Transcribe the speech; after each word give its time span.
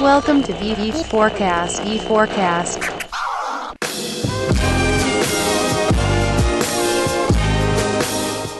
Welcome 0.00 0.42
to 0.42 0.52
VV 0.52 0.92
Forecast. 1.06 1.82
E 1.84 1.98
Forecast. 1.98 2.78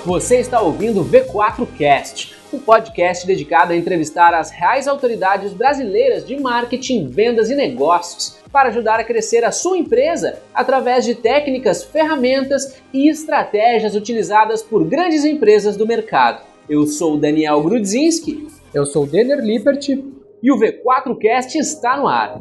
Você 0.05 0.41
está 0.41 0.61
ouvindo 0.61 1.03
o 1.03 1.05
V4Cast, 1.05 2.35
um 2.53 2.59
podcast 2.59 3.25
dedicado 3.25 3.73
a 3.73 3.77
entrevistar 3.77 4.35
as 4.35 4.51
reais 4.51 4.89
autoridades 4.89 5.53
brasileiras 5.53 6.27
de 6.27 6.37
marketing, 6.41 7.07
vendas 7.07 7.51
e 7.51 7.55
negócios 7.55 8.39
para 8.51 8.71
ajudar 8.71 8.99
a 8.99 9.05
crescer 9.05 9.45
a 9.45 9.53
sua 9.53 9.79
empresa 9.79 10.43
através 10.53 11.05
de 11.05 11.15
técnicas, 11.15 11.85
ferramentas 11.85 12.81
e 12.93 13.09
estratégias 13.09 13.95
utilizadas 13.95 14.61
por 14.61 14.85
grandes 14.85 15.25
empresas 15.25 15.77
do 15.77 15.87
mercado. 15.87 16.43
Eu 16.69 16.85
sou 16.89 17.15
o 17.15 17.19
Daniel 17.19 17.63
Grudzinski. 17.63 18.49
Eu 18.75 18.85
sou 18.85 19.05
o 19.05 19.07
Denner 19.07 19.39
Liberty. 19.39 20.18
E 20.41 20.53
o 20.53 20.57
V4Cast 20.57 21.57
está 21.57 21.97
no 21.97 22.07
ar. 22.07 22.41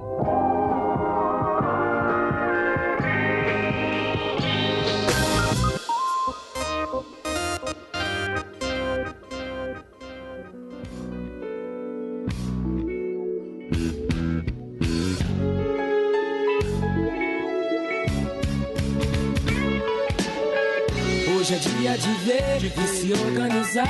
Hoje 21.48 21.56
é 21.56 21.60
dia 21.60 21.98
de 21.98 22.10
ver 22.26 22.88
se 22.88 23.14
organizar. 23.14 23.88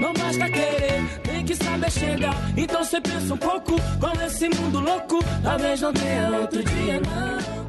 Não 0.00 0.12
basta 0.14 0.50
querer, 0.50 1.20
tem 1.22 1.44
que 1.44 1.54
saber 1.54 1.90
chegar. 1.90 2.34
Então 2.56 2.82
você 2.82 2.98
pensa 3.14 3.34
um 3.34 3.36
pouco 3.36 3.76
com 4.00 4.24
esse 4.24 4.48
mundo 4.48 4.80
louco. 4.80 5.18
Talvez 5.42 5.80
não 5.80 5.92
tenha 5.92 6.30
outro 6.40 6.62
dia, 6.64 7.00
não. 7.00 7.63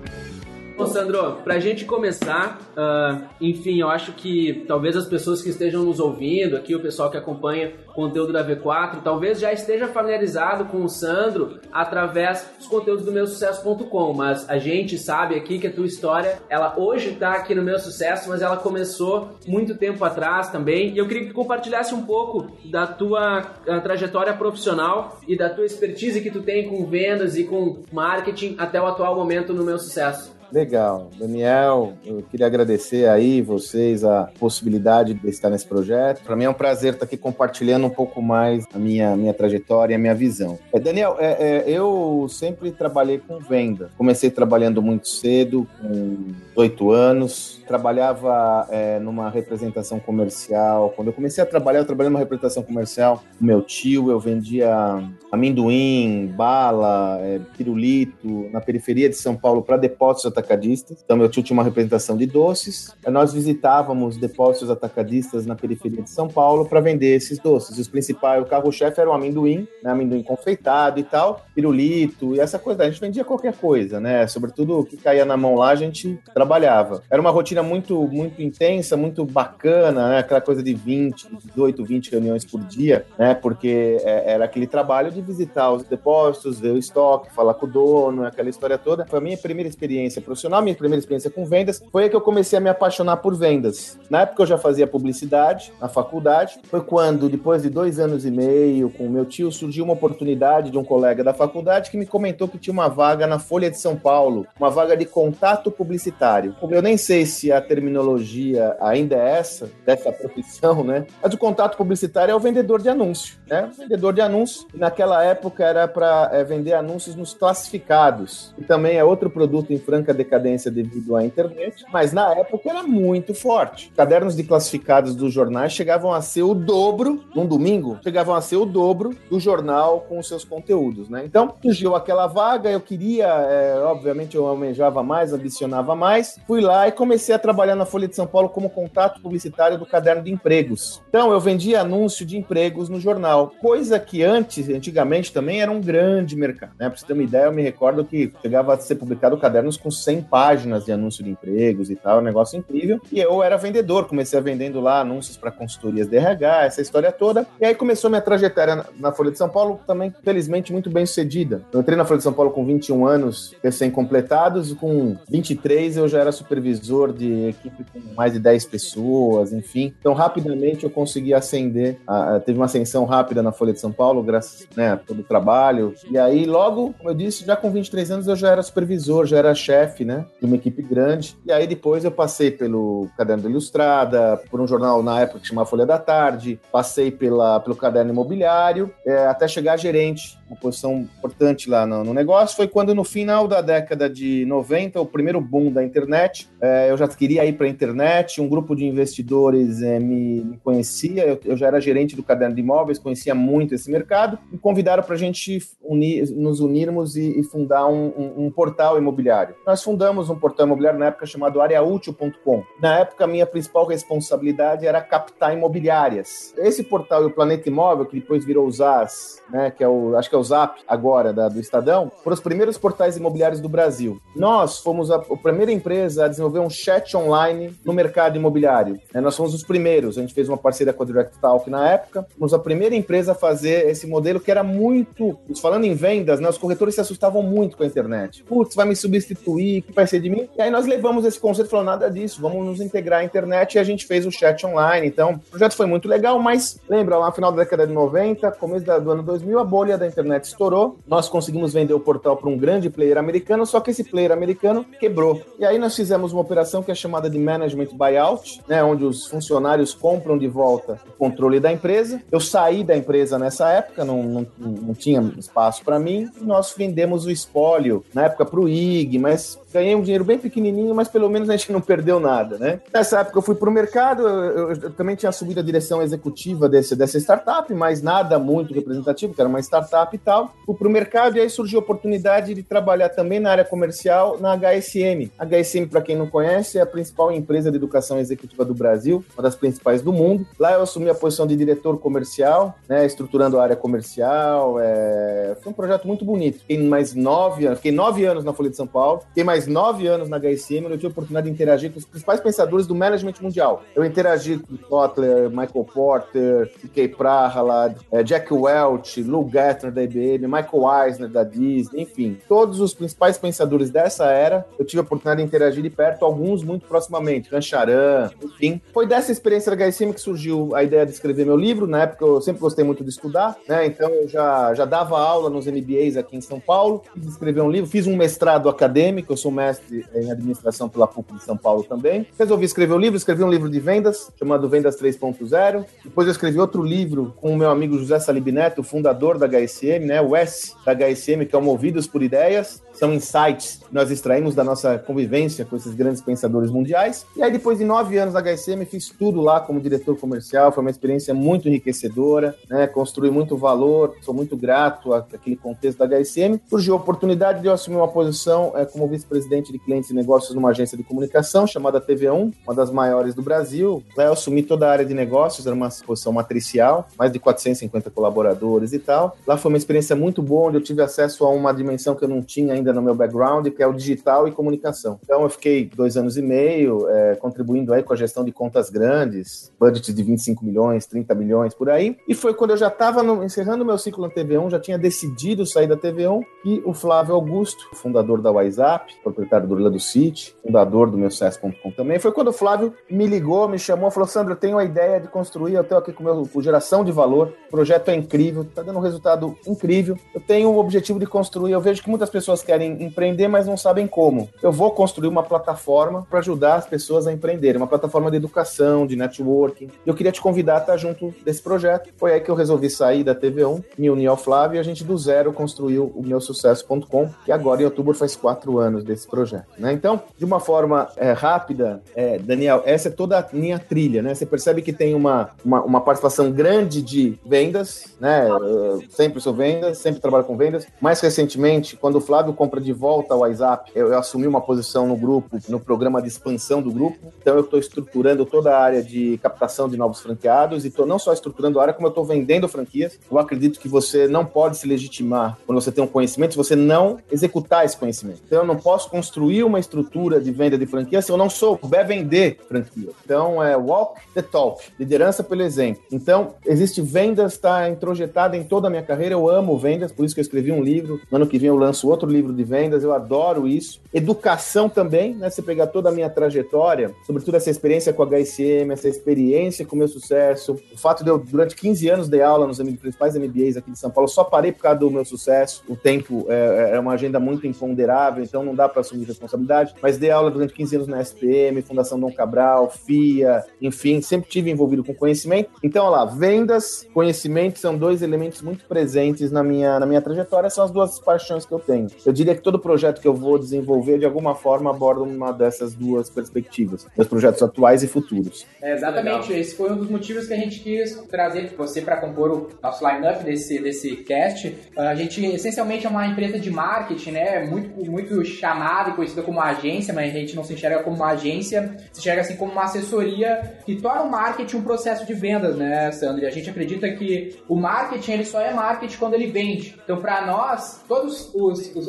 Ô 0.78 0.86
Sandro, 0.86 1.38
pra 1.42 1.58
gente 1.58 1.86
começar, 1.86 2.60
uh, 2.76 3.26
enfim, 3.40 3.80
eu 3.80 3.88
acho 3.88 4.12
que 4.12 4.66
talvez 4.68 4.98
as 4.98 5.08
pessoas 5.08 5.42
que 5.42 5.48
estejam 5.48 5.86
nos 5.86 6.02
ouvindo 6.02 6.58
aqui, 6.58 6.76
o 6.76 6.82
pessoal 6.82 7.10
que 7.10 7.16
acompanha 7.16 7.72
o 7.88 7.94
conteúdo 7.94 8.34
da 8.34 8.46
V4, 8.46 9.02
talvez 9.02 9.40
já 9.40 9.54
esteja 9.54 9.88
familiarizado 9.88 10.66
com 10.66 10.84
o 10.84 10.90
Sandro 10.90 11.62
através 11.72 12.46
dos 12.58 12.68
conteúdos 12.68 13.06
do 13.06 13.12
meusucesso.com, 13.14 14.14
mas 14.14 14.50
a 14.50 14.58
gente 14.58 14.98
sabe 14.98 15.36
aqui 15.36 15.60
que 15.60 15.68
a 15.68 15.72
tua 15.72 15.86
história, 15.86 16.40
ela 16.50 16.78
hoje 16.78 17.14
tá 17.14 17.36
aqui 17.36 17.56
no 17.56 17.64
Meu 17.64 17.80
Sucesso, 17.80 18.28
mas 18.28 18.42
ela 18.42 18.58
começou 18.58 19.30
muito 19.48 19.76
tempo 19.76 20.04
atrás 20.04 20.50
também, 20.50 20.94
e 20.94 20.98
eu 20.98 21.08
queria 21.08 21.24
que 21.24 21.30
tu 21.30 21.36
compartilhasse 21.36 21.96
um 21.96 22.06
pouco 22.06 22.52
da 22.70 22.86
tua 22.86 23.44
uh, 23.66 23.82
trajetória 23.82 24.34
profissional 24.34 25.22
e 25.26 25.38
da 25.38 25.50
tua 25.50 25.66
expertise 25.66 26.20
que 26.20 26.30
tu 26.30 26.42
tem 26.42 26.68
com 26.68 26.86
vendas 26.86 27.38
e 27.38 27.46
com 27.46 27.82
marketing 27.94 28.56
até 28.58 28.82
o 28.82 28.86
atual 28.86 29.16
momento 29.16 29.54
no 29.54 29.64
Meu 29.64 29.80
Sucesso. 29.80 30.35
Legal. 30.56 31.12
Daniel, 31.20 31.96
eu 32.06 32.24
queria 32.32 32.46
agradecer 32.46 33.10
aí 33.10 33.42
vocês 33.42 34.06
a 34.06 34.30
possibilidade 34.40 35.14
de 35.14 35.28
estar 35.28 35.50
nesse 35.50 35.68
projeto. 35.68 36.24
Para 36.24 36.34
mim 36.34 36.46
é 36.46 36.50
um 36.50 36.54
prazer 36.54 36.94
estar 36.94 37.04
aqui 37.04 37.18
compartilhando 37.18 37.86
um 37.86 37.90
pouco 37.90 38.22
mais 38.22 38.64
a 38.74 38.80
minha, 38.80 39.18
minha 39.18 39.34
trajetória 39.34 39.94
e 39.94 39.96
a 39.98 40.00
minha 40.00 40.16
visão. 40.16 40.58
É, 40.72 40.80
Daniel, 40.80 41.18
é, 41.20 41.34
é, 41.58 41.64
eu 41.70 42.26
sempre 42.30 42.72
trabalhei 42.72 43.18
com 43.18 43.38
venda. 43.38 43.92
Comecei 43.98 44.30
trabalhando 44.30 44.82
muito 44.82 45.10
cedo, 45.10 45.68
com 45.82 46.34
oito 46.56 46.90
anos. 46.90 47.62
Trabalhava 47.68 48.66
é, 48.70 48.98
numa 49.00 49.30
representação 49.30 50.00
comercial. 50.00 50.94
Quando 50.96 51.10
eu 51.10 51.14
comecei 51.14 51.44
a 51.44 51.46
trabalhar, 51.46 51.80
eu 51.80 51.86
trabalhei 51.86 52.10
numa 52.10 52.20
representação 52.20 52.64
comercial 52.64 53.22
com 53.38 53.44
meu 53.44 53.62
tio. 53.62 54.10
Eu 54.10 54.22
vendia 54.22 55.04
amendoim, 55.30 56.32
bala, 56.34 57.20
é, 57.20 57.42
pirulito 57.58 58.50
na 58.54 58.62
periferia 58.62 59.10
de 59.10 59.18
São 59.18 59.36
Paulo 59.36 59.62
para 59.62 59.76
depósitos 59.76 60.26
atacadistas. 60.46 61.02
Então, 61.04 61.18
meu 61.18 61.28
tio 61.28 61.44
tinha 61.44 61.58
uma 61.58 61.64
representação 61.64 62.16
de 62.16 62.26
doces. 62.26 62.96
Nós 63.08 63.34
visitávamos 63.34 64.18
depósitos 64.18 64.70
atacadistas 64.70 65.46
na 65.46 65.56
periferia 65.56 66.02
de 66.02 66.10
São 66.10 66.28
Paulo 66.28 66.66
para 66.66 66.80
vender 66.80 67.16
esses 67.16 67.40
doces. 67.40 67.78
Os 67.78 67.88
principais, 67.88 68.42
o 68.42 68.46
carro-chefe 68.46 69.02
era 69.02 69.10
o 69.10 69.14
amendoim, 69.14 69.68
né, 69.84 69.92
amendoim 69.92 70.24
confeitado 70.24 71.00
e 71.00 71.04
tal, 71.04 71.46
pirulito 71.54 72.36
e 72.36 72.40
essa 72.40 72.60
coisa. 72.60 72.84
A 72.84 72.90
gente 72.90 73.02
vendia 73.02 73.24
qualquer 73.24 73.54
coisa, 73.54 74.00
né? 74.00 74.28
Sobretudo 74.28 74.80
o 74.80 74.86
que 74.86 74.96
caía 74.98 75.26
na 75.26 75.36
mão 75.36 75.56
lá, 75.56 75.70
a 75.70 75.76
gente 75.76 76.20
trabalhava. 76.34 77.02
Era 77.10 77.20
uma 77.20 77.32
rotina 77.32 77.64
muito, 77.64 78.08
muito 78.08 78.42
intensa, 78.42 78.96
muito 78.96 79.26
bacana, 79.26 80.10
né? 80.10 80.20
Aquela 80.20 80.42
coisa 80.42 80.62
de 80.62 80.74
20, 80.74 81.28
18, 81.46 81.84
20 81.84 82.12
reuniões 82.12 82.46
por 82.46 82.62
dia, 82.62 83.06
né? 83.18 83.34
Porque 83.34 83.98
era 84.04 84.46
aquele 84.46 84.68
trabalho 84.68 85.12
de 85.12 85.22
visitar 85.22 85.72
os 85.72 85.84
depósitos, 85.84 86.60
ver 86.60 86.72
o 86.72 86.78
estoque, 86.78 87.34
falar 87.34 87.56
com 87.56 87.66
o 87.66 87.70
dono, 87.70 88.26
aquela 88.26 88.50
história 88.50 88.78
toda. 88.78 89.06
Foi 89.06 89.20
a 89.20 89.22
minha 89.22 89.38
primeira 89.38 89.70
experiência 89.70 90.22
profissional, 90.26 90.62
minha 90.62 90.76
primeira 90.76 91.00
experiência 91.00 91.30
com 91.30 91.46
vendas, 91.46 91.82
foi 91.92 92.04
aí 92.04 92.10
que 92.10 92.16
eu 92.16 92.22
comecei 92.22 92.58
a 92.58 92.62
me 92.62 92.70
apaixonar 92.70 93.18
por 93.18 93.36
vendas. 93.36 93.98
Na 94.10 94.22
época 94.22 94.44
eu 94.44 94.48
já 94.48 94.58
fazia 94.58 94.88
publicidade 94.88 95.72
na 95.80 95.88
faculdade. 95.88 96.60
Foi 96.70 96.82
quando, 96.82 97.30
depois 97.30 97.62
de 97.62 97.70
dois 97.70 98.00
anos 98.00 98.26
e 98.26 98.32
meio, 98.32 98.90
com 98.90 99.08
meu 99.08 99.26
tio, 99.26 99.52
surgiu 99.52 99.84
uma 99.84 99.94
oportunidade 99.94 100.72
de 100.72 100.78
um 100.78 100.84
colega 100.84 101.24
da 101.24 101.34
faculdade 101.34 101.92
que 101.92 101.98
me 101.98 102.06
comentou 102.06 102.48
que 102.48 102.58
tinha 102.58 102.74
uma 102.74 102.90
vaga 102.90 103.28
na 103.28 103.40
Folha 103.40 103.70
de 103.70 103.80
São 103.80 103.96
Paulo, 103.96 104.48
uma 104.60 104.70
vaga 104.70 104.98
de 104.98 105.06
contato 105.06 105.70
publicitário. 105.70 106.56
Eu 106.70 106.82
nem 106.82 106.98
sei 106.98 107.26
se 107.26 107.52
a 107.52 107.62
terminologia 107.62 108.76
ainda 108.82 109.16
é 109.16 109.38
essa, 109.38 109.70
dessa 109.86 110.12
profissão, 110.12 110.84
né? 110.84 111.06
Mas 111.22 111.34
o 111.34 111.38
contato 111.38 111.78
publicitário 111.78 112.32
é 112.32 112.36
o 112.36 112.40
vendedor 112.40 112.82
de 112.82 112.90
anúncio, 112.90 113.38
né? 113.48 113.70
O 113.72 113.78
vendedor 113.82 114.14
de 114.14 114.22
anúncio. 114.22 114.66
Naquela 114.74 115.24
época 115.24 115.64
era 115.64 115.88
para 115.88 116.30
é, 116.34 116.44
vender 116.44 116.74
anúncios 116.74 117.16
nos 117.16 117.34
classificados, 117.34 118.54
e 118.58 118.64
também 118.64 118.98
é 118.98 119.04
outro 119.04 119.30
produto 119.30 119.72
em 119.72 119.78
franca 119.78 120.14
decadência 120.16 120.72
devido 120.72 121.16
à 121.16 121.24
internet, 121.24 121.86
mas 121.92 122.14
na 122.14 122.34
época 122.34 122.70
era 122.70 122.84
muito 122.84 123.34
forte. 123.34 123.92
Cadernos 123.96 124.36
de 124.36 124.44
classificados 124.44 125.16
dos 125.16 125.34
jornais 125.34 125.74
chegavam 125.74 126.14
a 126.14 126.22
ser 126.22 126.44
o 126.44 126.54
dobro, 126.54 127.24
num 127.36 127.46
domingo, 127.46 128.00
chegavam 128.04 128.36
a 128.36 128.42
ser 128.42 128.58
o 128.58 128.66
dobro 128.66 129.16
do 129.30 129.40
jornal 129.40 130.02
com 130.02 130.20
os 130.20 130.28
seus 130.28 130.44
conteúdos, 130.44 131.10
né? 131.10 131.24
Então, 131.26 131.54
surgiu 131.62 131.96
aquela 131.96 132.28
vaga, 132.28 132.70
eu 132.70 132.80
queria, 132.80 133.28
é, 133.28 133.80
obviamente 133.84 134.36
eu 134.36 134.46
almejava 134.46 135.04
mais, 135.04 135.34
ambicionava 135.34 135.96
mais, 135.96 136.40
fui 136.48 136.62
lá 136.62 136.88
e 136.88 136.92
comecei 136.92 137.34
a 137.36 137.40
trabalhar 137.40 137.76
na 137.76 137.86
Folha 137.86 138.08
de 138.08 138.16
São 138.16 138.28
Paulo 138.28 138.50
como 138.50 138.70
contato 138.70 139.22
publicitário 139.22 139.78
do 139.78 139.86
caderno 139.86 140.24
de 140.24 140.32
empregos. 140.32 141.02
Então, 141.10 141.32
eu 141.32 141.40
vendia 141.40 141.82
anúncio 141.82 142.26
de 142.26 142.38
empregos 142.38 142.90
no 142.90 143.00
jornal, 143.00 143.52
coisa 143.62 144.00
que 144.00 144.24
antes, 144.24 144.70
antigamente 144.70 145.32
também 145.32 145.62
era 145.62 145.72
um 145.72 145.82
grande 145.82 146.36
mercado, 146.36 146.74
né? 146.80 146.90
Pra 146.90 146.98
você 146.98 147.06
ter 147.06 147.14
uma 147.14 147.24
ideia, 147.24 147.46
eu 147.46 147.54
me 147.54 147.62
recordo 147.62 148.06
que 148.06 148.32
chegava 148.42 148.74
a 148.74 148.78
ser 148.78 148.96
publicado 148.96 149.38
cadernos 149.38 149.78
com 149.78 149.92
100 150.06 150.22
páginas 150.22 150.86
de 150.86 150.92
anúncio 150.92 151.24
de 151.24 151.32
empregos 151.32 151.90
e 151.90 151.96
tal, 151.96 152.20
um 152.20 152.24
negócio 152.24 152.58
incrível. 152.58 153.02
E 153.12 153.20
eu 153.20 153.44
era 153.44 153.58
vendedor, 153.58 154.08
comecei 154.08 154.38
a 154.38 154.42
vendendo 154.42 154.80
lá 154.80 155.02
anúncios 155.02 155.36
para 155.36 155.52
consultorias 155.52 156.08
de 156.08 156.16
RH, 156.18 156.66
essa 156.66 156.82
história 156.82 157.12
toda. 157.12 157.46
E 157.60 157.66
aí 157.66 157.76
começou 157.76 158.10
minha 158.10 158.22
trajetória 158.22 158.86
na, 159.00 159.12
Folha 159.12 159.32
de 159.32 159.38
São 159.38 159.50
Paulo, 159.50 159.80
também, 159.88 160.14
felizmente, 160.24 160.72
muito 160.72 160.90
bem 160.90 161.06
sucedida. 161.06 161.62
Eu 161.72 161.82
entrei 161.82 161.98
na 161.98 162.06
Folha 162.06 162.18
de 162.18 162.24
São 162.24 162.34
Paulo 162.34 162.52
com 162.52 162.66
21 162.66 163.06
anos 163.06 163.56
recém-completados, 163.64 164.74
com 164.74 165.16
23 165.30 165.98
eu 165.98 166.08
já 166.08 166.20
era 166.20 166.32
supervisor 166.32 167.12
de 167.12 167.50
equipe 167.50 167.84
com 167.92 168.14
mais 168.16 168.34
de 168.34 168.40
10 168.40 168.66
pessoas, 168.66 169.52
enfim. 169.52 169.94
Então, 170.00 170.14
rapidamente 170.14 170.84
eu 170.84 170.90
consegui 170.90 171.34
ascender, 171.34 171.98
a, 172.06 172.36
a, 172.36 172.40
teve 172.40 172.60
uma 172.60 172.66
ascensão 172.66 173.06
rápida 173.06 173.42
na 173.42 173.52
Folha 173.52 173.74
de 173.74 173.80
São 173.80 173.92
Paulo, 173.92 174.22
graças 174.22 174.68
né, 174.76 174.92
a 174.92 174.98
todo 174.98 175.22
o 175.22 175.24
trabalho. 175.24 175.94
E 176.10 176.18
aí, 176.18 176.46
logo, 176.46 176.94
como 176.98 177.10
eu 177.10 177.16
disse, 177.16 177.46
já 177.46 177.56
com 177.56 177.72
23 177.72 178.12
anos 178.12 178.28
eu 178.28 178.36
já 178.36 178.52
era 178.52 178.62
supervisor, 178.62 179.26
já 179.26 179.38
era 179.38 179.56
chefe, 179.56 179.95
né, 180.04 180.26
de 180.40 180.46
uma 180.46 180.56
equipe 180.56 180.82
grande. 180.82 181.38
E 181.46 181.52
aí 181.52 181.68
depois 181.68 182.04
eu 182.04 182.12
passei 182.12 182.52
pelo 182.52 183.08
Caderno 183.18 183.44
da 183.44 183.50
Ilustrada, 183.50 184.42
por 184.50 184.60
um 184.60 184.68
jornal 184.68 185.02
na 185.04 185.22
época 185.22 185.40
que 185.40 185.48
chamava 185.48 185.70
Folha 185.70 185.86
da 185.86 185.98
Tarde, 185.98 186.60
passei 186.72 187.12
pela, 187.12 187.60
pelo 187.60 187.76
Caderno 187.76 188.12
Imobiliário, 188.12 188.92
é, 189.06 189.28
até 189.28 189.48
chegar 189.48 189.74
a 189.74 189.78
gerente, 189.78 190.38
uma 190.48 190.58
posição 190.58 191.08
importante 191.18 191.70
lá 191.70 191.86
no, 191.86 192.04
no, 192.04 192.14
negócio. 192.14 192.56
Foi 192.56 192.68
quando 192.68 192.94
no 192.94 193.04
final 193.04 193.48
da 193.48 193.62
década 193.62 194.10
de 194.10 194.46
90, 194.46 195.00
o 195.02 195.06
primeiro 195.06 195.42
boom 195.42 195.72
da 195.72 195.84
internet, 195.84 196.50
é, 196.62 196.90
eu 196.90 196.98
já 196.98 197.08
queria 197.08 197.46
ir 197.46 197.54
para 197.54 197.66
a 197.66 197.70
internet, 197.70 198.42
um 198.42 198.48
grupo 198.48 198.76
de 198.76 198.86
investidores 198.86 199.82
é, 199.82 200.00
me, 200.00 200.42
me, 200.42 200.58
conhecia, 200.58 201.26
eu, 201.26 201.40
eu, 201.46 201.58
já 201.58 201.68
era 201.68 201.80
gerente 201.80 202.16
do 202.16 202.24
Caderno 202.24 202.56
de 202.56 202.62
Imóveis, 202.62 203.00
conhecia 203.00 203.36
muito 203.36 203.74
esse 203.76 203.90
mercado, 203.90 204.38
me 204.52 204.58
convidaram 204.58 205.04
para 205.04 205.16
a 205.16 205.18
gente 205.18 205.60
unir, 205.82 206.30
nos 206.32 206.60
unirmos 206.60 207.16
e, 207.16 207.40
e 207.40 207.44
fundar 207.44 207.88
um, 207.88 208.08
um, 208.08 208.46
um 208.46 208.52
portal 208.52 208.98
imobiliário. 208.98 209.56
Nós 209.66 209.82
fundamos 209.86 210.30
um 210.30 210.36
portal 210.36 210.66
imobiliário 210.66 211.00
na 211.00 211.06
época 211.06 211.26
chamado 211.26 211.62
areaútil.com. 211.62 212.64
Na 212.82 213.00
época, 213.00 213.28
minha 213.28 213.46
principal 213.46 213.86
responsabilidade 213.86 214.88
era 214.88 215.00
captar 215.00 215.54
imobiliárias. 215.54 216.54
Esse 216.58 216.84
portal 216.84 217.24
e 217.24 217.28
o 217.28 217.32
Planeta 217.32 217.70
Imóvel, 217.70 218.06
que 218.06 218.20
depois 218.20 218.44
virou 218.44 218.66
o 218.66 218.72
ZAS, 218.72 219.42
né, 219.50 219.72
que 219.72 219.84
é 219.84 219.88
o, 219.88 220.18
acho 220.18 220.30
que 220.30 220.36
é 220.36 220.40
o 220.40 220.44
Zap 220.44 220.82
agora 220.88 221.32
da, 221.32 221.48
do 221.48 221.60
Estadão, 221.60 222.12
foram 222.24 222.34
os 222.34 222.42
primeiros 222.42 222.78
portais 222.78 223.16
imobiliários 223.16 223.62
do 223.62 223.70
Brasil. 223.70 224.20
Nós 224.36 224.80
fomos 224.80 225.12
a, 225.12 225.18
a 225.18 225.38
primeira 225.38 225.72
empresa 225.72 226.26
a 226.26 226.28
desenvolver 226.28 226.60
um 226.60 226.70
chat 226.70 227.16
online 227.16 227.74
no 227.86 227.94
mercado 227.94 228.38
imobiliário. 228.38 229.00
Né, 229.14 229.22
nós 229.22 229.38
fomos 229.38 229.54
os 229.54 229.64
primeiros. 229.64 230.18
A 230.18 230.22
gente 230.22 230.34
fez 230.34 230.50
uma 230.50 230.58
parceria 230.58 230.94
com 230.94 231.04
a 231.04 231.06
Direct 231.06 231.38
Talk 231.40 231.70
na 231.70 231.90
época. 231.92 232.26
Fomos 232.38 232.54
a 232.54 232.60
primeira 232.60 232.96
empresa 232.96 233.34
a 233.34 233.36
fazer 233.36 233.88
esse 233.88 234.08
modelo 234.08 234.40
que 234.40 234.50
era 234.50 234.64
muito, 234.64 235.38
falando 235.62 235.76
falando 235.76 235.86
em 235.86 235.94
vendas, 235.94 236.40
né, 236.40 236.50
os 236.50 236.58
corretores 236.58 236.96
se 236.96 237.02
assustavam 237.02 237.42
muito 237.44 237.76
com 237.76 237.84
a 237.84 237.86
internet. 237.86 238.44
Putz, 238.44 238.76
vai 238.76 238.86
me 238.86 238.96
substituir, 238.96 239.75
que 239.82 239.92
vai 239.92 240.08
ser 240.08 240.20
de 240.20 240.30
mim? 240.30 240.48
E 240.58 240.62
aí 240.62 240.70
nós 240.70 240.86
levamos 240.86 241.26
esse 241.26 241.40
conceito 241.40 241.68
e 241.68 241.70
falou 241.70 241.86
nada 241.86 242.10
disso, 242.10 242.42
vamos 242.42 242.66
nos 242.66 242.82
integrar 242.82 243.22
à 243.22 243.24
internet 243.24 243.76
e 243.76 243.80
a 243.80 243.84
gente 243.84 244.06
fez 244.06 244.26
o 244.26 244.32
chat 244.32 244.66
online. 244.66 245.08
Então, 245.08 245.34
o 245.34 245.52
projeto 245.52 245.76
foi 245.76 245.86
muito 245.86 246.08
legal, 246.08 246.40
mas 246.40 246.80
lembra, 246.90 247.18
lá 247.18 247.28
no 247.28 247.34
final 247.34 247.52
da 247.52 247.64
década 247.64 247.88
de 247.88 247.94
90, 247.94 248.52
começo 248.54 248.86
do 248.86 249.12
ano 249.12 249.24
2000, 249.24 249.60
a 249.60 249.64
bolha 249.64 249.98
da 249.98 250.08
internet 250.08 250.46
estourou. 250.46 250.98
Nós 251.08 251.30
conseguimos 251.30 251.74
vender 251.74 251.94
o 251.94 252.00
portal 252.00 252.38
para 252.38 252.50
um 252.50 252.58
grande 252.58 252.90
player 252.90 253.18
americano, 253.18 253.66
só 253.66 253.80
que 253.80 253.92
esse 253.92 254.04
player 254.04 254.32
americano 254.32 254.86
quebrou. 255.00 255.42
E 255.60 255.66
aí 255.66 255.78
nós 255.78 255.96
fizemos 255.96 256.32
uma 256.32 256.42
operação 256.42 256.84
que 256.84 256.92
é 256.92 256.96
chamada 256.96 257.30
de 257.30 257.38
Management 257.38 257.90
Buyout, 257.94 258.62
né, 258.68 258.84
onde 258.84 259.04
os 259.04 259.28
funcionários 259.28 259.94
compram 259.94 260.38
de 260.38 260.48
volta 260.48 261.00
o 261.08 261.14
controle 261.14 261.60
da 261.60 261.72
empresa. 261.72 262.22
Eu 262.32 262.40
saí 262.40 262.84
da 262.84 262.96
empresa 262.96 263.38
nessa 263.38 263.70
época, 263.72 264.04
não, 264.04 264.24
não, 264.24 264.48
não 264.58 264.94
tinha 264.94 265.22
espaço 265.38 265.84
para 265.84 266.00
mim, 266.00 266.30
e 266.40 266.44
nós 266.44 266.74
vendemos 266.78 267.26
o 267.26 267.32
espólio, 267.32 268.04
na 268.14 268.26
época 268.26 268.46
para 268.46 268.60
o 268.60 268.70
IG, 268.70 269.18
mas 269.20 269.60
ganhei 269.76 269.94
um 269.94 270.02
dinheiro 270.02 270.24
bem 270.24 270.38
pequenininho, 270.38 270.96
mas 270.96 271.10
pelo 271.10 271.30
menos 271.30 271.50
a 271.50 271.58
gente 271.58 271.72
não 271.72 271.82
perdeu 271.82 272.18
nada, 272.18 272.58
né? 272.58 272.80
Nessa 272.94 273.20
época 273.20 273.38
eu 273.38 273.42
fui 273.42 273.56
para 273.56 273.70
o 273.70 273.74
mercado, 273.74 274.26
eu, 274.26 274.72
eu, 274.72 274.92
também 274.92 275.18
tinha 275.18 275.32
subido 275.34 275.60
a 275.60 275.64
direção 275.64 276.02
executiva 276.02 276.70
desse, 276.70 276.96
dessa 276.96 277.18
startup, 277.20 277.72
mas 277.74 278.02
nada 278.02 278.40
muito 278.40 278.74
representativo, 278.74 279.34
que 279.34 279.42
era 279.42 279.50
uma 279.50 279.60
startup 279.60 280.16
e 280.16 280.20
tal. 280.20 280.54
Fui 280.66 280.76
para 280.76 280.88
o 280.88 280.92
mercado 280.92 281.38
e 281.38 281.42
aí 281.42 281.50
surgiu 281.50 281.80
a 281.80 281.82
oportunidade 281.82 282.54
de 282.54 282.64
trabalhar 282.64 283.10
também 283.10 283.40
na 283.40 283.52
área 283.52 283.66
comercial 283.66 284.38
na 284.40 284.56
HSM. 284.56 285.30
HSM, 285.38 285.88
para 285.90 286.02
quem 286.02 286.16
não 286.16 286.28
conhece, 286.28 286.78
é 286.78 286.82
a 286.82 286.86
principal 286.86 287.32
empresa 287.32 287.70
de 287.70 287.76
educação 287.76 288.18
executiva 288.18 288.64
do 288.64 288.74
Brasil, 288.74 289.26
uma 289.36 289.44
das 289.44 289.56
principais 289.56 290.02
do 290.02 290.14
mundo. 290.14 290.48
Lá 290.58 290.74
eu 290.74 290.84
assumi 290.84 291.10
a 291.10 291.16
posição 291.16 291.46
de 291.46 291.56
diretor 291.56 291.98
comercial, 291.98 292.76
né, 292.88 293.06
estruturando 293.06 293.60
a 293.60 293.64
área 293.64 293.76
comercial. 293.76 294.80
É... 294.80 295.58
Foi 295.62 295.72
um 295.72 295.76
projeto 295.76 296.08
muito 296.08 296.24
bonito. 296.24 296.60
Fiquei 296.60 296.82
mais 296.82 297.14
nove 297.14 297.66
anos, 297.66 297.80
fiquei 297.80 297.92
nove 297.92 298.26
anos 298.26 298.46
na 298.46 298.54
Folha 298.54 298.70
de 298.70 298.78
São 298.78 298.88
Paulo, 298.88 299.22
fiquei 299.28 299.44
mais 299.44 299.65
nove 299.68 300.08
anos 300.08 300.30
na 300.30 300.40
HSM, 300.40 300.86
eu 300.86 300.92
tive 300.92 301.08
a 301.08 301.10
oportunidade 301.10 301.46
de 301.46 301.52
interagir 301.52 301.92
com 301.92 302.00
os 302.00 302.06
principais 302.06 302.40
pensadores 302.40 302.88
do 302.88 302.96
management 302.96 303.36
mundial. 303.42 303.84
Eu 303.96 304.04
interagi 304.04 304.58
com 304.58 304.78
Kotler, 304.78 305.50
Michael 305.50 305.86
Porter, 305.94 306.72
C.K. 306.82 307.10
Prahalad, 307.10 307.98
eh, 308.12 308.24
Jack 308.24 308.54
Welch, 308.54 309.24
Lou 309.24 309.50
Gettner 309.50 309.92
da 309.92 310.04
IBM, 310.04 310.48
Michael 310.48 311.06
Eisner 311.06 311.30
da 311.30 311.44
Disney, 311.44 312.02
enfim, 312.02 312.38
todos 312.48 312.80
os 312.80 312.94
principais 312.94 313.38
pensadores 313.38 313.90
dessa 313.90 314.26
era, 314.26 314.66
eu 314.78 314.86
tive 314.86 315.00
a 315.00 315.04
oportunidade 315.04 315.42
de 315.42 315.48
interagir 315.48 315.84
de 315.84 315.90
perto, 315.90 316.26
alguns 316.26 316.64
muito 316.64 316.86
proximamente, 316.86 317.50
Rancharan, 317.50 318.30
enfim. 318.42 318.82
Foi 318.94 319.06
dessa 319.08 319.32
experiência 319.32 319.76
da 319.76 319.86
HSM 319.86 320.14
que 320.14 320.22
surgiu 320.22 320.76
a 320.76 320.84
ideia 320.84 321.06
de 321.06 321.12
escrever 321.12 321.46
meu 321.46 321.58
livro, 321.58 321.88
na 321.88 322.04
época 322.04 322.26
eu 322.26 322.42
sempre 322.42 322.62
gostei 322.62 322.84
muito 322.84 323.04
de 323.04 323.10
estudar, 323.10 323.58
né, 323.68 323.86
então 323.86 324.10
eu 324.10 324.28
já, 324.28 324.74
já 324.74 324.86
dava 324.86 325.20
aula 325.20 325.50
nos 325.50 325.66
MBAs 325.66 326.18
aqui 326.18 326.36
em 326.36 326.42
São 326.42 326.60
Paulo, 326.60 327.04
fiz 327.14 327.26
escrever 327.26 327.62
um 327.62 327.70
livro, 327.70 327.90
fiz 327.90 328.08
um 328.08 328.16
mestrado 328.16 328.70
acadêmico, 328.70 329.34
eu 329.34 329.38
sou 329.38 329.45
mestre 329.52 330.06
em 330.14 330.32
administração 330.32 330.88
pela 330.90 331.08
PUC 331.08 331.36
de 331.36 331.44
São 331.44 331.58
Paulo 331.58 331.84
também. 331.84 332.28
Resolvi 332.38 332.66
escrever 332.66 332.94
o 332.94 332.98
um 332.98 333.00
livro, 333.00 333.18
escrevi 333.18 333.44
um 333.44 333.50
livro 333.50 333.70
de 333.70 333.80
vendas, 333.80 334.32
chamado 334.38 334.70
Vendas 334.70 335.00
3.0. 335.00 335.86
Depois 336.04 336.28
eu 336.28 336.32
escrevi 336.32 336.60
outro 336.60 336.84
livro 336.84 337.34
com 337.38 337.52
o 337.52 337.58
meu 337.58 337.70
amigo 337.70 337.98
José 337.98 338.20
Salib 338.20 338.48
Neto, 338.48 338.84
fundador 338.84 339.38
da 339.38 339.48
HSM, 339.48 340.06
né, 340.06 340.22
o 340.22 340.36
S 340.36 340.74
da 340.86 340.94
HSM, 340.94 341.46
que 341.46 341.56
é 341.56 341.58
o 341.58 341.62
Movidos 341.62 342.08
por 342.08 342.22
Ideias 342.24 342.85
são 342.96 343.14
insights 343.14 343.82
que 343.88 343.94
nós 343.94 344.10
extraímos 344.12 344.56
da 344.56 344.64
nossa 344.64 344.98
convivência 344.98 345.66
com 345.66 345.76
esses 345.76 345.94
grandes 345.94 346.22
pensadores 346.22 346.72
mundiais. 346.72 347.26
E 347.36 347.44
aí, 347.44 347.52
depois 347.52 347.78
de 347.78 347.86
nove 347.86 348.18
anos 348.18 348.34
da 348.34 348.42
HSM, 348.42 348.86
fiz 348.86 349.10
tudo 349.10 349.42
lá 349.42 349.60
como 349.60 349.80
diretor 349.80 350.18
comercial. 350.18 350.72
Foi 350.72 350.82
uma 350.82 350.90
experiência 350.90 351.34
muito 351.34 351.68
enriquecedora, 351.68 352.56
né? 352.70 352.88
Construí 352.88 353.30
muito 353.30 353.58
valor, 353.58 354.16
sou 354.22 354.34
muito 354.34 354.56
grato 354.56 355.14
àquele 355.14 355.56
contexto 355.56 356.00
da 356.00 356.06
HSM. 356.06 356.60
Surgiu 356.70 356.94
a 356.94 356.98
oportunidade 356.98 357.62
de 357.62 357.68
eu 357.68 357.74
assumir 357.74 357.98
uma 357.98 358.08
posição 358.08 358.74
é, 358.76 358.86
como 358.86 359.08
vice-presidente 359.08 359.72
de 359.72 359.80
clientes 359.80 360.10
e 360.10 360.14
negócios 360.14 360.56
numa 360.56 360.70
agência 360.70 360.98
de 360.98 361.04
comunicação 361.04 361.68
chamada 361.68 362.02
TV1, 362.02 362.54
uma 362.66 362.76
das 362.76 362.90
maiores 362.92 363.34
do 363.34 363.42
Brasil. 363.42 364.04
Lá 364.16 364.26
eu 364.26 364.34
assumi 364.34 364.64
toda 364.64 364.88
a 364.88 364.92
área 364.92 365.06
de 365.06 365.14
negócios, 365.14 365.66
era 365.66 365.76
uma 365.76 365.90
posição 365.90 366.32
matricial, 366.32 367.08
mais 367.18 367.32
de 367.32 367.40
450 367.40 368.10
colaboradores 368.10 368.94
e 368.94 369.00
tal. 369.00 369.38
Lá 369.46 369.58
foi 369.58 369.70
uma 369.70 369.78
experiência 369.78 370.16
muito 370.16 370.42
boa, 370.42 370.70
onde 370.70 370.78
eu 370.78 370.82
tive 370.82 371.02
acesso 371.02 371.46
a 371.46 371.50
uma 371.50 371.74
dimensão 371.74 372.16
que 372.16 372.24
eu 372.24 372.30
não 372.30 372.42
tinha 372.42 372.74
ainda 372.74 372.85
ainda 372.86 372.94
no 372.94 373.02
meu 373.02 373.16
background, 373.16 373.68
que 373.68 373.82
é 373.82 373.88
o 373.88 373.94
digital 373.94 374.48
e 374.48 374.52
comunicação. 374.52 375.20
Então, 375.24 375.42
eu 375.44 375.50
fiquei 375.50 375.90
dois 375.94 376.16
anos 376.16 376.38
e 376.38 376.42
meio 376.42 377.08
é, 377.10 377.36
contribuindo 377.36 377.94
aí 377.94 378.04
com 378.04 378.14
a 378.14 378.16
gestão 378.16 378.44
de 378.44 378.52
contas 378.52 378.90
grandes, 378.90 379.72
budget 379.80 380.14
de 380.14 380.24
25 380.24 380.64
milhões, 380.64 381.06
30 381.06 381.34
milhões, 381.36 381.74
por 381.74 381.90
aí. 381.90 382.18
E 382.28 382.34
foi 382.34 382.54
quando 382.54 382.72
eu 382.72 382.78
já 382.78 382.88
estava 382.88 383.24
encerrando 383.44 383.86
meu 383.86 383.98
ciclo 383.98 384.28
na 384.28 384.34
TV1, 384.34 384.70
já 384.70 384.80
tinha 384.80 384.98
decidido 384.98 385.66
sair 385.66 385.88
da 385.88 385.98
TV1, 385.98 386.42
que 386.64 386.82
o 386.86 386.94
Flávio 386.94 387.36
Augusto, 387.36 387.90
fundador 387.94 388.42
da 388.42 388.52
WhatsApp, 388.52 389.14
proprietário 389.24 389.68
do 389.68 389.74
Orlando 389.74 390.00
City, 390.00 390.56
fundador 390.64 391.10
do 391.10 391.18
meu 391.18 391.32
SES.com 391.32 391.92
também, 391.92 392.20
foi 392.20 392.32
quando 392.32 392.50
o 392.50 392.54
Flávio 392.54 392.94
me 393.10 393.26
ligou, 393.26 393.68
me 393.68 393.80
chamou, 393.80 394.12
falou, 394.12 394.28
Sandro, 394.28 394.54
eu 394.54 394.58
tenho 394.58 394.78
a 394.78 394.84
ideia 394.84 395.20
de 395.20 395.28
construir, 395.28 395.74
eu 395.74 395.84
tenho 395.84 396.00
aqui 396.00 396.12
com, 396.12 396.24
meu, 396.24 396.48
com 396.52 396.62
geração 396.62 397.04
de 397.04 397.12
valor, 397.12 397.54
o 397.68 397.72
projeto 397.72 398.10
é 398.10 398.16
incrível, 398.16 398.64
está 398.64 398.82
dando 398.82 398.98
um 398.98 399.02
resultado 399.02 399.58
incrível, 399.68 400.18
eu 400.34 400.42
tenho 400.42 400.70
o 400.70 400.78
objetivo 400.78 401.20
de 401.20 401.26
construir, 401.26 401.72
eu 401.72 401.82
vejo 401.82 402.04
que 402.04 402.10
muitas 402.10 402.30
pessoas 402.30 402.62
querem 402.62 402.75
querem 402.76 403.04
empreender, 403.04 403.48
mas 403.48 403.66
não 403.66 403.78
sabem 403.78 404.06
como. 404.06 404.50
Eu 404.62 404.72
vou 404.72 404.92
construir 404.92 405.30
uma 405.30 405.44
plataforma 405.44 406.28
para 406.30 406.40
ajudar 406.40 406.76
as 406.76 406.86
pessoas 406.86 407.26
a 407.26 407.32
empreenderem, 407.32 407.78
uma 407.78 407.88
plataforma 407.88 408.30
de 408.30 408.38
educação, 408.38 409.08
de 409.08 409.16
networking. 409.16 409.90
Eu 410.06 410.14
queria 410.14 410.32
te 410.32 410.42
convidar 410.42 410.76
a 410.76 410.80
estar 410.80 410.98
junto 410.98 411.34
desse 411.44 411.62
projeto. 411.62 412.10
Foi 412.18 412.34
aí 412.34 412.42
que 412.42 412.52
eu 412.52 412.56
resolvi 412.56 412.90
sair 412.90 413.24
da 413.24 413.34
TV1, 413.34 413.84
me 413.98 414.10
unir 414.10 414.28
ao 414.28 414.36
Flávio 414.36 414.76
e 414.76 414.80
a 414.80 414.84
gente 414.84 415.04
do 415.04 415.18
zero 415.18 415.54
construiu 415.54 416.12
o 416.16 416.22
meu 416.22 416.42
sucesso.com, 416.42 417.30
que 417.46 417.52
agora 417.52 417.82
em 417.82 417.86
outubro 417.86 418.14
faz 418.14 418.36
quatro 418.36 418.78
anos 418.78 419.04
desse 419.04 419.28
projeto. 419.28 419.68
Né? 419.78 419.94
Então, 419.94 420.22
de 420.38 420.44
uma 420.44 420.60
forma 420.60 421.08
é, 421.16 421.32
rápida, 421.32 422.02
é, 422.14 422.38
Daniel, 422.38 422.84
essa 422.86 423.08
é 423.08 423.12
toda 423.12 423.40
a 423.40 423.46
minha 423.54 423.80
trilha. 423.80 424.22
Né? 424.22 424.36
Você 424.36 424.46
percebe 424.46 424.82
que 424.82 424.92
tem 424.92 425.16
uma, 425.16 425.52
uma, 425.64 425.82
uma 425.82 426.02
participação 426.02 426.52
grande 426.52 427.02
de 427.02 427.40
vendas, 427.46 428.16
né? 428.20 428.50
Eu 428.50 429.02
sempre 429.10 429.40
sou 429.40 429.54
vendas, 429.54 429.98
sempre 430.00 430.20
trabalho 430.20 430.44
com 430.44 430.58
vendas. 430.58 430.88
Mais 431.00 431.20
recentemente, 431.22 431.96
quando 431.96 432.18
o 432.18 432.22
Flávio 432.22 432.54
compra 432.66 432.82
de 432.82 432.92
volta 432.92 433.36
ao 433.36 433.42
WhatsApp, 433.42 433.92
eu, 433.94 434.08
eu, 434.08 434.18
assumi 434.18 434.48
uma 434.48 434.60
posição 434.60 435.06
no 435.06 435.16
grupo, 435.16 435.60
no 435.70 435.80
programa 435.80 436.20
de 436.20 436.28
expansão 436.28 436.82
do 436.82 436.92
grupo. 436.92 437.32
Então 437.40 437.54
eu 437.54 437.62
estou 437.62 437.78
estruturando 437.78 438.44
toda 438.44 438.76
a 438.76 438.82
área 438.82 439.04
de 439.04 439.38
captação 439.38 439.88
de 439.88 439.96
novos 439.96 440.20
franqueados 440.20 440.84
e 440.84 440.88
estou 440.88 441.06
não 441.06 441.20
só 441.20 441.32
estruturando 441.32 441.80
a 441.80 441.84
área, 441.84 441.94
como 441.94 442.08
eu 442.08 442.10
estou 442.10 442.26
vendendo 442.26 442.68
franquias. 442.68 443.20
Eu 443.30 443.38
acredito 443.38 443.80
que 443.80 443.88
você 443.88 444.28
não 444.28 444.44
pode 444.44 444.78
se 444.78 444.88
legitimar 444.88 445.60
quando 445.68 445.80
você 445.80 445.92
tem 445.92 446.04
um 446.04 446.08
conhecimento 446.08 446.54
se 446.54 446.58
você 446.58 446.76
não 446.76 447.20
executar 447.32 447.86
esse 447.86 447.96
conhecimento. 447.96 448.42
Então 448.48 448.60
eu 448.60 448.66
não 448.66 448.78
posso 448.78 449.10
construir 449.12 449.64
uma 449.64 449.80
estrutura 449.80 450.42
de 450.42 450.52
venda 450.52 450.76
de 450.76 450.88
franquia 450.88 451.22
se 451.22 451.32
eu 451.32 451.38
não 451.38 451.50
souber 451.50 452.08
vender 452.08 452.58
franquia. 452.68 453.10
Então 453.24 453.64
é 453.64 453.78
walk 453.78 454.20
the 454.34 454.42
talk, 454.42 454.84
liderança 455.00 455.44
pelo 455.44 455.62
exemplo. 455.62 456.02
Então 456.12 456.56
existe 456.66 457.00
vendas, 457.00 457.54
está 457.54 457.88
introjetada 457.88 458.58
em 458.58 458.64
toda 458.64 458.88
a 458.88 458.90
minha 458.90 459.04
carreira. 459.04 459.36
Eu 459.36 459.48
amo 459.48 459.78
vendas, 459.78 460.12
por 460.12 460.26
isso 460.26 460.34
que 460.34 460.42
eu 460.42 460.44
escrevi 460.44 460.72
um 460.72 460.82
livro. 460.82 461.22
No 461.30 461.38
ano 461.38 461.46
que 461.46 461.60
vem 461.60 461.68
eu 461.68 461.76
lanço 461.76 462.10
outro 462.10 462.28
livro 462.28 462.55
de 462.56 462.64
vendas, 462.64 463.04
eu 463.04 463.14
adoro 463.14 463.68
isso. 463.68 464.02
Educação 464.14 464.90
também, 464.90 465.36
né? 465.36 465.50
Você 465.50 465.62
pegar 465.62 465.88
toda 465.88 466.10
a 466.10 466.12
minha 466.12 466.30
trajetória, 466.30 467.14
sobretudo 467.26 467.56
essa 467.56 467.70
experiência 467.70 468.14
com 468.14 468.24
a 468.24 468.26
HSM, 468.26 468.92
essa 468.92 469.10
experiência 469.10 469.86
com 469.86 469.96
o 469.96 470.00
meu 470.00 470.08
sucesso, 470.08 470.80
o 470.94 470.98
fato 470.98 471.24
de 471.24 471.30
eu, 471.30 471.38
durante 471.38 471.76
15 471.76 472.10
anos, 472.10 472.28
de 472.28 472.42
aula 472.42 472.68
nos 472.68 472.78
principais 472.78 473.36
MBAs 473.36 473.78
aqui 473.78 473.92
de 473.92 474.00
São 474.00 474.10
Paulo, 474.10 474.28
só 474.28 474.44
parei 474.44 474.72
por 474.72 474.82
causa 474.82 475.00
do 475.00 475.12
meu 475.12 475.26
sucesso. 475.26 475.84
O 475.88 475.96
tempo 475.96 476.46
é, 476.50 476.92
é 476.94 477.00
uma 477.00 477.14
agenda 477.14 477.40
muito 477.40 477.68
imponderável, 477.68 478.44
então 478.44 478.64
não 478.64 478.76
dá 478.76 478.88
para 478.88 479.02
assumir 479.02 479.26
responsabilidade, 479.26 479.96
mas 480.02 480.18
dei 480.18 480.32
aula 480.32 480.50
durante 480.50 480.74
15 480.74 480.96
anos 480.96 481.08
na 481.08 481.22
SPM, 481.22 481.82
Fundação 481.82 482.20
Dom 482.20 482.32
Cabral, 482.32 482.90
FIA, 482.90 483.64
enfim, 483.82 484.22
sempre 484.22 484.50
tive 484.50 484.72
envolvido 484.72 485.04
com 485.04 485.14
conhecimento. 485.14 485.70
Então, 485.84 486.06
olha 486.06 486.18
lá, 486.18 486.26
vendas, 486.26 487.08
conhecimento 487.14 487.80
são 487.80 487.98
dois 487.98 488.22
elementos 488.22 488.62
muito 488.62 488.86
presentes 488.86 489.52
na 489.52 489.64
minha, 489.64 490.00
na 490.00 490.06
minha 490.06 490.22
trajetória, 490.22 490.70
são 490.70 490.84
as 490.84 490.92
duas 490.92 491.20
paixões 491.20 491.66
que 491.66 491.74
eu 491.74 491.80
tenho. 491.80 492.08
Eu 492.26 492.34
que 492.54 492.62
todo 492.62 492.78
projeto 492.78 493.22
que 493.22 493.28
eu 493.28 493.34
vou 493.34 493.58
desenvolver, 493.58 494.20
de 494.20 494.26
alguma 494.26 494.54
forma, 494.54 494.92
aborda 494.92 495.24
uma 495.24 495.52
dessas 495.52 495.96
duas 495.96 496.30
perspectivas, 496.30 497.08
meus 497.18 497.28
projetos 497.28 497.64
atuais 497.64 498.04
e 498.04 498.08
futuros. 498.08 498.66
É, 498.82 498.94
exatamente, 498.94 499.48
Legal. 499.48 499.62
esse 499.62 499.76
foi 499.76 499.92
um 499.92 499.98
dos 499.98 500.10
motivos 500.10 500.48
que 500.48 500.54
a 500.54 500.58
gente 500.58 500.80
quis 500.82 501.16
trazer 501.30 501.74
você 501.78 502.02
para 502.02 502.18
compor 502.18 502.52
o 502.52 502.70
nosso 502.82 503.08
line-up 503.08 503.44
desse, 503.44 503.80
desse 503.80 504.18
cast. 504.18 504.76
A 504.98 505.16
gente, 505.16 505.44
essencialmente, 505.46 506.06
é 506.06 506.10
uma 506.10 506.28
empresa 506.28 506.60
de 506.60 506.70
marketing, 506.70 507.32
né? 507.32 507.66
Muito, 507.66 508.10
muito 508.10 508.44
chamada 508.46 509.12
e 509.12 509.14
conhecida 509.14 509.42
como 509.42 509.60
agência, 509.60 510.14
mas 510.14 510.34
a 510.36 510.38
gente 510.38 510.56
não 510.56 510.64
se 510.64 510.74
enxerga 510.74 511.04
como 511.04 511.16
uma 511.16 511.30
agência, 511.30 511.96
se 512.12 512.20
enxerga 512.20 512.42
assim 512.42 512.56
como 512.56 512.72
uma 512.72 512.84
assessoria 512.84 513.80
que 513.86 513.96
torna 513.96 514.24
o 514.24 514.30
marketing 514.30 514.78
um 514.78 514.84
processo 514.84 515.26
de 515.26 515.34
vendas, 515.34 515.76
né, 515.76 516.12
Sandra? 516.12 516.48
A 516.48 516.52
gente 516.52 516.70
acredita 516.70 517.10
que 517.14 517.56
o 517.68 517.76
marketing 517.76 518.32
ele 518.32 518.46
só 518.46 518.60
é 518.60 518.74
marketing 518.74 519.18
quando 519.18 519.34
ele 519.34 519.48
vende. 519.48 519.96
Então, 520.04 520.18
para 520.18 520.46
nós, 520.46 521.04
todas 521.08 521.52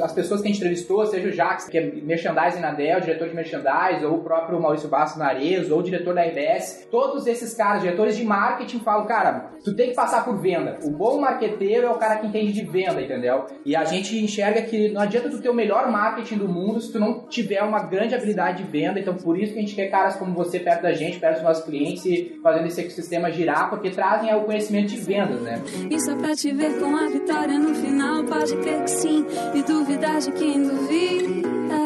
as 0.00 0.12
pessoas 0.12 0.25
que 0.28 0.48
a 0.48 0.52
gente 0.52 0.56
entrevistou, 0.58 1.06
seja 1.06 1.28
o 1.28 1.32
Jax, 1.32 1.68
que 1.68 1.78
é 1.78 1.92
merchandising 2.02 2.60
na 2.60 2.72
Dell, 2.72 3.00
diretor 3.00 3.28
de 3.28 3.34
merchandising, 3.34 4.04
ou 4.04 4.16
o 4.16 4.22
próprio 4.22 4.60
Maurício 4.60 4.88
Bastos 4.88 5.18
na 5.18 5.28
Arezzo, 5.28 5.72
ou 5.74 5.80
o 5.80 5.82
diretor 5.82 6.14
da 6.14 6.22
RBS, 6.22 6.88
todos 6.90 7.26
esses 7.26 7.54
caras, 7.54 7.82
diretores 7.82 8.16
de 8.16 8.24
marketing, 8.24 8.80
falam, 8.80 9.06
cara, 9.06 9.50
tu 9.64 9.74
tem 9.74 9.90
que 9.90 9.94
passar 9.94 10.24
por 10.24 10.38
venda. 10.40 10.78
O 10.82 10.90
bom 10.90 11.20
marqueteiro 11.20 11.86
é 11.86 11.90
o 11.90 11.98
cara 11.98 12.16
que 12.16 12.26
entende 12.26 12.52
de 12.52 12.64
venda, 12.64 13.00
entendeu? 13.00 13.46
E 13.64 13.74
a 13.76 13.84
gente 13.84 14.16
enxerga 14.22 14.62
que 14.62 14.90
não 14.90 15.00
adianta 15.00 15.30
tu 15.30 15.40
ter 15.40 15.48
o 15.48 15.54
melhor 15.54 15.90
marketing 15.90 16.38
do 16.38 16.48
mundo 16.48 16.80
se 16.80 16.92
tu 16.92 16.98
não 16.98 17.26
tiver 17.28 17.62
uma 17.62 17.82
grande 17.82 18.14
habilidade 18.14 18.62
de 18.62 18.70
venda. 18.70 18.98
Então, 18.98 19.14
por 19.14 19.38
isso 19.38 19.52
que 19.52 19.58
a 19.58 19.62
gente 19.62 19.74
quer 19.74 19.88
caras 19.88 20.16
como 20.16 20.34
você 20.34 20.58
perto 20.58 20.82
da 20.82 20.92
gente, 20.92 21.18
perto 21.18 21.36
dos 21.36 21.44
nossos 21.44 21.64
clientes, 21.64 22.32
fazendo 22.42 22.66
esse 22.66 22.80
ecossistema 22.80 23.30
girar, 23.30 23.70
porque 23.70 23.90
trazem 23.90 24.34
o 24.34 24.44
conhecimento 24.44 24.88
de 24.88 24.96
vendas, 24.96 25.40
né? 25.40 25.62
Isso 25.90 26.10
é 26.10 26.16
pra 26.16 26.34
te 26.34 26.52
ver 26.52 26.78
com 26.78 26.96
a 26.96 27.08
vitória 27.08 27.58
no 27.58 27.74
final, 27.74 28.24
pode 28.24 28.56
crer 28.56 28.82
que 28.82 28.90
sim, 28.90 29.24
e 29.54 29.62
duvidar 29.62 30.15
de 30.18 30.32
quem 30.32 30.62
duvida. 30.62 31.76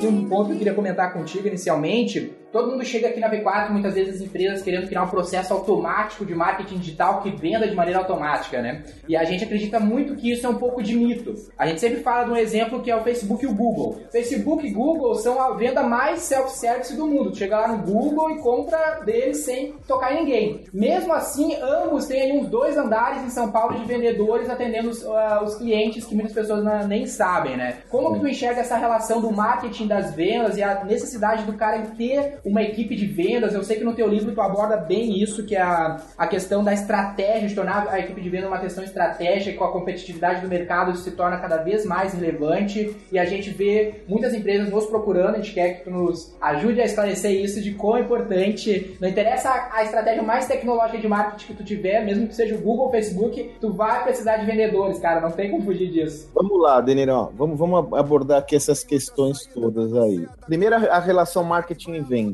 E 0.00 0.06
um 0.06 0.28
ponto 0.28 0.46
que 0.46 0.52
eu 0.52 0.58
queria 0.58 0.74
comentar 0.74 1.12
contigo 1.12 1.48
inicialmente 1.48 2.32
Todo 2.50 2.70
mundo 2.70 2.84
chega 2.84 3.08
aqui 3.08 3.20
na 3.20 3.30
V4, 3.30 3.70
muitas 3.70 3.94
vezes 3.94 4.16
as 4.16 4.20
empresas 4.22 4.62
querendo 4.62 4.86
criar 4.86 5.02
um 5.02 5.08
processo 5.08 5.52
automático 5.52 6.24
de 6.24 6.34
marketing 6.34 6.78
digital 6.78 7.20
que 7.20 7.30
venda 7.30 7.68
de 7.68 7.74
maneira 7.74 8.00
automática, 8.00 8.62
né? 8.62 8.84
E 9.06 9.14
a 9.14 9.24
gente 9.24 9.44
acredita 9.44 9.78
muito 9.78 10.16
que 10.16 10.32
isso 10.32 10.46
é 10.46 10.48
um 10.48 10.54
pouco 10.54 10.82
de 10.82 10.96
mito. 10.96 11.34
A 11.58 11.66
gente 11.66 11.80
sempre 11.80 12.00
fala 12.00 12.24
de 12.24 12.30
um 12.30 12.36
exemplo 12.36 12.80
que 12.80 12.90
é 12.90 12.96
o 12.96 13.02
Facebook 13.02 13.44
e 13.44 13.46
o 13.46 13.54
Google. 13.54 14.00
Facebook 14.10 14.66
e 14.66 14.70
Google 14.70 15.14
são 15.16 15.40
a 15.40 15.54
venda 15.56 15.82
mais 15.82 16.20
self-service 16.20 16.96
do 16.96 17.06
mundo. 17.06 17.32
Tu 17.32 17.38
chega 17.38 17.60
lá 17.60 17.68
no 17.68 17.82
Google 17.82 18.30
e 18.30 18.38
compra 18.38 19.00
deles 19.04 19.44
sem 19.44 19.74
tocar 19.86 20.14
em 20.14 20.20
ninguém. 20.20 20.64
Mesmo 20.72 21.12
assim, 21.12 21.54
ambos 21.60 22.06
têm 22.06 22.40
uns 22.40 22.48
dois 22.48 22.78
andares 22.78 23.22
em 23.24 23.30
São 23.30 23.52
Paulo 23.52 23.78
de 23.78 23.84
vendedores 23.84 24.48
atendendo 24.48 24.88
os, 24.88 25.02
uh, 25.02 25.44
os 25.44 25.56
clientes 25.56 26.06
que 26.06 26.14
muitas 26.14 26.32
pessoas 26.32 26.64
não, 26.64 26.88
nem 26.88 27.06
sabem, 27.06 27.58
né? 27.58 27.78
Como 27.90 28.14
que 28.14 28.20
tu 28.20 28.28
enxerga 28.28 28.62
essa 28.62 28.78
relação 28.78 29.20
do 29.20 29.30
marketing 29.30 29.86
das 29.86 30.14
vendas 30.14 30.56
e 30.56 30.62
a 30.62 30.82
necessidade 30.82 31.44
do 31.44 31.52
cara 31.52 31.78
ter 31.96 32.37
uma 32.44 32.62
equipe 32.62 32.94
de 32.94 33.06
vendas. 33.06 33.54
Eu 33.54 33.62
sei 33.62 33.76
que 33.76 33.84
no 33.84 33.94
teu 33.94 34.08
livro 34.08 34.32
tu 34.32 34.40
aborda 34.40 34.76
bem 34.76 35.22
isso, 35.22 35.44
que 35.44 35.54
é 35.54 35.60
a, 35.60 36.00
a 36.16 36.26
questão 36.26 36.62
da 36.62 36.72
estratégia, 36.72 37.48
de 37.48 37.54
tornar 37.54 37.88
a 37.88 37.98
equipe 37.98 38.20
de 38.20 38.28
vendas 38.28 38.48
uma 38.48 38.58
questão 38.58 38.82
estratégica, 38.84 39.58
com 39.58 39.64
a 39.64 39.72
competitividade 39.72 40.40
do 40.40 40.48
mercado 40.48 40.96
se 40.96 41.10
torna 41.12 41.38
cada 41.38 41.58
vez 41.58 41.84
mais 41.84 42.12
relevante 42.12 42.96
e 43.10 43.18
a 43.18 43.24
gente 43.24 43.50
vê 43.50 44.02
muitas 44.08 44.34
empresas 44.34 44.70
nos 44.70 44.86
procurando, 44.86 45.34
a 45.34 45.38
gente 45.38 45.52
quer 45.52 45.78
que 45.78 45.84
tu 45.84 45.90
nos 45.90 46.34
ajude 46.40 46.80
a 46.80 46.84
esclarecer 46.84 47.32
isso 47.32 47.60
de 47.60 47.72
quão 47.74 47.98
importante, 47.98 48.96
não 49.00 49.08
interessa 49.08 49.68
a 49.72 49.82
estratégia 49.82 50.22
mais 50.22 50.46
tecnológica 50.46 50.98
de 50.98 51.08
marketing 51.08 51.46
que 51.46 51.54
tu 51.54 51.64
tiver, 51.64 52.04
mesmo 52.04 52.26
que 52.26 52.34
seja 52.34 52.54
o 52.54 52.58
Google 52.58 52.86
ou 52.86 52.90
Facebook, 52.90 53.52
tu 53.60 53.72
vai 53.72 54.02
precisar 54.04 54.38
de 54.38 54.46
vendedores, 54.46 54.98
cara, 54.98 55.20
não 55.20 55.30
tem 55.30 55.50
como 55.50 55.64
fugir 55.64 55.90
disso. 55.90 56.30
Vamos 56.34 56.60
lá, 56.60 56.80
Denirão, 56.80 57.32
vamos, 57.34 57.58
vamos 57.58 57.92
abordar 57.98 58.38
aqui 58.38 58.56
essas 58.56 58.82
questões 58.82 59.46
todas 59.46 59.94
aí. 59.94 60.26
Primeiro, 60.46 60.76
a 60.76 60.98
relação 60.98 61.44
marketing 61.44 61.94
e 61.94 62.00
venda 62.00 62.27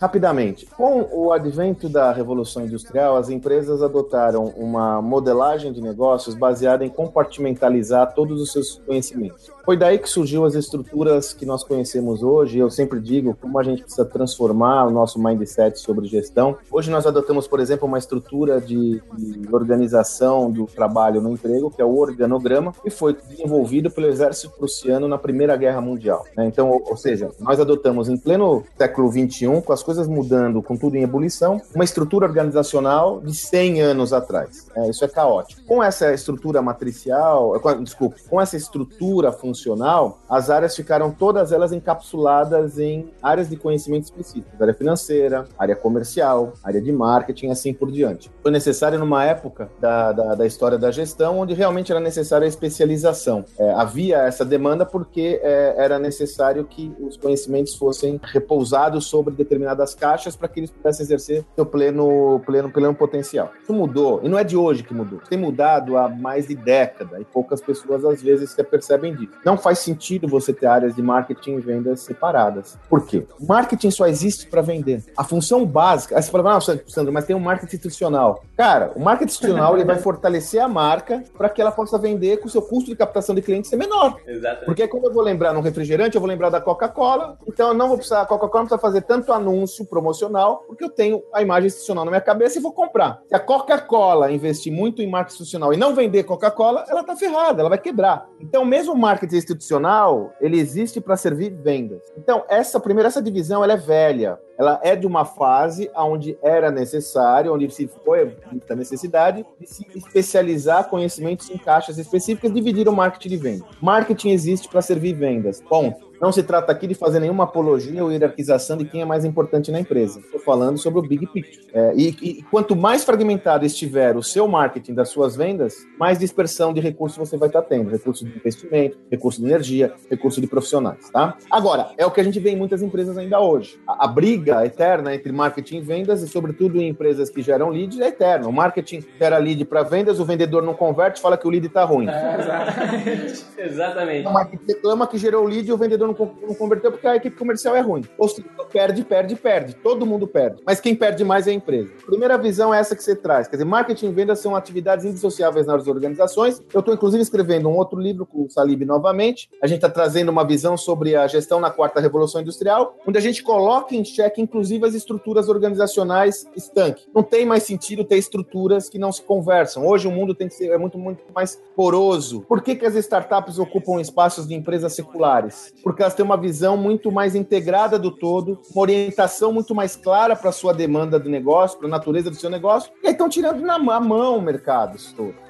Rapidamente, 0.00 0.66
com 0.76 1.08
o 1.12 1.32
advento 1.32 1.88
da 1.88 2.12
Revolução 2.12 2.64
Industrial, 2.64 3.16
as 3.16 3.28
empresas 3.28 3.82
adotaram 3.82 4.44
uma 4.56 5.02
modelagem 5.02 5.72
de 5.72 5.80
negócios 5.80 6.36
baseada 6.36 6.84
em 6.84 6.88
compartimentalizar 6.88 8.14
todos 8.14 8.40
os 8.40 8.52
seus 8.52 8.80
conhecimentos. 8.86 9.50
Foi 9.64 9.76
daí 9.76 9.98
que 9.98 10.08
surgiu 10.08 10.46
as 10.46 10.54
estruturas 10.54 11.34
que 11.34 11.44
nós 11.44 11.62
conhecemos 11.62 12.22
hoje. 12.22 12.58
Eu 12.58 12.70
sempre 12.70 12.98
digo 13.00 13.36
como 13.38 13.58
a 13.58 13.62
gente 13.62 13.82
precisa 13.82 14.04
transformar 14.04 14.86
o 14.86 14.90
nosso 14.90 15.22
mindset 15.22 15.78
sobre 15.78 16.06
gestão. 16.06 16.56
Hoje 16.72 16.90
nós 16.90 17.06
adotamos, 17.06 17.46
por 17.46 17.60
exemplo, 17.60 17.86
uma 17.86 17.98
estrutura 17.98 18.62
de, 18.62 19.02
de 19.14 19.54
organização 19.54 20.50
do 20.50 20.64
trabalho 20.64 21.20
no 21.20 21.34
emprego, 21.34 21.70
que 21.70 21.82
é 21.82 21.84
o 21.84 21.98
organograma, 21.98 22.72
que 22.82 22.88
foi 22.88 23.12
desenvolvido 23.12 23.90
pelo 23.90 24.06
exército 24.06 24.50
prussiano 24.56 25.06
na 25.06 25.18
Primeira 25.18 25.54
Guerra 25.54 25.82
Mundial. 25.82 26.24
Né? 26.34 26.46
Então, 26.46 26.70
ou, 26.70 26.82
ou 26.88 26.96
seja, 26.96 27.30
nós 27.38 27.60
adotamos 27.60 28.08
em 28.08 28.16
pleno 28.16 28.64
século 28.74 29.12
XXI, 29.12 29.27
com 29.60 29.72
as 29.72 29.82
coisas 29.82 30.06
mudando, 30.06 30.62
com 30.62 30.76
tudo 30.76 30.96
em 30.96 31.02
ebulição, 31.02 31.60
uma 31.74 31.84
estrutura 31.84 32.26
organizacional 32.26 33.20
de 33.20 33.34
100 33.34 33.80
anos 33.82 34.12
atrás. 34.12 34.66
É, 34.74 34.88
isso 34.88 35.04
é 35.04 35.08
caótico. 35.08 35.62
Com 35.64 35.82
essa 35.82 36.12
estrutura 36.12 36.62
matricial, 36.62 37.54
desculpa, 37.82 38.16
com 38.28 38.40
essa 38.40 38.56
estrutura 38.56 39.32
funcional 39.32 40.18
as 40.28 40.50
áreas 40.50 40.74
ficaram 40.76 41.10
todas 41.10 41.52
elas 41.52 41.72
encapsuladas 41.72 42.78
em 42.78 43.10
áreas 43.22 43.48
de 43.48 43.56
conhecimento 43.56 44.04
específicos, 44.04 44.60
área 44.60 44.74
financeira, 44.74 45.46
área 45.58 45.74
comercial, 45.74 46.52
área 46.62 46.80
de 46.80 46.92
marketing, 46.92 47.48
assim 47.48 47.72
por 47.72 47.90
diante. 47.90 48.30
Foi 48.42 48.50
necessário 48.50 48.98
numa 48.98 49.24
época 49.24 49.70
da, 49.80 50.12
da, 50.12 50.34
da 50.34 50.46
história 50.46 50.78
da 50.78 50.90
gestão 50.90 51.38
onde 51.38 51.54
realmente 51.54 51.90
era 51.90 52.00
necessária 52.00 52.44
a 52.44 52.48
especialização. 52.48 53.44
É, 53.58 53.72
havia 53.72 54.18
essa 54.18 54.44
demanda 54.44 54.84
porque 54.84 55.40
é, 55.42 55.74
era 55.78 55.98
necessário 55.98 56.64
que 56.64 56.92
os 57.00 57.16
conhecimentos 57.16 57.74
fossem 57.74 58.20
repousados 58.22 59.06
sobre 59.06 59.17
determinadas 59.22 59.94
caixas 59.94 60.36
para 60.36 60.48
que 60.48 60.60
eles 60.60 60.70
pudessem 60.70 61.04
exercer 61.04 61.44
seu 61.54 61.66
pleno, 61.66 62.40
pleno, 62.44 62.70
pleno 62.70 62.94
potencial. 62.94 63.50
Isso 63.62 63.72
mudou, 63.72 64.20
e 64.22 64.28
não 64.28 64.38
é 64.38 64.44
de 64.44 64.56
hoje 64.56 64.82
que 64.82 64.94
mudou. 64.94 65.20
Tem 65.28 65.38
mudado 65.38 65.96
há 65.96 66.08
mais 66.08 66.48
de 66.48 66.54
década, 66.54 67.20
e 67.20 67.24
poucas 67.24 67.60
pessoas 67.60 68.04
às 68.04 68.22
vezes 68.22 68.50
se 68.50 68.64
percebem 68.64 69.14
disso. 69.14 69.32
Não 69.44 69.56
faz 69.56 69.78
sentido 69.78 70.28
você 70.28 70.52
ter 70.52 70.66
áreas 70.66 70.94
de 70.94 71.02
marketing 71.02 71.56
e 71.56 71.60
vendas 71.60 72.00
separadas. 72.00 72.78
Por 72.88 73.06
quê? 73.06 73.26
Marketing 73.40 73.90
só 73.90 74.06
existe 74.06 74.46
para 74.46 74.62
vender. 74.62 75.02
A 75.16 75.24
função 75.24 75.64
básica. 75.64 76.16
Aí 76.16 76.22
você 76.22 76.30
fala, 76.30 76.54
não, 76.54 76.60
Sandro, 76.60 77.12
mas 77.12 77.24
tem 77.24 77.34
um 77.34 77.40
marketing 77.40 77.76
institucional. 77.76 78.42
Cara, 78.56 78.92
o 78.94 79.00
marketing 79.00 79.30
institucional 79.30 79.74
ele 79.74 79.84
vai 79.84 79.98
fortalecer 79.98 80.60
a 80.62 80.68
marca 80.68 81.22
para 81.36 81.48
que 81.48 81.60
ela 81.60 81.70
possa 81.70 81.98
vender 81.98 82.38
com 82.38 82.46
o 82.46 82.50
seu 82.50 82.62
custo 82.62 82.90
de 82.90 82.96
captação 82.96 83.34
de 83.34 83.42
clientes 83.42 83.70
ser 83.70 83.76
menor. 83.76 84.16
Exatamente. 84.26 84.64
Porque 84.64 84.88
quando 84.88 85.04
eu 85.04 85.12
vou 85.12 85.22
lembrar 85.22 85.52
num 85.52 85.60
refrigerante, 85.60 86.16
eu 86.16 86.20
vou 86.20 86.28
lembrar 86.28 86.50
da 86.50 86.60
Coca-Cola. 86.60 87.38
Então 87.46 87.68
eu 87.68 87.74
não 87.74 87.88
vou 87.88 87.96
precisar, 87.96 88.22
a 88.22 88.26
Coca-Cola 88.26 88.62
não 88.62 88.68
precisa 88.68 88.80
fazer 88.80 89.02
tanto 89.08 89.32
anúncio 89.32 89.86
promocional, 89.86 90.64
porque 90.66 90.84
eu 90.84 90.90
tenho 90.90 91.24
a 91.32 91.40
imagem 91.40 91.68
institucional 91.68 92.04
na 92.04 92.10
minha 92.10 92.20
cabeça 92.20 92.58
e 92.58 92.62
vou 92.62 92.72
comprar. 92.72 93.22
Se 93.26 93.34
a 93.34 93.40
Coca-Cola 93.40 94.30
investir 94.30 94.70
muito 94.70 95.00
em 95.00 95.08
marketing 95.08 95.34
institucional 95.34 95.72
e 95.72 95.76
não 95.78 95.94
vender 95.94 96.24
Coca-Cola, 96.24 96.84
ela 96.88 97.02
tá 97.02 97.16
ferrada, 97.16 97.62
ela 97.62 97.70
vai 97.70 97.78
quebrar. 97.78 98.28
Então, 98.38 98.64
mesmo 98.64 98.92
o 98.92 98.98
marketing 98.98 99.36
institucional, 99.36 100.32
ele 100.40 100.60
existe 100.60 101.00
para 101.00 101.16
servir 101.16 101.50
vendas. 101.50 102.02
Então, 102.16 102.44
essa 102.48 102.78
primeira 102.78 103.08
essa 103.08 103.22
divisão, 103.22 103.64
ela 103.64 103.72
é 103.72 103.76
velha. 103.76 104.38
Ela 104.58 104.80
é 104.82 104.96
de 104.96 105.06
uma 105.06 105.24
fase 105.24 105.88
onde 105.96 106.36
era 106.42 106.70
necessário, 106.70 107.54
onde 107.54 107.70
se 107.70 107.88
foi 108.04 108.36
a 108.68 108.74
necessidade 108.74 109.46
de 109.58 109.66
se 109.66 109.86
especializar 109.94 110.88
conhecimentos 110.90 111.48
em 111.48 111.56
caixas 111.56 111.96
específicas, 111.96 112.52
dividir 112.52 112.88
o 112.88 112.92
marketing 112.92 113.28
de 113.28 113.36
venda. 113.36 113.64
Marketing 113.80 114.30
existe 114.30 114.68
para 114.68 114.82
servir 114.82 115.14
vendas. 115.14 115.62
Ponto. 115.62 116.07
Não 116.20 116.32
se 116.32 116.42
trata 116.42 116.72
aqui 116.72 116.86
de 116.86 116.94
fazer 116.94 117.20
nenhuma 117.20 117.44
apologia 117.44 118.02
ou 118.02 118.10
hierarquização 118.10 118.76
de 118.76 118.84
quem 118.84 119.02
é 119.02 119.04
mais 119.04 119.24
importante 119.24 119.70
na 119.70 119.78
empresa. 119.78 120.18
Estou 120.18 120.40
falando 120.40 120.76
sobre 120.78 120.98
o 120.98 121.02
big 121.02 121.26
picture. 121.26 121.66
É, 121.72 121.92
e, 121.94 122.08
e, 122.22 122.42
quanto 122.44 122.74
mais 122.74 123.04
fragmentado 123.04 123.64
estiver 123.64 124.16
o 124.16 124.22
seu 124.22 124.48
marketing 124.48 124.94
das 124.94 125.10
suas 125.10 125.36
vendas, 125.36 125.76
mais 125.98 126.18
dispersão 126.18 126.72
de 126.72 126.80
recursos 126.80 127.16
você 127.16 127.36
vai 127.36 127.48
estar 127.48 127.62
tendo. 127.62 127.90
Recurso 127.90 128.24
de 128.24 128.36
investimento, 128.36 128.98
recurso 129.10 129.40
de 129.40 129.46
energia, 129.46 129.92
recurso 130.10 130.40
de 130.40 130.46
profissionais, 130.46 131.08
tá? 131.10 131.36
Agora, 131.50 131.90
é 131.96 132.04
o 132.04 132.10
que 132.10 132.20
a 132.20 132.24
gente 132.24 132.40
vê 132.40 132.50
em 132.50 132.56
muitas 132.56 132.82
empresas 132.82 133.16
ainda 133.16 133.38
hoje. 133.38 133.78
A, 133.86 134.06
a 134.06 134.08
briga 134.08 134.66
eterna 134.66 135.14
entre 135.14 135.30
marketing 135.30 135.76
e 135.76 135.80
vendas, 135.80 136.22
e 136.22 136.28
sobretudo 136.28 136.80
em 136.80 136.88
empresas 136.88 137.30
que 137.30 137.42
geram 137.42 137.68
leads, 137.68 138.00
é 138.00 138.08
eterna. 138.08 138.48
O 138.48 138.52
marketing 138.52 139.04
gera 139.18 139.38
lead 139.38 139.64
para 139.66 139.82
vendas, 139.82 140.18
o 140.18 140.24
vendedor 140.24 140.62
não 140.62 140.74
converte, 140.74 141.20
fala 141.20 141.36
que 141.36 141.46
o 141.46 141.50
lead 141.50 141.66
está 141.66 141.84
ruim. 141.84 142.08
É, 142.08 142.38
exatamente. 142.38 143.44
exatamente. 143.58 144.26
O 144.26 144.32
marketing 144.32 144.64
reclama 144.66 145.06
que 145.06 145.18
gerou 145.18 145.44
lead 145.44 145.68
e 145.68 145.72
o 145.72 145.76
vendedor 145.76 146.07
não, 146.08 146.48
não 146.48 146.54
converteu 146.54 146.90
porque 146.90 147.06
a 147.06 147.16
equipe 147.16 147.36
comercial 147.36 147.76
é 147.76 147.80
ruim. 147.80 148.04
Ou 148.16 148.28
seja, 148.28 148.48
perde, 148.70 149.04
perde, 149.04 149.36
perde. 149.36 149.74
Todo 149.74 150.06
mundo 150.06 150.26
perde. 150.26 150.62
Mas 150.64 150.80
quem 150.80 150.94
perde 150.94 151.24
mais 151.24 151.46
é 151.46 151.50
a 151.50 151.54
empresa. 151.54 151.90
Primeira 152.04 152.36
visão 152.36 152.72
é 152.72 152.78
essa 152.78 152.96
que 152.96 153.02
você 153.02 153.14
traz. 153.14 153.48
Quer 153.48 153.56
dizer, 153.56 153.64
marketing 153.64 154.08
e 154.08 154.12
vendas 154.12 154.40
são 154.40 154.56
atividades 154.56 155.04
indissociáveis 155.04 155.66
nas 155.66 155.86
organizações. 155.86 156.62
Eu 156.72 156.80
estou, 156.80 156.94
inclusive, 156.94 157.22
escrevendo 157.22 157.68
um 157.68 157.76
outro 157.76 158.00
livro 158.00 158.26
com 158.26 158.44
o 158.44 158.50
Salib 158.50 158.82
novamente. 158.84 159.48
A 159.62 159.66
gente 159.66 159.78
está 159.78 159.88
trazendo 159.88 160.30
uma 160.30 160.44
visão 160.44 160.76
sobre 160.76 161.16
a 161.16 161.26
gestão 161.26 161.60
na 161.60 161.70
quarta 161.70 162.00
revolução 162.00 162.40
industrial, 162.40 162.96
onde 163.06 163.18
a 163.18 163.20
gente 163.20 163.42
coloca 163.42 163.94
em 163.94 164.04
xeque, 164.04 164.40
inclusive, 164.40 164.86
as 164.86 164.94
estruturas 164.94 165.48
organizacionais 165.48 166.46
estanque. 166.56 167.06
Não 167.14 167.22
tem 167.22 167.44
mais 167.44 167.62
sentido 167.62 168.04
ter 168.04 168.16
estruturas 168.16 168.88
que 168.88 168.98
não 168.98 169.12
se 169.12 169.22
conversam. 169.22 169.86
Hoje 169.86 170.06
o 170.06 170.10
mundo 170.10 170.34
tem 170.34 170.48
que 170.48 170.54
ser 170.54 170.68
é 170.70 170.78
muito, 170.78 170.98
muito 170.98 171.22
mais 171.34 171.60
poroso. 171.74 172.42
Por 172.42 172.62
que, 172.62 172.76
que 172.76 172.86
as 172.86 172.94
startups 172.94 173.58
ocupam 173.58 174.00
espaços 174.00 174.46
de 174.46 174.54
empresas 174.54 174.92
seculares? 174.92 175.72
Elas 176.02 176.14
têm 176.14 176.24
uma 176.24 176.36
visão 176.36 176.76
muito 176.76 177.10
mais 177.10 177.34
integrada 177.34 177.98
do 177.98 178.10
todo, 178.10 178.60
uma 178.72 178.82
orientação 178.82 179.52
muito 179.52 179.74
mais 179.74 179.96
clara 179.96 180.34
para 180.36 180.50
a 180.50 180.52
sua 180.52 180.72
demanda 180.72 181.18
do 181.18 181.28
negócio, 181.28 181.78
para 181.78 181.88
a 181.88 181.90
natureza 181.90 182.30
do 182.30 182.36
seu 182.36 182.50
negócio, 182.50 182.90
e 183.02 183.06
aí 183.06 183.12
estão 183.12 183.28
tirando 183.28 183.60
na 183.60 183.78
mão 183.78 184.38
o 184.38 184.42
mercado. 184.42 184.98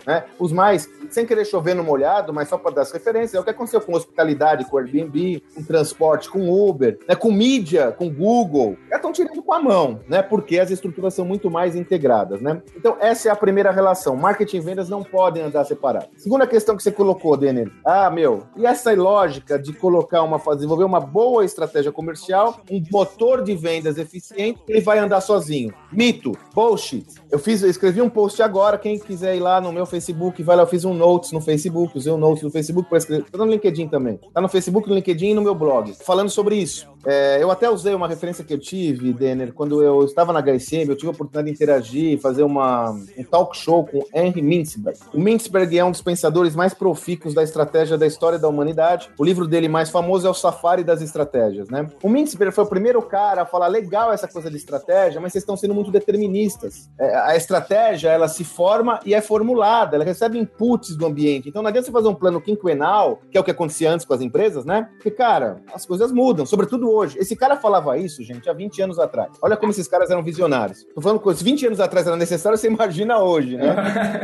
Né? 0.07 0.25
Os 0.38 0.52
mais 0.52 0.88
sem 1.11 1.27
querer 1.27 1.45
chover 1.45 1.75
no 1.75 1.85
molhado, 1.85 2.33
mas 2.33 2.49
só 2.49 2.59
para 2.59 2.77
dar 2.77 2.83
as 2.83 2.93
referências, 2.93 3.35
é 3.35 3.41
o 3.41 3.45
que 3.45 3.50
aconteceu 3.50 3.81
com 3.81 3.95
hospitalidade, 3.95 4.65
com 4.65 4.79
Airbnb, 4.79 5.43
com 5.55 5.62
transporte, 5.62 6.31
com 6.31 6.49
Uber, 6.50 6.99
né, 7.09 7.15
com 7.15 7.31
mídia, 7.31 7.93
com 7.93 8.09
Google. 8.09 8.77
Já 8.88 8.97
estão 8.97 9.12
tirando 9.12 9.43
com 9.43 9.53
a 9.53 9.61
mão, 9.61 10.00
né? 10.09 10.23
Porque 10.23 10.59
as 10.59 10.71
estruturas 10.71 11.15
são 11.15 11.25
muito 11.25 11.50
mais 11.50 11.75
integradas, 11.75 12.41
né? 12.41 12.62
Então, 12.77 12.97
essa 13.00 13.29
é 13.29 13.33
a 13.33 13.37
primeira 13.37 13.71
relação. 13.71 14.17
Marketing 14.17 14.59
e 14.59 14.61
vendas 14.61 14.88
não 14.88 15.03
podem 15.03 15.43
andar 15.43 15.65
separados. 15.65 16.09
Segunda 16.17 16.47
questão 16.47 16.77
que 16.77 16.83
você 16.83 16.93
colocou, 16.93 17.37
Denner. 17.37 17.71
Ah, 17.85 18.11
meu, 18.11 18.43
e 18.57 18.67
essa 18.67 18.93
lógica 18.93 19.59
de 19.59 19.73
colocar 19.73 20.23
uma, 20.23 20.38
desenvolver 20.55 20.85
uma 20.85 21.00
boa 21.00 21.45
estratégia 21.45 21.93
comercial, 21.93 22.61
um 22.71 22.83
motor 22.91 23.43
de 23.43 23.55
vendas 23.55 23.99
eficiente, 23.99 24.61
ele 24.69 24.81
vai 24.81 24.99
andar 24.99 25.21
sozinho. 25.21 25.73
Mito, 25.93 26.33
bullshit. 26.55 27.07
Eu 27.30 27.38
fiz, 27.38 27.62
eu 27.62 27.68
escrevi 27.68 28.00
um 28.00 28.08
post 28.08 28.42
agora, 28.42 28.78
quem 28.78 28.99
quiser 28.99 29.37
ir 29.37 29.40
lá 29.40 29.61
no 29.61 29.70
meu 29.70 29.85
Facebook, 29.85 30.42
vai 30.42 30.56
lá, 30.56 30.62
eu 30.62 30.66
fiz 30.66 30.85
um 30.87 30.94
notes 30.94 31.30
no 31.30 31.42
Facebook, 31.42 31.97
usei 31.97 32.11
um 32.11 32.16
notes 32.16 32.42
no 32.42 32.50
Facebook 32.50 32.88
para 32.88 32.97
escrever, 32.97 33.30
tá 33.30 33.37
no 33.37 33.44
LinkedIn 33.44 33.88
também. 33.88 34.18
Tá 34.32 34.40
no 34.40 34.49
Facebook, 34.49 34.88
no 34.88 34.94
LinkedIn 34.94 35.28
e 35.28 35.35
no 35.35 35.42
meu 35.42 35.54
blog, 35.54 35.94
falando 36.04 36.30
sobre 36.30 36.56
isso. 36.56 36.88
É, 37.11 37.43
eu 37.43 37.50
até 37.50 37.71
usei 37.71 37.95
uma 37.95 38.07
referência 38.07 38.45
que 38.45 38.53
eu 38.53 38.59
tive, 38.59 39.15
Denner, 39.15 39.55
quando 39.55 39.83
eu 39.83 40.05
estava 40.05 40.31
na 40.31 40.43
HSM, 40.43 40.91
eu 40.91 40.95
tive 40.95 41.09
a 41.09 41.12
oportunidade 41.12 41.47
de 41.47 41.55
interagir, 41.55 42.21
fazer 42.21 42.43
uma, 42.43 42.91
um 42.91 43.25
talk 43.25 43.57
show 43.57 43.87
com 43.87 44.05
Henry 44.15 44.43
Mintzberg. 44.43 44.99
O 45.15 45.19
Mintzberg 45.19 45.79
é 45.79 45.83
um 45.83 45.91
dos 45.91 46.03
pensadores 46.03 46.55
mais 46.55 46.75
profícuos 46.75 47.33
da 47.33 47.43
estratégia 47.43 47.97
da 47.97 48.07
história 48.07 48.38
da 48.38 48.47
humanidade. 48.47 49.09
O 49.17 49.25
livro 49.25 49.49
dele 49.49 49.69
mais 49.69 49.88
famoso 49.88 50.27
é 50.27 50.31
o 50.31 50.35
Safari 50.35 50.85
das 50.85 51.00
Estratégias, 51.00 51.71
né? 51.71 51.88
O 52.03 52.11
Mintzberg 52.11 52.55
foi 52.55 52.65
o 52.65 52.69
primeiro 52.69 53.00
cara 53.00 53.41
a 53.41 53.47
falar 53.47 53.69
legal 53.69 54.12
essa 54.12 54.29
coisa 54.29 54.50
de 54.50 54.59
estratégia, 54.59 55.19
mas 55.19 55.33
vocês 55.33 55.41
estão 55.41 55.57
sendo 55.57 55.73
muito 55.73 55.91
deterministas. 55.91 56.91
É, 57.00 57.17
a 57.21 57.35
estratégia, 57.35 58.11
ela 58.11 58.29
se 58.29 58.45
forma 58.45 59.00
e 59.07 59.15
é 59.15 59.23
formulada, 59.23 59.97
ela 59.97 60.05
recebe 60.05 60.38
inputs 60.38 60.95
do 60.95 61.07
ambiente. 61.07 61.49
Então 61.49 61.62
não 61.62 61.71
adianta 61.71 61.87
você 61.87 61.93
fazer 61.93 62.09
um 62.09 62.15
plano 62.15 62.38
quinquenal, 62.38 63.23
que 63.31 63.38
é 63.38 63.41
o 63.41 63.45
que 63.45 63.50
acontecia 63.50 63.91
antes 63.91 64.05
com 64.05 64.12
as 64.12 64.21
empresas, 64.21 64.67
né? 64.67 64.91
Porque, 64.97 65.11
cara, 65.11 65.62
as 65.73 65.87
coisas 65.87 66.12
mudam, 66.12 66.45
sobretudo 66.45 66.91
hoje. 66.91 66.98
Esse 67.05 67.37
cara 67.37 67.57
falava 67.57 67.97
isso, 67.99 68.23
gente, 68.23 68.49
há 68.49 68.52
20 68.52 68.83
anos 68.83 68.99
atrás. 68.99 69.31
Olha 69.43 69.57
como 69.57 69.71
esses 69.71 69.87
caras 69.87 70.11
eram 70.11 70.23
visionários. 70.23 70.85
Tô 70.95 71.00
falando 71.00 71.21
que 71.21 71.45
20 71.45 71.67
anos 71.67 71.81
atrás 71.81 72.07
era 72.07 72.17
necessário, 72.17 72.59
você 72.59 72.69
imagina 72.69 73.19
hoje, 73.19 73.57
né? 73.57 73.75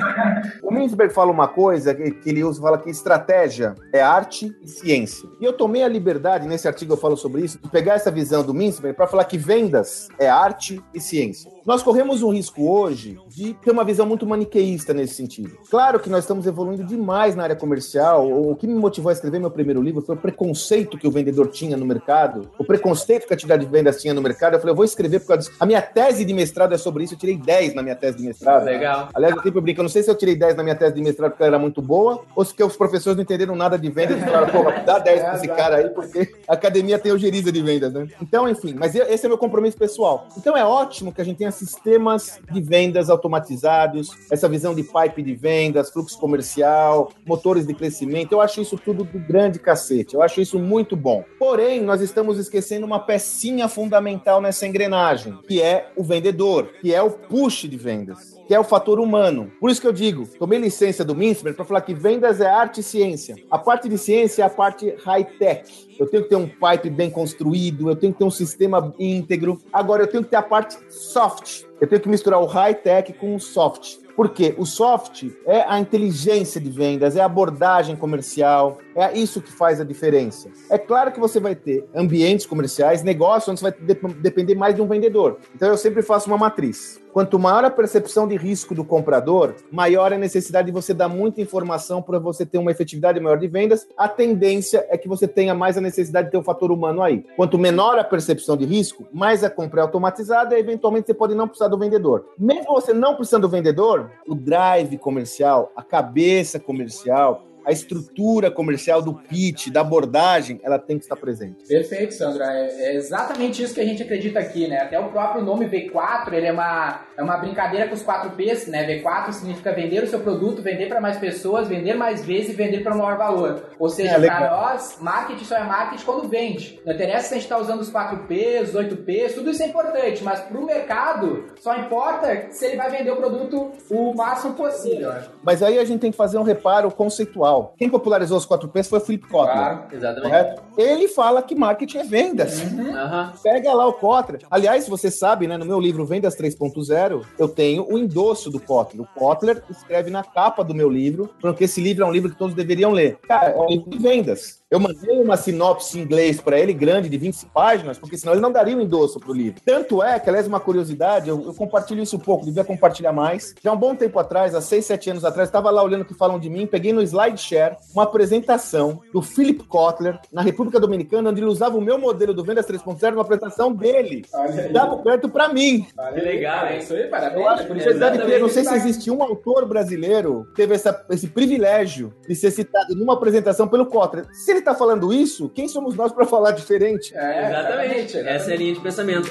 o 0.63 0.71
Mintzberg 0.71 1.13
fala 1.13 1.31
uma 1.31 1.49
coisa 1.49 1.95
que, 1.95 2.11
que 2.11 2.29
ele 2.29 2.45
usa, 2.45 2.61
fala 2.61 2.79
que 2.79 2.91
estratégia 2.91 3.75
é 3.93 4.03
arte 4.03 4.55
e 4.63 4.69
ciência. 4.69 5.29
E 5.41 5.45
eu 5.45 5.53
tomei 5.53 5.83
a 5.83 5.89
liberdade, 5.89 6.49
nesse 6.49 6.67
artigo 6.67 6.95
eu 6.95 6.97
falo 6.97 7.17
sobre 7.17 7.43
isso, 7.43 7.59
de 7.63 7.69
pegar 7.69 7.95
essa 7.95 8.11
visão 8.11 8.43
do 8.43 8.55
Mintzberg 8.55 8.97
para 8.97 9.07
falar 9.07 9.25
que 9.25 9.39
vendas 9.39 10.09
é 10.19 10.29
arte 10.29 10.83
e 10.93 11.01
ciência. 11.01 11.51
Nós 11.67 11.83
corremos 11.83 12.23
um 12.23 12.31
risco 12.31 12.69
hoje 12.69 13.19
de 13.29 13.55
ter 13.55 13.71
uma 13.71 13.85
visão 13.85 14.05
muito 14.05 14.27
maniqueísta 14.27 14.93
nesse 14.93 15.15
sentido. 15.15 15.57
Claro 15.71 15.99
que 15.99 16.11
nós 16.11 16.25
estamos 16.25 16.47
evoluindo 16.47 16.85
demais 16.85 17.35
na 17.35 17.43
área 17.43 17.57
comercial. 17.57 18.31
O 18.31 18.55
que 18.55 18.67
me 18.67 18.75
motivou 18.75 19.09
a 19.09 19.13
escrever 19.13 19.39
meu 19.39 19.51
primeiro 19.51 19.81
livro 19.81 20.03
foi 20.03 20.15
o 20.15 20.19
preconceito 20.19 20.99
que 20.99 21.09
o 21.09 21.11
vendedor 21.11 21.49
tinha 21.49 21.77
no 21.77 21.87
mercado, 21.87 22.51
o 22.59 22.65
preconceito 22.65 23.27
que 23.27 23.33
a 23.33 23.37
atividade 23.37 23.65
de 23.65 23.71
vendas 23.71 24.01
tinha 24.01 24.15
no 24.15 24.23
mercado. 24.23 24.55
Eu 24.55 24.61
falei, 24.61 24.73
eu 24.73 24.77
vou 24.77 24.85
escrever 24.85 25.21
por 25.21 25.29
causa 25.29 25.43
disso. 25.43 25.57
A 25.59 25.67
minha 25.67 25.83
tese 25.83 26.25
de 26.25 26.33
mestrado 26.33 26.75
é 26.75 26.79
sobre 26.79 27.05
isso. 27.05 27.15
Eu 27.15 27.19
tirei 27.19 27.37
10 27.37 27.75
na 27.75 27.83
minha 27.83 27.97
tese 27.97 28.19
de 28.19 28.25
mestrado. 28.25 28.65
Legal. 28.65 29.09
Aliás, 29.15 29.37
eu 29.37 29.43
sempre 29.43 29.61
brinco, 29.61 29.81
eu 29.81 29.85
não 29.85 29.91
sei 29.91 30.03
se 30.03 30.11
eu 30.11 30.15
tirei 30.15 30.37
10 30.37 30.57
na 30.57 30.63
minha 30.63 30.75
tese 30.75 30.95
de 30.95 31.03
mestrado 31.03 31.33
porque 31.33 31.43
ela 31.43 31.57
era 31.57 31.59
muito 31.59 31.81
boa 31.83 32.23
ou 32.35 32.45
se 32.45 32.55
os 32.63 32.77
professores 32.77 33.17
não 33.17 33.23
entenderam 33.23 33.55
nada 33.55 33.79
de 33.79 33.91
vendas 33.91 34.19
e 34.19 34.25
falaram, 34.25 34.49
pô, 34.49 34.65
dá 34.85 34.99
10 34.99 35.21
pra 35.23 35.35
esse 35.35 35.49
cara 35.49 35.77
aí, 35.77 35.91
porque 35.91 36.33
a 36.49 36.55
academia 36.55 36.99
tem 36.99 37.13
ojeriza 37.13 37.51
de 37.51 37.63
vendas, 37.63 37.93
né? 37.93 38.09
Então, 38.21 38.49
enfim, 38.49 38.75
mas 38.77 38.95
esse 38.95 39.27
é 39.27 39.29
meu 39.29 39.39
compromisso 39.39 39.77
pessoal. 39.77 40.29
Então 40.37 40.57
é 40.57 40.65
ótimo 40.65 41.13
que 41.13 41.21
a 41.21 41.25
gente 41.25 41.39
tenha 41.39 41.51
sistemas 41.51 42.41
de 42.51 42.61
vendas 42.61 43.11
automatizados, 43.11 44.11
essa 44.31 44.49
visão 44.49 44.75
de 44.75 44.83
pipe 44.83 45.23
de 45.23 45.35
vendas, 45.35 45.91
fluxo 45.91 46.19
comercial, 46.19 47.11
motores 47.27 47.67
de 47.67 47.75
crescimento. 47.75 48.33
Eu 48.33 48.41
acho 48.41 48.61
isso 48.61 48.77
tudo 48.77 49.05
do 49.05 49.19
grande 49.19 49.59
cacete. 49.59 50.15
Eu 50.15 50.23
acho 50.23 50.41
isso 50.41 50.59
muito 50.59 50.97
bom. 50.97 51.25
Porém, 51.39 51.81
nós 51.81 52.01
estamos 52.01 52.39
esquecendo 52.45 52.87
uma 52.87 53.01
pecinha 53.01 53.69
fundamental 53.69 54.41
nessa 54.41 54.67
engrenagem, 54.67 55.39
que 55.49 55.61
é 55.61 55.91
o 55.97 56.05
vendedor, 56.05 56.73
que 56.81 56.95
é 56.95 57.03
o 57.03 57.11
push 57.11 57.63
de 57.69 57.77
vendas 57.77 58.35
que 58.47 58.55
é 58.55 58.61
o 58.61 58.65
fator 58.65 59.01
humano. 59.01 59.51
Por 59.59 59.71
isso 59.71 59.81
que 59.81 59.87
eu 59.87 59.93
digo, 59.93 60.27
tomei 60.39 60.59
licença 60.59 61.05
do 61.05 61.15
Mintzberg 61.15 61.57
para 61.57 61.65
falar 61.65 61.81
que 61.81 61.95
vendas 61.95 62.41
é 62.41 62.47
arte 62.47 62.81
e 62.81 62.83
ciência. 62.83 63.37
A 63.51 63.59
parte 63.59 63.89
de 63.89 63.97
ciência 63.97 64.43
é 64.43 64.47
a 64.47 64.51
parte 64.51 64.95
high-tech. 65.05 65.97
Eu 65.99 66.07
tenho 66.07 66.25
que 66.25 66.29
ter 66.29 66.37
um 66.37 66.49
pipe 66.49 66.91
bem 66.91 67.11
construído, 67.11 67.89
eu 67.89 67.97
tenho 67.97 68.13
que 68.13 68.19
ter 68.19 68.25
um 68.25 68.31
sistema 68.31 68.95
íntegro. 68.99 69.61
Agora, 69.73 70.03
eu 70.03 70.07
tenho 70.07 70.23
que 70.23 70.31
ter 70.31 70.37
a 70.37 70.43
parte 70.43 70.77
soft. 70.91 71.65
Eu 71.81 71.89
tenho 71.89 72.01
que 72.01 72.09
misturar 72.09 72.41
o 72.41 72.47
high-tech 72.47 73.13
com 73.15 73.35
o 73.35 73.41
soft. 73.41 74.04
Porque 74.17 74.55
o 74.57 74.65
soft 74.65 75.25
é 75.47 75.65
a 75.69 75.79
inteligência 75.79 76.61
de 76.61 76.71
vendas, 76.71 77.17
é 77.17 77.21
a 77.21 77.27
abordagem 77.27 77.97
comercial, 77.97 78.79
é 78.95 79.17
isso 79.17 79.41
que 79.41 79.51
faz 79.51 79.81
a 79.81 79.85
diferença. 79.85 80.49
É 80.71 80.79
claro 80.79 81.11
que 81.13 81.21
você 81.21 81.41
vai 81.41 81.55
ter 81.55 81.85
ambientes 81.95 82.47
comerciais, 82.47 83.03
negócios 83.03 83.49
onde 83.49 83.61
você 83.61 83.71
vai 83.71 84.13
depender 84.15 84.55
mais 84.55 84.75
de 84.75 84.83
um 84.83 84.87
vendedor. 84.87 85.39
Então 85.55 85.69
eu 85.69 85.77
sempre 85.77 86.03
faço 86.03 86.29
uma 86.29 86.39
matriz. 86.39 87.03
Quanto 87.15 87.39
maior 87.39 87.65
a 87.65 87.71
percepção 87.71 88.27
de 88.27 88.37
risco 88.37 88.75
do 88.75 88.85
comprador, 88.85 89.55
maior 89.71 90.13
a 90.13 90.19
necessidade 90.19 90.67
de 90.67 90.73
você 90.73 90.93
dar 90.93 91.09
muita 91.09 91.41
informação 91.41 92.03
para 92.03 92.19
você 92.19 92.45
ter 92.45 92.59
uma 92.59 92.73
efetividade 92.73 93.21
maior 93.21 93.39
de 93.39 93.47
vendas. 93.47 93.87
A 93.97 94.09
tendência 94.09 94.85
é 94.91 94.99
que 94.99 95.07
você 95.07 95.29
tenha 95.29 95.55
mais 95.55 95.79
a 95.79 95.81
necessidade 95.81 96.27
de 96.27 96.33
ter 96.33 96.39
o 96.39 96.41
um 96.41 96.45
fator 96.45 96.73
humano 96.73 97.03
aí. 97.03 97.25
Quanto 97.37 97.57
menor 97.57 97.97
a 98.01 98.03
percepção 98.03 98.57
de 98.57 98.65
risco, 98.65 99.07
mais 99.13 99.45
a 99.45 99.51
compra 99.51 99.81
é 99.81 99.83
automatizada 99.83 100.57
e 100.57 100.61
eventualmente 100.61 101.07
você 101.07 101.15
pode 101.15 101.37
não 101.37 101.47
precisar 101.47 101.69
do 101.69 101.79
vendedor. 101.79 102.27
Mesmo 102.37 102.75
você 102.75 102.93
não 102.93 103.15
precisando 103.15 103.43
do 103.43 103.49
vendedor, 103.49 104.04
o 104.27 104.35
drive 104.35 104.99
comercial, 104.99 105.73
a 105.77 105.83
cabeça 105.83 106.59
comercial, 106.59 107.47
a 107.65 107.73
estrutura 107.73 108.51
comercial 108.51 109.01
do 109.01 109.15
pitch, 109.15 109.69
da 109.69 109.81
abordagem, 109.81 110.61
ela 110.63 110.79
tem 110.79 110.99
que 110.99 111.05
estar 111.05 111.17
presente. 111.17 111.67
Perfeito, 111.67 112.15
Sandra. 112.15 112.45
É, 112.45 112.91
é, 112.91 112.97
exatamente 112.97 113.63
isso 113.63 113.75
que 113.75 113.81
a 113.81 113.85
gente 113.85 114.03
acredita 114.03 114.39
aqui, 114.39 114.69
né? 114.69 114.83
Até 114.83 114.99
o 114.99 115.09
próprio 115.09 115.43
nome 115.43 115.67
V4, 115.67 116.33
ele 116.33 116.47
é 116.47 116.53
uma, 116.53 117.01
é 117.17 117.23
uma 117.23 117.37
brincadeira 117.39 117.89
com 117.89 117.95
os 117.95 118.03
4 118.03 118.31
P's, 118.33 118.67
né? 118.67 118.87
V4 118.87 119.33
significa 119.33 119.73
vender 119.73 120.03
o 120.03 120.07
seu 120.07 120.21
produto, 120.21 120.63
vender 120.63 120.89
para 120.89 121.01
mais 121.01 121.17
pessoas, 121.17 121.67
vender 121.67 121.95
mais 121.95 122.25
vezes 122.25 122.51
e 122.51 122.53
vender 122.53 122.83
para 122.83 122.95
maior 122.95 123.17
valor. 123.17 123.71
Ou 123.79 123.89
seja, 123.89 124.17
é, 124.17 124.21
para 124.21 124.51
nós, 124.51 124.99
marketing 125.01 125.45
só 125.45 125.57
é 125.57 125.65
marketing 125.65 126.05
quando 126.05 126.29
vende. 126.29 126.81
Não 126.85 126.93
interessa 126.93 127.29
se 127.29 127.35
a 127.35 127.37
gente 127.37 127.45
está 127.45 127.59
usando 127.59 127.81
os 127.81 127.89
4 127.89 128.19
P's, 128.27 128.71
os 128.71 128.75
8 128.75 128.97
P's, 128.99 129.35
tudo 129.35 129.51
isso 129.51 129.63
é 129.63 129.67
importante, 129.67 130.23
mas 130.23 130.41
para 130.41 130.59
o 130.59 130.67
mercado 130.67 131.45
só 131.61 131.77
importa 131.77 132.49
se 132.51 132.67
ele 132.67 132.77
vai 132.77 132.91
vender 132.91 133.11
o 133.11 133.17
produto 133.17 133.73
o 133.91 134.15
máximo 134.15 134.55
possível. 134.55 135.13
Mas 135.43 135.63
aí 135.63 135.79
a 135.79 135.85
gente 135.85 136.01
tem 136.01 136.11
que 136.11 136.17
fazer 136.17 136.39
um 136.39 136.43
reparo 136.43 136.91
conceitual 136.91 137.54
quem 137.77 137.89
popularizou 137.89 138.39
os 138.39 138.47
4Ps 138.47 138.89
foi 138.89 138.99
o 138.99 139.03
Philip 139.03 139.29
Kotler. 139.29 139.55
Claro, 139.55 139.85
exatamente. 139.93 140.31
Correto? 140.31 140.63
Ele 140.77 141.09
fala 141.09 141.43
que 141.43 141.55
marketing 141.55 141.99
é 141.99 142.05
vendas. 142.05 142.61
Uhum. 142.63 143.31
Pega 143.43 143.73
lá 143.73 143.87
o 143.87 143.93
Kotler. 143.95 144.41
Aliás, 144.51 144.89
você 144.89 145.11
sabe, 145.11 145.47
né, 145.47 145.57
no 145.57 145.65
meu 145.65 145.81
livro 145.81 146.05
Vendas 146.05 146.37
3.0, 146.37 147.25
eu 147.39 147.49
tenho 147.49 147.87
o 147.91 147.99
endosso 147.99 148.51
do 148.51 148.61
Kotler. 148.61 149.03
O 149.03 149.19
Kotler 149.19 149.63
escreve 149.71 150.11
na 150.11 150.23
capa 150.23 150.65
do 150.65 150.75
meu 150.75 150.89
livro, 150.89 151.31
porque 151.41 151.65
esse 151.65 151.81
livro 151.81 152.05
é 152.05 152.07
um 152.07 152.13
livro 152.13 152.31
que 152.31 152.39
todos 152.39 152.55
deveriam 152.55 152.93
ler. 152.93 153.19
Cara, 153.27 153.51
é 153.51 153.57
um 153.57 153.69
livro 153.69 153.91
de 153.91 153.99
vendas. 153.99 154.64
Eu 154.75 154.81
mandei 154.81 155.17
uma 155.17 155.37
sinopse 155.37 155.97
em 155.97 156.03
inglês 156.03 156.41
para 156.41 156.59
ele, 156.59 156.73
grande, 156.73 157.09
de 157.09 157.17
20 157.17 157.47
páginas, 157.55 157.97
porque 157.97 158.19
senão 158.19 158.33
ele 158.33 158.43
não 158.43 158.51
daria 158.51 158.75
o 158.75 158.81
um 158.81 158.83
endosso 158.83 159.21
pro 159.21 159.33
livro. 159.33 159.61
Tanto 159.65 160.03
é 160.03 160.19
que, 160.19 160.29
aliás, 160.29 160.49
uma 160.49 160.59
curiosidade, 160.59 161.29
eu, 161.29 161.41
eu, 161.47 161.55
compartilho 161.55 162.03
isso 162.03 162.17
um 162.17 162.19
pouco, 162.19 162.45
devia 162.45 162.65
compartilhar 162.65 163.13
mais. 163.13 163.55
Já 163.63 163.73
um 163.73 163.77
bom 163.77 163.95
tempo 163.95 164.19
atrás, 164.19 164.53
há 164.53 164.61
6, 164.61 164.85
7 164.85 165.11
anos 165.11 165.25
atrás, 165.25 165.49
estava 165.49 165.71
lá 165.71 165.81
olhando 165.81 166.01
o 166.01 166.05
que 166.05 166.13
falam 166.13 166.41
de 166.41 166.51
mim, 166.51 166.67
peguei 166.67 166.93
no 166.93 167.01
SlideShare 167.03 167.77
uma 167.95 168.03
apresentação 168.03 169.01
do 169.13 169.23
Philip 169.23 169.63
Kotler 169.63 170.19
na 170.33 170.43
República 170.43 170.81
Dominicana, 170.81 171.31
onde 171.31 171.39
ele 171.39 171.49
usava 171.49 171.79
o 171.79 171.81
meu 171.81 171.97
modelo 171.97 172.35
do 172.35 172.43
Vendas 172.43 172.67
3.0, 172.67 173.13
uma 173.13 173.23
apresentação 173.23 173.73
dele. 173.73 174.25
Dava 174.73 174.97
perto 174.97 175.29
para 175.29 175.51
mim. 175.51 175.87
Que 176.15 176.21
legal, 176.21 176.67
é 176.67 176.79
isso 176.79 176.95
aí, 176.95 177.07
parabéns. 177.07 177.41
Eu 177.41 177.49
acho, 177.49 177.77
isso 177.77 177.97
deve 177.97 178.19
ter, 178.19 178.41
não 178.41 178.49
sei 178.49 178.65
se 178.65 178.75
existe 178.75 179.09
um 179.09 179.23
autor 179.23 179.67
brasileiro 179.67 180.47
que 180.47 180.57
teve 180.57 180.75
essa, 180.75 181.07
esse 181.11 181.29
privilégio 181.29 182.13
de 182.27 182.35
ser 182.35 182.51
citado 182.51 182.97
numa 182.97 183.13
apresentação 183.13 183.69
pelo 183.69 183.87
Kotler. 183.87 184.27
Se 184.33 184.51
ele 184.51 184.64
está 184.65 184.75
falando 184.75 185.13
isso, 185.13 185.51
quem 185.51 185.69
somos 185.69 185.95
nós 185.95 186.11
para 186.11 186.25
falar 186.25 186.53
diferente? 186.53 187.15
É, 187.15 187.49
exatamente. 187.49 188.19
Essa 188.19 188.51
é 188.51 188.55
a 188.55 188.57
linha 188.57 188.75
de 188.75 188.81
pensamento. 188.81 189.31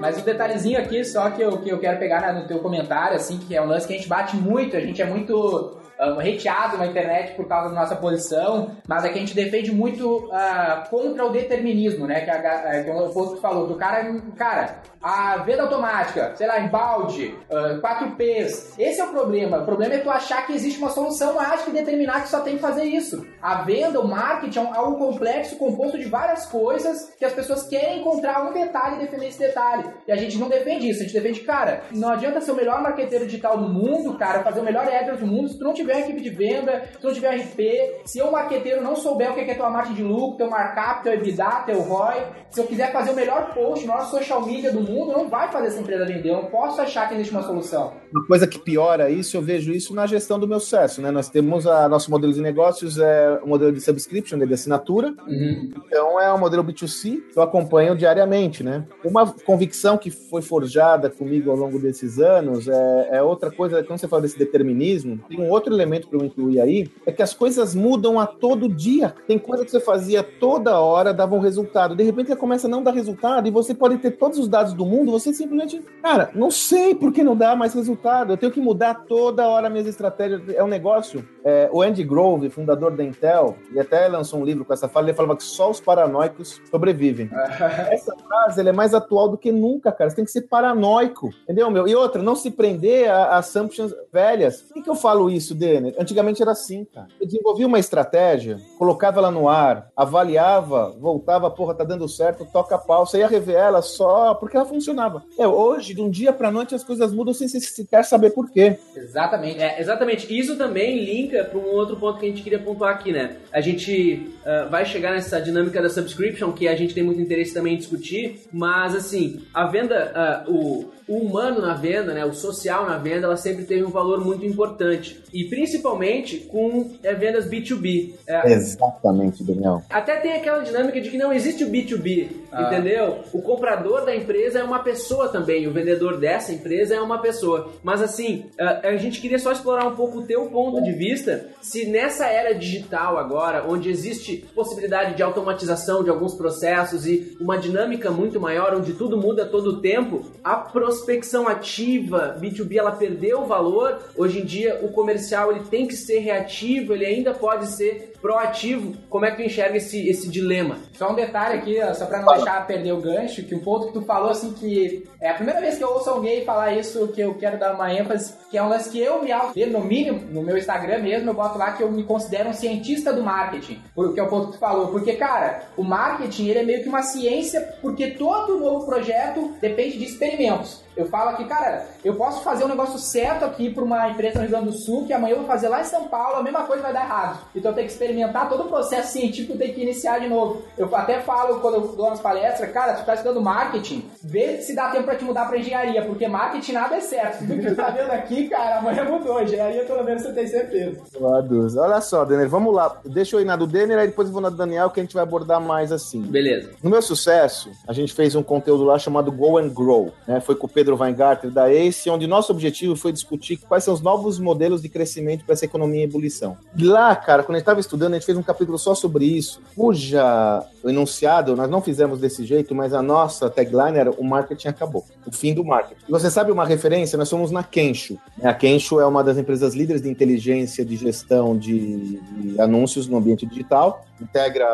Mas 0.00 0.18
um 0.18 0.22
detalhezinho 0.22 0.78
aqui, 0.78 1.04
só 1.04 1.30
que 1.30 1.42
eu, 1.42 1.58
que 1.58 1.68
eu 1.68 1.78
quero 1.78 1.98
pegar 1.98 2.32
no 2.32 2.46
teu 2.46 2.58
comentário, 2.58 3.16
assim, 3.16 3.38
que 3.38 3.54
é 3.54 3.62
um 3.62 3.66
lance 3.66 3.86
que 3.86 3.92
a 3.92 3.96
gente 3.96 4.08
bate 4.08 4.36
muito, 4.36 4.76
a 4.76 4.80
gente 4.80 5.00
é 5.00 5.04
muito 5.04 5.76
uh, 6.02 6.18
hateado 6.18 6.76
na 6.78 6.86
internet 6.86 7.34
por 7.34 7.46
causa 7.46 7.68
da 7.68 7.80
nossa 7.80 7.96
posição, 7.96 8.76
mas 8.86 9.04
é 9.04 9.08
que 9.08 9.16
a 9.16 9.20
gente 9.20 9.34
defende 9.34 9.72
muito 9.72 10.26
uh, 10.26 10.88
contra 10.90 11.24
o 11.24 11.30
determinismo, 11.30 12.06
né? 12.06 12.22
Que, 12.22 12.30
a, 12.30 12.84
que 12.84 12.90
o 12.90 13.10
posto 13.10 13.36
falou, 13.36 13.66
que 13.66 13.74
o 13.74 13.76
cara, 13.76 14.20
cara, 14.36 14.82
a 15.02 15.38
venda 15.38 15.62
automática, 15.62 16.32
sei 16.36 16.46
lá, 16.46 16.60
em 16.60 16.68
balde, 16.68 17.34
uh, 17.50 17.80
4Ps, 17.80 18.74
esse 18.78 19.00
é 19.00 19.04
o 19.04 19.08
problema. 19.08 19.58
O 19.58 19.64
problema 19.64 19.94
é 19.94 19.98
tu 19.98 20.10
achar 20.10 20.46
que 20.46 20.52
existe 20.52 20.78
uma 20.78 20.90
solução 20.90 21.34
mágica 21.34 21.70
e 21.70 21.74
determinar 21.74 22.22
que 22.22 22.28
só 22.28 22.40
tem 22.40 22.54
que 22.54 22.60
fazer 22.60 22.84
isso. 22.84 23.26
A 23.40 23.62
venda, 23.62 24.00
o 24.00 24.06
marketing 24.06 24.58
é 24.60 24.76
algo 24.76 24.98
complexo, 24.98 25.56
composto 25.56 25.98
de 25.98 26.04
várias 26.04 26.46
coisas 26.46 27.12
que 27.18 27.24
as 27.24 27.32
pessoas 27.32 27.66
querem 27.66 28.00
encontrar 28.00 28.48
um 28.48 28.52
detalhe 28.52 28.96
e 28.96 28.98
defender 29.00 29.28
esse 29.28 29.38
detalhe. 29.38 29.90
E 30.06 30.12
a 30.12 30.16
gente 30.16 30.38
não 30.38 30.48
defende 30.48 30.88
isso, 30.88 31.00
a 31.00 31.02
gente 31.04 31.14
defende, 31.14 31.40
cara, 31.40 31.82
não 31.92 32.10
adianta 32.10 32.40
ser 32.40 32.52
o 32.52 32.56
melhor 32.56 32.80
marqueteiro 32.80 33.26
digital 33.26 33.58
do 33.58 33.68
mundo, 33.68 34.16
cara, 34.16 34.42
fazer 34.42 34.60
o 34.60 34.64
melhor 34.64 34.86
AdWords 34.86 35.20
do 35.20 35.26
mundo, 35.26 35.48
se 35.48 35.58
tu 35.58 35.64
não 35.64 35.72
tiver 35.72 35.91
uma 35.94 36.02
equipe 36.02 36.20
de 36.20 36.30
venda, 36.30 36.84
se 36.98 37.04
não 37.04 37.12
tiver 37.12 37.36
RP, 37.36 38.02
se 38.04 38.18
eu, 38.18 38.30
marqueteiro, 38.30 38.82
não 38.82 38.96
souber 38.96 39.30
o 39.30 39.34
que 39.34 39.40
é 39.40 39.54
tua 39.54 39.70
margem 39.70 39.94
de 39.94 40.02
lucro, 40.02 40.36
teu 40.36 40.50
markup, 40.50 41.02
teu 41.02 41.14
EBITDA, 41.14 41.62
teu 41.66 41.80
ROI, 41.80 42.26
se 42.50 42.60
eu 42.60 42.66
quiser 42.66 42.92
fazer 42.92 43.10
o 43.10 43.14
melhor 43.14 43.54
post, 43.54 43.84
o 43.84 43.88
melhor 43.88 44.06
social 44.06 44.44
media 44.44 44.72
do 44.72 44.80
mundo, 44.80 45.12
não 45.12 45.28
vai 45.28 45.50
fazer 45.50 45.68
essa 45.68 45.80
empresa 45.80 46.04
vender. 46.04 46.30
Eu 46.30 46.42
não 46.42 46.46
posso 46.46 46.80
achar 46.80 47.08
que 47.08 47.14
existe 47.14 47.32
uma 47.32 47.42
solução. 47.42 48.01
Uma 48.12 48.26
coisa 48.26 48.46
que 48.46 48.58
piora 48.58 49.10
isso, 49.10 49.36
eu 49.36 49.42
vejo 49.42 49.72
isso 49.72 49.94
na 49.94 50.06
gestão 50.06 50.38
do 50.38 50.46
meu 50.46 50.60
sucesso, 50.60 51.00
né? 51.00 51.10
Nós 51.10 51.28
temos 51.28 51.66
a 51.66 51.88
nosso 51.88 52.10
modelo 52.10 52.32
de 52.32 52.40
negócios, 52.40 52.98
é 52.98 53.40
o 53.42 53.48
modelo 53.48 53.72
de 53.72 53.80
subscription, 53.80 54.36
né, 54.36 54.46
de 54.46 54.54
assinatura. 54.54 55.14
Uhum. 55.26 55.70
Então 55.86 56.20
é 56.20 56.32
um 56.32 56.38
modelo 56.38 56.62
B2C 56.62 57.22
que 57.32 57.38
eu 57.38 57.42
acompanho 57.42 57.96
diariamente, 57.96 58.62
né? 58.62 58.84
Uma 59.02 59.26
convicção 59.26 59.96
que 59.96 60.10
foi 60.10 60.42
forjada 60.42 61.08
comigo 61.08 61.50
ao 61.50 61.56
longo 61.56 61.78
desses 61.78 62.18
anos 62.18 62.68
é, 62.68 63.08
é 63.12 63.22
outra 63.22 63.50
coisa, 63.50 63.82
quando 63.82 63.98
você 63.98 64.08
fala 64.08 64.22
desse 64.22 64.38
determinismo, 64.38 65.18
tem 65.28 65.40
um 65.40 65.48
outro 65.48 65.72
elemento 65.72 66.08
para 66.08 66.18
eu 66.18 66.24
incluir 66.24 66.60
aí, 66.60 66.90
é 67.06 67.12
que 67.12 67.22
as 67.22 67.32
coisas 67.32 67.74
mudam 67.74 68.20
a 68.20 68.26
todo 68.26 68.68
dia. 68.68 69.14
Tem 69.26 69.38
coisa 69.38 69.64
que 69.64 69.70
você 69.70 69.80
fazia 69.80 70.22
toda 70.22 70.78
hora, 70.78 71.14
dava 71.14 71.34
um 71.34 71.40
resultado. 71.40 71.96
De 71.96 72.02
repente, 72.02 72.30
ela 72.30 72.38
começa 72.38 72.66
a 72.66 72.70
não 72.70 72.82
dar 72.82 72.92
resultado 72.92 73.48
e 73.48 73.50
você 73.50 73.74
pode 73.74 73.98
ter 73.98 74.12
todos 74.12 74.38
os 74.38 74.48
dados 74.48 74.74
do 74.74 74.84
mundo, 74.84 75.12
você 75.12 75.32
simplesmente, 75.32 75.80
cara, 76.02 76.30
não 76.34 76.50
sei 76.50 76.94
por 76.94 77.12
que 77.12 77.22
não 77.22 77.36
dá 77.36 77.56
mais 77.56 77.72
resultado. 77.72 78.01
Eu 78.28 78.36
tenho 78.36 78.52
que 78.52 78.60
mudar 78.60 78.94
toda 79.06 79.48
hora 79.48 79.70
minhas 79.70 79.86
estratégias. 79.86 80.42
É 80.54 80.62
um 80.62 80.68
negócio. 80.68 81.26
É, 81.44 81.68
o 81.72 81.82
Andy 81.82 82.04
Grove, 82.04 82.50
fundador 82.50 82.96
da 82.96 83.04
Intel, 83.04 83.56
ele 83.70 83.80
até 83.80 84.06
lançou 84.08 84.40
um 84.40 84.44
livro 84.44 84.64
com 84.64 84.72
essa 84.72 84.88
fala, 84.88 85.06
ele 85.06 85.16
falava 85.16 85.36
que 85.36 85.42
só 85.42 85.70
os 85.70 85.80
paranoicos 85.80 86.60
sobrevivem. 86.70 87.30
essa 87.90 88.14
frase 88.16 88.60
é 88.66 88.72
mais 88.72 88.94
atual 88.94 89.28
do 89.28 89.38
que 89.38 89.50
nunca, 89.50 89.90
cara. 89.92 90.10
Você 90.10 90.16
tem 90.16 90.24
que 90.24 90.30
ser 90.30 90.42
paranoico, 90.42 91.30
entendeu, 91.44 91.70
meu? 91.70 91.86
E 91.86 91.94
outra, 91.94 92.22
não 92.22 92.34
se 92.34 92.50
prender 92.50 93.10
a, 93.10 93.38
assumptions 93.38 93.94
velhas. 94.12 94.62
Por 94.62 94.74
que, 94.74 94.82
que 94.82 94.90
eu 94.90 94.94
falo 94.94 95.30
isso, 95.30 95.54
Denner? 95.54 95.94
Antigamente 95.98 96.42
era 96.42 96.52
assim, 96.52 96.84
cara. 96.84 97.08
Eu 97.20 97.26
desenvolvia 97.26 97.66
uma 97.66 97.78
estratégia, 97.78 98.58
colocava 98.78 99.18
ela 99.18 99.30
no 99.30 99.48
ar, 99.48 99.90
avaliava, 99.96 100.94
voltava, 100.98 101.50
porra, 101.50 101.74
tá 101.74 101.84
dando 101.84 102.08
certo, 102.08 102.46
toca 102.52 102.74
a 102.74 102.78
pau. 102.78 103.06
Você 103.06 103.18
ia 103.18 103.28
rever 103.28 103.56
ela 103.56 103.82
só 103.82 104.34
porque 104.34 104.56
ela 104.56 104.66
funcionava. 104.66 105.24
É, 105.38 105.46
hoje, 105.46 105.94
de 105.94 106.00
um 106.00 106.10
dia 106.10 106.32
pra 106.32 106.50
noite, 106.50 106.74
as 106.74 106.84
coisas 106.84 107.12
mudam 107.12 107.34
sem 107.34 107.48
sequer 107.92 108.04
saber 108.04 108.30
por 108.30 108.50
quê. 108.50 108.78
Exatamente. 108.96 109.60
É, 109.60 109.78
exatamente. 109.80 110.38
Isso 110.38 110.56
também 110.56 111.04
linka 111.04 111.44
para 111.44 111.58
um 111.58 111.66
outro 111.66 111.96
ponto 111.96 112.18
que 112.18 112.24
a 112.24 112.28
gente 112.28 112.42
queria 112.42 112.58
pontuar 112.58 112.94
aqui, 112.94 113.12
né? 113.12 113.36
A 113.52 113.60
gente 113.60 114.34
uh, 114.40 114.70
vai 114.70 114.86
chegar 114.86 115.12
nessa 115.12 115.40
dinâmica 115.40 115.82
da 115.82 115.90
subscription, 115.90 116.52
que 116.52 116.66
a 116.66 116.74
gente 116.74 116.94
tem 116.94 117.02
muito 117.02 117.20
interesse 117.20 117.52
também 117.52 117.74
em 117.74 117.78
discutir, 117.78 118.40
mas 118.50 118.94
assim, 118.94 119.42
a 119.52 119.66
venda, 119.66 120.44
uh, 120.48 120.50
o, 120.50 120.92
o 121.12 121.18
humano 121.18 121.60
na 121.60 121.74
venda, 121.74 122.14
né, 122.14 122.24
o 122.24 122.32
social 122.32 122.86
na 122.86 122.96
venda, 122.96 123.26
ela 123.26 123.36
sempre 123.36 123.64
teve 123.64 123.84
um 123.84 123.90
valor 123.90 124.24
muito 124.24 124.46
importante. 124.46 125.22
E 125.32 125.44
principalmente 125.44 126.38
com 126.38 126.90
é, 127.02 127.14
vendas 127.14 127.46
B2B. 127.46 128.14
É, 128.26 128.52
Exatamente, 128.52 129.44
Daniel. 129.44 129.82
Até 129.90 130.16
tem 130.16 130.32
aquela 130.32 130.60
dinâmica 130.60 131.00
de 131.00 131.10
que 131.10 131.18
não 131.18 131.32
existe 131.32 131.64
o 131.64 131.70
B2B, 131.70 132.28
ah. 132.50 132.62
entendeu? 132.62 133.18
O 133.32 133.42
comprador 133.42 134.06
da 134.06 134.16
empresa 134.16 134.60
é 134.60 134.64
uma 134.64 134.78
pessoa 134.78 135.28
também, 135.28 135.66
o 135.66 135.72
vendedor 135.72 136.18
dessa 136.18 136.50
empresa 136.50 136.94
é 136.94 137.00
uma 137.00 137.20
pessoa. 137.20 137.70
Mas 137.82 138.00
assim, 138.00 138.46
a, 138.58 138.88
a 138.88 138.96
gente 138.96 139.20
queria 139.20 139.38
só 139.38 139.52
explorar 139.52 139.86
um 139.86 139.94
pouco 139.94 140.20
o 140.20 140.26
teu 140.26 140.46
ponto 140.46 140.82
de 140.82 140.92
vista, 140.92 141.46
se 141.60 141.86
nessa 141.86 142.26
era 142.26 142.54
digital 142.54 143.18
agora, 143.18 143.66
onde 143.68 143.90
existe 143.90 144.46
possibilidade 144.54 145.14
de 145.14 145.22
automatização 145.22 146.02
de 146.02 146.08
alguns 146.08 146.34
processos 146.34 147.06
e 147.06 147.36
uma 147.38 147.58
dinâmica 147.58 148.10
muito 148.10 148.40
maior, 148.40 148.74
onde 148.74 148.94
tudo 148.94 149.18
muda 149.18 149.44
todo 149.44 149.66
o 149.70 149.80
tempo, 149.80 150.22
a 150.42 150.56
prospecção 151.02 151.48
ativa 151.48 152.36
B2B 152.40 152.76
ela 152.76 152.92
perdeu 152.92 153.42
o 153.42 153.46
valor. 153.46 153.98
Hoje 154.16 154.40
em 154.40 154.44
dia 154.44 154.80
o 154.82 154.92
comercial 154.92 155.50
ele 155.50 155.64
tem 155.64 155.86
que 155.86 155.96
ser 155.96 156.20
reativo, 156.20 156.94
ele 156.94 157.04
ainda 157.04 157.34
pode 157.34 157.66
ser 157.66 158.12
proativo. 158.22 158.94
Como 159.10 159.24
é 159.24 159.30
que 159.32 159.38
tu 159.38 159.42
enxerga 159.42 159.76
esse, 159.76 160.08
esse 160.08 160.28
dilema? 160.28 160.78
Só 160.94 161.10
um 161.10 161.14
detalhe 161.14 161.58
aqui, 161.58 161.94
só 161.94 162.06
para 162.06 162.22
não 162.22 162.32
deixar 162.34 162.64
perder 162.66 162.92
o 162.92 163.00
gancho, 163.00 163.42
que 163.42 163.54
um 163.54 163.58
ponto 163.58 163.88
que 163.88 163.94
tu 163.94 164.02
falou 164.02 164.30
assim 164.30 164.52
que 164.52 165.04
é 165.20 165.30
a 165.30 165.34
primeira 165.34 165.60
vez 165.60 165.76
que 165.76 165.84
eu 165.84 165.88
ouço 165.88 166.08
alguém 166.08 166.44
falar 166.44 166.72
isso 166.72 167.08
que 167.08 167.20
eu 167.20 167.34
quero 167.34 167.58
dar 167.58 167.74
uma 167.74 167.92
ênfase, 167.92 168.34
que 168.48 168.56
é 168.56 168.62
um 168.62 168.68
lance 168.68 168.90
que 168.90 169.00
eu 169.00 169.22
me 169.22 169.32
auto, 169.32 169.58
no 169.66 169.80
mínimo, 169.80 170.20
no 170.30 170.42
meu 170.42 170.56
Instagram 170.56 170.98
mesmo, 170.98 171.30
eu 171.30 171.34
boto 171.34 171.58
lá 171.58 171.72
que 171.72 171.82
eu 171.82 171.90
me 171.90 172.04
considero 172.04 172.50
um 172.50 172.52
cientista 172.52 173.12
do 173.12 173.22
marketing, 173.22 173.80
porque 173.94 174.20
é 174.20 174.22
o 174.22 174.28
ponto 174.28 174.46
que 174.46 174.52
tu 174.52 174.58
falou, 174.58 174.88
porque 174.88 175.14
cara, 175.14 175.62
o 175.76 175.82
marketing 175.82 176.48
ele 176.48 176.58
é 176.60 176.62
meio 176.62 176.82
que 176.82 176.88
uma 176.88 177.02
ciência, 177.02 177.76
porque 177.80 178.12
todo 178.12 178.58
novo 178.58 178.86
projeto 178.86 179.52
depende 179.60 179.98
de 179.98 180.04
experimentos. 180.04 180.82
Eu 180.96 181.06
falo 181.06 181.30
aqui, 181.30 181.44
cara, 181.44 181.86
eu 182.04 182.14
posso 182.14 182.42
fazer 182.42 182.64
um 182.64 182.68
negócio 182.68 182.98
certo 182.98 183.44
aqui 183.44 183.70
para 183.70 183.84
uma 183.84 184.10
empresa 184.10 184.34
no 184.34 184.42
Rio 184.42 184.50
Grande 184.50 184.66
do 184.66 184.72
Sul, 184.72 185.06
que 185.06 185.12
amanhã 185.12 185.32
eu 185.32 185.38
vou 185.38 185.46
fazer 185.46 185.68
lá 185.68 185.80
em 185.80 185.84
São 185.84 186.04
Paulo, 186.04 186.36
a 186.36 186.42
mesma 186.42 186.64
coisa 186.64 186.82
vai 186.82 186.92
dar 186.92 187.04
errado. 187.04 187.40
Então 187.54 187.70
eu 187.70 187.74
tenho 187.74 187.86
que 187.86 187.92
experimentar 187.92 188.48
todo 188.48 188.64
o 188.64 188.68
processo 188.68 189.12
científico, 189.12 189.56
tem 189.56 189.72
que 189.72 189.82
iniciar 189.82 190.18
de 190.18 190.28
novo. 190.28 190.62
Eu 190.76 190.94
até 190.94 191.20
falo 191.20 191.60
quando 191.60 191.74
eu 191.74 191.80
dou 191.96 192.06
umas 192.06 192.20
palestras, 192.20 192.70
cara, 192.72 192.94
tu 192.94 193.04
tá 193.04 193.14
estudando 193.14 193.40
marketing, 193.40 194.10
vê 194.22 194.58
se 194.58 194.74
dá 194.74 194.90
tempo 194.90 195.04
para 195.04 195.16
te 195.16 195.24
mudar 195.24 195.46
para 195.46 195.58
engenharia, 195.58 196.04
porque 196.04 196.28
marketing 196.28 196.72
nada 196.72 196.96
é 196.96 197.00
certo. 197.00 197.38
Tudo 197.38 197.60
que 197.60 197.70
tu 197.70 197.76
tá 197.76 197.90
vendo 197.90 198.10
aqui, 198.10 198.48
cara, 198.48 198.78
amanhã 198.78 199.04
mudou. 199.04 199.42
Engenharia 199.42 199.84
pelo 199.84 200.04
menos 200.04 200.22
você 200.22 200.32
tem 200.32 200.46
certeza. 200.46 201.00
Olha 201.20 202.00
só, 202.00 202.24
Denner, 202.24 202.48
vamos 202.48 202.74
lá. 202.74 203.00
Deixa 203.04 203.36
eu 203.36 203.40
ir 203.40 203.44
na 203.44 203.56
do 203.56 203.66
Denner, 203.66 203.98
aí 203.98 204.08
depois 204.08 204.28
eu 204.28 204.32
vou 204.32 204.42
na 204.42 204.50
do 204.50 204.56
Daniel, 204.56 204.90
que 204.90 205.00
a 205.00 205.02
gente 205.02 205.14
vai 205.14 205.22
abordar 205.22 205.60
mais 205.60 205.92
assim. 205.92 206.20
Beleza. 206.22 206.72
No 206.82 206.90
meu 206.90 207.00
sucesso, 207.00 207.70
a 207.86 207.92
gente 207.92 208.12
fez 208.12 208.34
um 208.34 208.42
conteúdo 208.42 208.84
lá 208.84 208.98
chamado 208.98 209.32
Go 209.32 209.58
and 209.58 209.68
Grow, 209.68 210.12
né? 210.26 210.40
Foi 210.40 210.54
com 210.54 210.66
o 210.66 210.70
Pedro 210.70 210.81
Weingarten 210.90 211.50
da 211.50 211.70
ACE, 211.70 212.10
onde 212.10 212.26
nosso 212.26 212.52
objetivo 212.52 212.96
foi 212.96 213.12
discutir 213.12 213.56
quais 213.56 213.84
são 213.84 213.94
os 213.94 214.00
novos 214.00 214.38
modelos 214.38 214.82
de 214.82 214.88
crescimento 214.88 215.44
para 215.44 215.54
essa 215.54 215.64
economia 215.64 216.00
em 216.00 216.04
ebulição. 216.04 216.56
Lá, 216.78 217.14
cara, 217.14 217.42
quando 217.42 217.56
a 217.56 217.58
gente 217.58 217.62
estava 217.62 217.80
estudando, 217.80 218.12
a 218.12 218.16
gente 218.16 218.26
fez 218.26 218.36
um 218.36 218.42
capítulo 218.42 218.78
só 218.78 218.94
sobre 218.94 219.24
isso, 219.24 219.60
cuja 219.76 220.64
enunciado 220.84 221.54
nós 221.54 221.70
não 221.70 221.80
fizemos 221.80 222.18
desse 222.18 222.44
jeito, 222.44 222.74
mas 222.74 222.92
a 222.92 223.02
nossa 223.02 223.48
tagline 223.48 223.98
era 223.98 224.10
o 224.10 224.24
marketing 224.24 224.68
acabou, 224.68 225.04
o 225.26 225.32
fim 225.32 225.54
do 225.54 225.64
marketing. 225.64 226.00
E 226.08 226.10
você 226.10 226.30
sabe 226.30 226.50
uma 226.50 226.64
referência? 226.64 227.16
Nós 227.16 227.28
somos 227.28 227.50
na 227.50 227.62
Kensho. 227.62 228.18
A 228.42 228.54
Kensho 228.54 229.00
é 229.00 229.06
uma 229.06 229.22
das 229.22 229.38
empresas 229.38 229.74
líderes 229.74 230.02
de 230.02 230.08
inteligência 230.08 230.84
de 230.84 230.96
gestão 230.96 231.56
de, 231.56 232.18
de 232.18 232.60
anúncios 232.60 233.06
no 233.06 233.16
ambiente 233.16 233.46
digital, 233.46 234.04
integra 234.20 234.66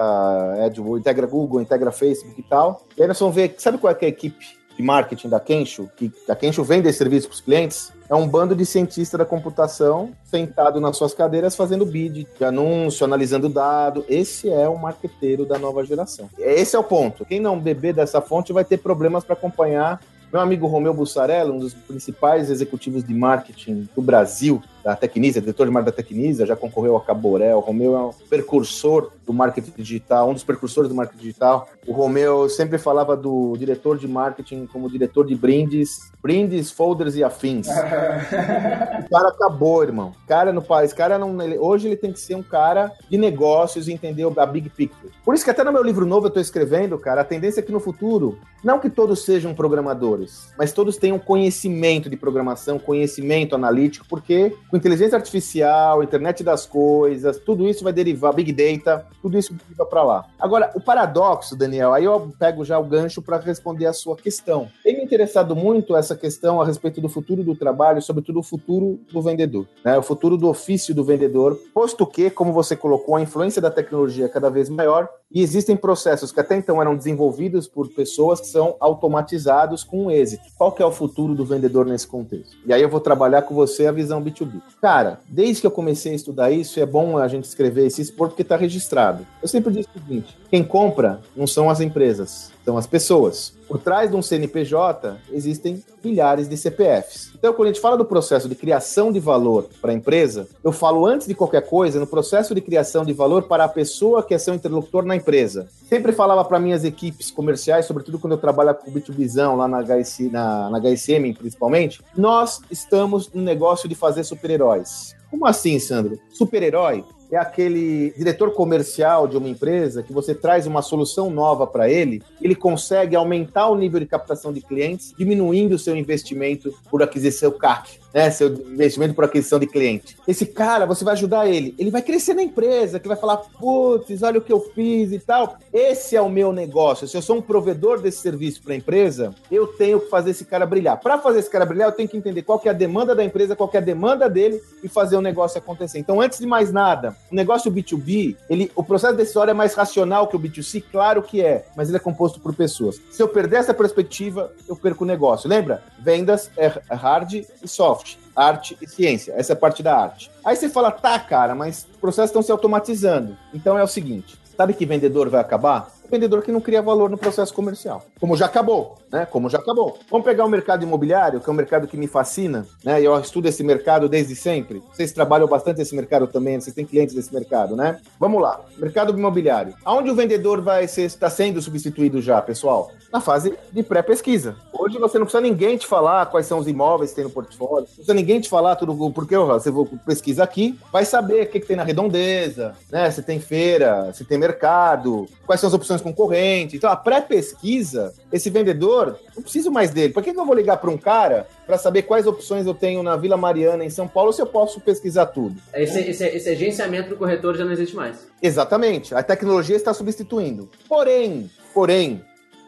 AdWords, 0.65 1.01
integra 1.01 1.27
Google, 1.27 1.61
integra 1.61 1.91
Facebook 1.91 2.41
e 2.41 2.43
tal. 2.43 2.83
E 2.97 3.03
aí 3.03 3.09
nós 3.09 3.19
vamos 3.19 3.35
ver, 3.35 3.55
sabe 3.59 3.79
qual 3.79 3.93
é, 3.93 3.97
é 4.01 4.07
a 4.07 4.09
equipe 4.09 4.58
de 4.79 4.83
marketing 4.85 5.29
da 5.29 5.41
Kensho, 5.41 5.91
que 5.97 6.13
a 6.29 6.37
Kensho 6.37 6.63
vende 6.63 6.89
esse 6.89 6.99
serviço 6.99 7.27
para 7.27 7.35
os 7.35 7.41
clientes, 7.41 7.93
é 8.09 8.15
um 8.15 8.29
bando 8.29 8.55
de 8.55 8.65
cientistas 8.65 9.19
da 9.19 9.25
computação 9.25 10.13
sentado 10.23 10.81
nas 10.81 10.97
suas 10.97 11.13
cadeiras 11.13 11.57
fazendo 11.57 11.85
bid 11.85 12.29
de 12.39 12.45
anúncio, 12.45 13.05
analisando 13.05 13.49
dado. 13.49 14.05
Esse 14.09 14.49
é 14.49 14.69
o 14.69 14.79
marqueteiro 14.79 15.45
da 15.45 15.59
nova 15.59 15.85
geração. 15.85 16.31
Esse 16.39 16.77
é 16.77 16.79
o 16.79 16.85
ponto. 16.85 17.25
Quem 17.25 17.41
não 17.41 17.59
beber 17.59 17.93
dessa 17.93 18.21
fonte 18.21 18.53
vai 18.53 18.65
ter 18.65 18.79
problemas 18.79 19.25
para 19.25 19.35
acompanhar. 19.35 20.01
Meu 20.33 20.41
amigo 20.41 20.69
Romeu 20.69 20.95
Bussarello, 20.95 21.55
um 21.55 21.59
dos 21.59 21.75
principais 21.75 22.49
executivos 22.49 23.03
de 23.03 23.13
marketing 23.13 23.89
do 23.97 24.03
Brasil, 24.03 24.63
da 24.89 24.97
Tecnisa, 24.97 25.39
diretor 25.39 25.67
de 25.67 25.71
marketing 25.71 25.97
da 25.97 26.03
Tecnisa, 26.03 26.47
já 26.47 26.57
concorreu 26.57 26.97
a 26.97 27.01
Caboré. 27.03 27.55
O 27.55 27.61
Romeu 27.61 27.95
é 27.95 28.01
um 28.01 28.11
precursor 28.29 29.11
do 29.27 29.35
marketing 29.35 29.73
digital, 29.77 30.31
um 30.31 30.33
dos 30.33 30.43
precursores 30.43 30.89
do 30.89 30.95
marketing 30.95 31.21
digital. 31.21 31.69
O 31.87 31.93
Romeu 31.93 32.49
sempre 32.49 32.79
falava 32.79 33.15
do 33.15 33.55
diretor 33.59 33.99
de 33.99 34.09
marketing 34.09 34.67
como 34.67 34.91
diretor 34.91 35.27
de 35.27 35.35
brindes, 35.35 36.11
brindes, 36.23 36.71
folders 36.71 37.15
e 37.17 37.23
afins. 37.23 37.69
o 39.05 39.11
cara 39.11 39.29
acabou, 39.29 39.83
irmão. 39.83 40.15
Cara 40.27 40.55
no 40.55 40.63
país, 40.63 40.95
cara 40.95 41.19
não, 41.19 41.41
ele, 41.43 41.59
hoje 41.59 41.89
ele 41.89 41.97
tem 41.97 42.11
que 42.11 42.21
ser 42.21 42.35
um 42.35 42.43
cara 42.43 42.91
de 43.11 43.19
negócios 43.19 43.89
e 43.89 43.93
entender 43.93 44.27
a 44.39 44.47
big 44.47 44.71
picture. 44.71 45.13
Por 45.23 45.35
isso 45.35 45.45
que 45.45 45.51
até 45.51 45.63
no 45.63 45.73
meu 45.73 45.83
livro 45.83 46.07
novo 46.07 46.27
eu 46.27 46.29
estou 46.29 46.41
escrevendo, 46.41 46.99
cara, 46.99 47.21
a 47.21 47.25
tendência 47.25 47.61
é 47.61 47.63
que 47.63 47.73
no 47.73 47.81
futuro, 47.81 48.39
não 48.65 48.79
que 48.79 48.89
todos 48.89 49.25
sejam 49.25 49.55
programadores, 49.55 50.49
mas 50.57 50.73
todos 50.73 50.97
tenham 50.97 51.19
conhecimento 51.19 52.09
de 52.09 52.17
programação, 52.17 52.79
conhecimento 52.79 53.55
analítico, 53.55 54.07
porque 54.09 54.57
com 54.71 54.78
inteligência 54.79 55.17
artificial, 55.17 56.03
internet 56.03 56.43
das 56.43 56.65
coisas, 56.65 57.39
tudo 57.39 57.69
isso 57.69 57.85
vai 57.85 57.93
derivar, 57.93 58.33
big 58.33 58.53
data, 58.53 59.07
tudo 59.21 59.39
isso 59.39 59.53
deriva 59.53 59.85
para 59.85 60.03
lá. 60.03 60.25
Agora, 60.39 60.71
o 60.75 60.81
paradoxo, 60.81 61.55
Daniel, 61.55 61.93
aí 61.93 62.05
eu 62.05 62.33
pego 62.39 62.65
já 62.65 62.79
o 62.79 62.85
gancho 62.85 63.21
para 63.21 63.39
responder 63.39 63.87
a 63.87 63.93
sua 63.93 64.17
questão. 64.17 64.69
Tem 64.83 64.98
interessado 65.09 65.57
muito 65.57 65.97
essa 65.97 66.15
questão 66.15 66.61
a 66.61 66.67
respeito 66.67 67.01
do 67.01 67.09
futuro 67.09 67.43
do 67.43 67.57
trabalho, 67.57 68.03
sobretudo 68.03 68.41
o 68.41 68.43
futuro 68.43 69.01
do 69.11 69.23
vendedor, 69.23 69.67
né? 69.83 69.97
o 69.97 70.03
futuro 70.03 70.37
do 70.37 70.49
ofício 70.49 70.95
do 70.95 71.03
vendedor, 71.03 71.59
posto 71.73 72.07
que, 72.07 72.29
como 72.29 72.53
você 72.53 72.77
colocou, 72.77 73.17
a 73.17 73.23
influência 73.23 73.63
da 73.63 73.71
tecnologia 73.71 74.27
é 74.27 74.29
cada 74.29 74.51
vez 74.51 74.69
maior 74.69 75.09
e 75.31 75.43
existem 75.43 75.77
processos 75.77 76.31
que 76.31 76.41
até 76.41 76.57
então 76.57 76.81
eram 76.81 76.97
desenvolvidos 76.97 77.67
por 77.67 77.89
pessoas 77.89 78.41
que 78.41 78.47
são 78.47 78.77
automatizados 78.81 79.83
com 79.83 80.11
êxito. 80.11 80.45
Qual 80.57 80.73
que 80.73 80.83
é 80.83 80.87
o 80.87 80.93
futuro 80.93 81.35
do 81.35 81.45
vendedor 81.45 81.87
nesse 81.87 82.07
contexto? 82.07 82.57
E 82.67 82.73
aí 82.73 82.83
eu 82.83 82.89
vou 82.89 83.01
trabalhar 83.01 83.43
com 83.43 83.55
você 83.55 83.87
a 83.87 83.93
visão 83.93 84.23
B2B. 84.23 84.61
Cara, 84.81 85.21
desde 85.29 85.63
que 85.63 85.67
eu 85.67 85.71
comecei 85.71 86.13
a 86.13 86.17
estudar 86.17 86.51
isso, 86.51 86.81
é 86.81 86.87
bom 86.87 87.19
a 87.19 87.29
gente 87.29 87.45
escrever 87.45 87.87
esse 87.87 88.03
expor 88.03 88.29
porque 88.29 88.43
está 88.43 88.57
registrado. 88.57 89.27
Eu 89.43 89.49
sempre 89.49 89.73
disse 89.73 89.89
o 89.95 89.99
seguinte: 89.99 90.37
quem 90.51 90.65
compra 90.65 91.21
não 91.37 91.47
são 91.47 91.69
as 91.69 91.81
empresas, 91.81 92.51
são 92.69 92.77
as 92.77 92.87
pessoas. 92.87 93.55
Por 93.67 93.79
trás 93.79 94.11
de 94.11 94.17
um 94.17 94.21
CNPJ 94.21 95.17
existem 95.33 95.83
milhares 96.05 96.47
de 96.47 96.55
CPFs. 96.55 97.33
Então, 97.35 97.55
quando 97.55 97.69
a 97.69 97.73
gente 97.73 97.81
fala 97.81 97.97
do 97.97 98.05
processo 98.05 98.47
de 98.47 98.55
criação 98.55 99.11
de 99.11 99.19
valor 99.19 99.71
para 99.81 99.91
a 99.91 99.95
empresa, 99.95 100.47
eu 100.63 100.71
falo 100.71 101.07
antes 101.07 101.27
de 101.27 101.35
qualquer 101.35 101.63
coisa 101.63 101.99
no 101.99 102.07
processo 102.07 102.55
de 102.55 102.61
criação 102.61 103.07
de 103.07 103.15
valor 103.15 103.45
para 103.45 103.65
a 103.65 103.69
pessoa 103.69 104.23
que 104.23 104.35
é 104.35 104.39
seu 104.39 104.55
interlocutor 104.55 105.03
na 105.03 105.17
empresa. 105.17 105.67
Sempre 105.89 106.13
falava 106.13 106.45
para 106.45 106.61
minhas 106.61 106.85
equipes 106.85 107.31
comerciais, 107.31 107.87
sobretudo 107.87 108.19
quando 108.19 108.35
eu 108.35 108.39
trabalho 108.39 108.75
com 108.75 108.91
o 108.91 108.93
B2Bizão 108.93 109.57
lá 109.57 109.67
na, 109.67 109.83
HC, 109.83 110.29
na, 110.31 110.69
na 110.69 110.79
HSM 110.79 111.33
principalmente, 111.39 112.03
nós 112.15 112.61
estamos 112.71 113.33
no 113.33 113.41
negócio 113.41 113.89
de 113.89 113.95
fazer 113.95 114.25
super-heróis. 114.25 115.17
Como 115.31 115.47
assim, 115.47 115.79
Sandro? 115.79 116.19
Super-herói 116.29 117.03
é 117.31 117.37
aquele 117.37 118.13
diretor 118.17 118.53
comercial 118.53 119.27
de 119.27 119.37
uma 119.37 119.49
empresa 119.49 120.03
que 120.03 120.13
você 120.13 120.35
traz 120.35 120.67
uma 120.67 120.83
solução 120.83 121.31
nova 121.31 121.67
para 121.67 121.89
ele, 121.89 122.23
ele 122.41 122.55
consegue 122.55 123.15
aumentar 123.15 123.69
o 123.69 123.77
nível 123.77 124.01
de 124.01 124.07
captação 124.07 124.53
de 124.53 124.61
clientes, 124.61 125.15
diminuindo 125.19 125.75
o 125.75 125.79
seu 125.79 125.97
investimento 125.97 126.75
por 126.91 127.03
aquisição 127.03 127.51
CAC 127.51 127.99
né, 128.13 128.31
seu 128.31 128.49
investimento 128.49 129.15
por 129.15 129.25
aquisição 129.25 129.59
de 129.59 129.67
cliente. 129.67 130.17
Esse 130.27 130.47
cara, 130.47 130.87
você 130.87 131.05
vai 131.05 131.15
ajudar 131.15 131.47
ele. 131.47 131.75
Ele 131.79 131.91
vai 131.91 132.03
crescer 132.03 132.35
na 132.35 132.43
empresa, 132.43 132.99
que 132.99 133.09
vai 133.09 133.17
falar, 133.17 133.37
putz, 133.37 134.23
olha 134.23 134.39
o 134.39 134.43
que 134.43 134.53
eu 134.53 134.61
fiz 134.75 135.13
e 135.13 135.19
tal. 135.19 135.57
Esse 135.73 136.17
é 136.17 136.21
o 136.21 136.29
meu 136.29 136.53
negócio. 136.53 137.07
Se 137.07 137.17
eu 137.17 137.23
sou 137.23 137.37
um 137.37 137.43
provedor 137.43 138.01
desse 138.01 138.19
serviço 138.19 138.63
para 138.63 138.73
a 138.73 138.77
empresa, 138.77 139.35
eu 139.51 139.67
tenho 139.67 140.01
que 140.01 140.09
fazer 140.09 140.31
esse 140.31 140.45
cara 140.45 140.67
brilhar. 140.67 140.99
Para 140.99 141.19
fazer 141.19 141.41
esse 141.41 141.51
cara 141.51 141.67
brilhar, 141.67 141.89
eu 141.89 141.93
tenho 141.93 142.09
que 142.09 142.17
entender 142.17 142.43
qual 142.43 142.59
que 142.59 142.69
é 142.69 142.71
a 142.71 142.75
demanda 142.75 143.15
da 143.15 143.25
empresa, 143.25 143.57
qual 143.57 143.69
que 143.69 143.77
é 143.77 143.81
a 143.81 143.83
demanda 143.83 144.29
dele 144.29 144.61
e 144.83 144.89
fazer 144.89 145.17
o 145.17 145.21
negócio 145.21 145.59
acontecer. 145.59 145.99
Então, 145.99 146.21
antes 146.21 146.39
de 146.39 146.47
mais 146.47 146.73
nada, 146.73 147.17
o 147.31 147.35
negócio 147.35 147.71
B2B, 147.71 148.37
ele, 148.49 148.73
o 148.75 148.83
processo 148.83 149.15
decisório 149.15 149.51
é 149.51 149.55
mais 149.55 149.75
racional 149.75 150.27
que 150.29 150.37
o 150.37 150.41
B2C, 150.41 150.83
claro 150.91 151.23
que 151.23 151.43
é, 151.43 151.67
mas 151.77 151.89
ele 151.89 151.99
é 151.99 152.01
composto 152.01 152.41
por 152.41 152.55
pessoas. 152.55 152.99
Se 153.11 153.23
eu 153.23 153.29
perder 153.29 153.57
essa 153.57 153.75
perspectiva, 153.75 154.51
eu 154.67 154.75
perco 154.75 155.05
o 155.05 155.07
negócio. 155.07 155.49
Lembra? 155.49 155.83
Vendas 155.99 156.51
é 156.57 156.73
hard 156.95 157.35
e 157.35 157.69
soft 157.69 157.99
soft, 157.99 158.17
arte 158.35 158.79
e 158.81 158.89
ciência. 158.89 159.35
Essa 159.37 159.53
é 159.53 159.55
a 159.55 159.57
parte 159.57 159.83
da 159.83 159.97
arte. 159.97 160.31
Aí 160.45 160.57
você 160.57 160.69
fala, 160.69 160.91
tá, 160.91 161.19
cara, 161.19 161.55
mas 161.55 161.87
os 161.91 161.97
processos 161.97 162.31
estão 162.31 162.43
se 162.43 162.53
automatizando. 162.53 163.37
Então 163.53 163.77
é 163.79 163.83
o 163.83 163.89
seguinte: 163.89 164.39
sabe 164.57 164.75
que 164.75 164.87
vendedor 164.87 165.29
vai 165.29 165.41
acabar? 165.41 165.91
Vendedor 166.11 166.43
que 166.43 166.51
não 166.51 166.61
cria 166.61 166.81
valor 166.81 167.11
no 167.11 167.19
processo 167.19 167.53
comercial. 167.53 168.05
Como 168.19 168.37
já 168.37 168.47
acabou, 168.47 168.97
né? 169.13 169.27
Como 169.27 169.51
já 169.51 169.59
acabou. 169.59 169.99
Vamos 170.11 170.25
pegar 170.25 170.45
o 170.45 170.49
mercado 170.49 170.83
imobiliário, 170.83 171.41
que 171.41 171.49
é 171.49 171.53
um 171.53 171.57
mercado 171.57 171.87
que 171.87 171.97
me 171.97 172.07
fascina, 172.07 172.67
né? 172.85 173.01
Eu 173.01 173.19
estudo 173.21 173.47
esse 173.47 173.63
mercado 173.63 174.09
desde 174.09 174.35
sempre. 174.35 174.83
Vocês 174.93 175.13
trabalham 175.13 175.47
bastante 175.47 175.79
nesse 175.79 175.95
mercado 175.95 176.27
também, 176.27 176.61
vocês 176.61 176.75
têm 176.75 176.87
clientes 176.87 177.15
desse 177.15 177.33
mercado, 177.33 177.77
né? 177.77 178.01
Vamos 178.19 178.41
lá. 178.41 178.61
Mercado 178.79 179.13
imobiliário. 179.17 179.75
Aonde 179.85 180.11
o 180.11 180.15
vendedor 180.15 180.61
vai 180.61 180.89
ser, 180.89 181.03
está 181.03 181.29
sendo 181.29 181.61
substituído 181.61 182.23
já, 182.23 182.41
pessoal? 182.41 182.91
Na 183.13 183.21
fase 183.21 183.55
de 183.73 183.83
pré-pesquisa. 183.83 184.57
Hoje 184.73 184.99
você 184.99 185.19
não 185.19 185.27
precisa 185.27 185.41
ninguém 185.41 185.77
te 185.77 185.87
falar 185.87 186.27
quais 186.27 186.47
são 186.47 186.59
os 186.59 186.69
imóveis 186.69 187.11
que 187.11 187.17
tem 187.17 187.25
no 187.25 187.31
portfólio, 187.31 187.87
não 187.87 187.95
precisa 187.95 188.15
ninguém 188.15 188.41
te 188.41 188.49
falar 188.49 188.77
tudo, 188.77 189.11
porque 189.13 189.37
você 189.37 189.71
pesquisa 190.07 190.45
aqui, 190.45 190.79
vai 190.93 191.05
saber 191.05 191.43
o 191.43 191.47
que, 191.47 191.61
que 191.61 191.67
tem 191.67 191.77
na 191.77 191.85
redondeza, 191.85 192.75
né? 192.91 193.11
Se 193.11 193.23
tem 193.23 193.41
feira, 193.41 194.13
se 194.13 194.25
tem 194.25 194.39
mercado, 194.39 195.27
quais 195.47 195.61
são 195.61 195.69
as 195.69 195.75
opções 195.75 195.98
concorrentes. 196.01 196.75
Então, 196.75 196.91
a 196.91 196.97
pré-pesquisa, 196.97 198.13
esse 198.33 198.51
vendedor, 198.51 199.19
não 199.35 199.43
preciso 199.43 199.71
mais 199.71 199.91
dele. 199.91 200.13
Por 200.13 200.23
que, 200.23 200.33
que 200.33 200.39
eu 200.39 200.47
vou 200.47 200.55
ligar 200.55 200.77
para 200.79 200.91
um 200.91 200.99
cara 200.99 201.47
para 201.67 201.79
saber 201.79 202.03
quais 202.03 202.27
opções 202.27 202.67
eu 202.67 202.75
tenho 202.75 203.03
na 203.03 203.17
Vila 203.17 203.37
Mariana, 203.37 203.85
em 203.85 203.91
São 203.91 204.09
Paulo, 204.09 204.33
se 204.33 204.41
eu 204.41 204.47
posso 204.47 204.81
pesquisar 204.81 205.27
tudo? 205.27 205.61
Esse, 205.75 206.01
esse, 206.01 206.25
esse 206.25 206.49
agenciamento 206.49 207.11
do 207.11 207.17
corretor 207.17 207.57
já 207.57 207.65
não 207.65 207.73
existe 207.73 207.95
mais. 207.95 208.27
Exatamente. 208.43 209.15
A 209.15 209.23
tecnologia 209.23 209.77
está 209.77 209.93
substituindo. 209.93 210.69
Porém, 210.89 211.51
porém, 211.75 212.23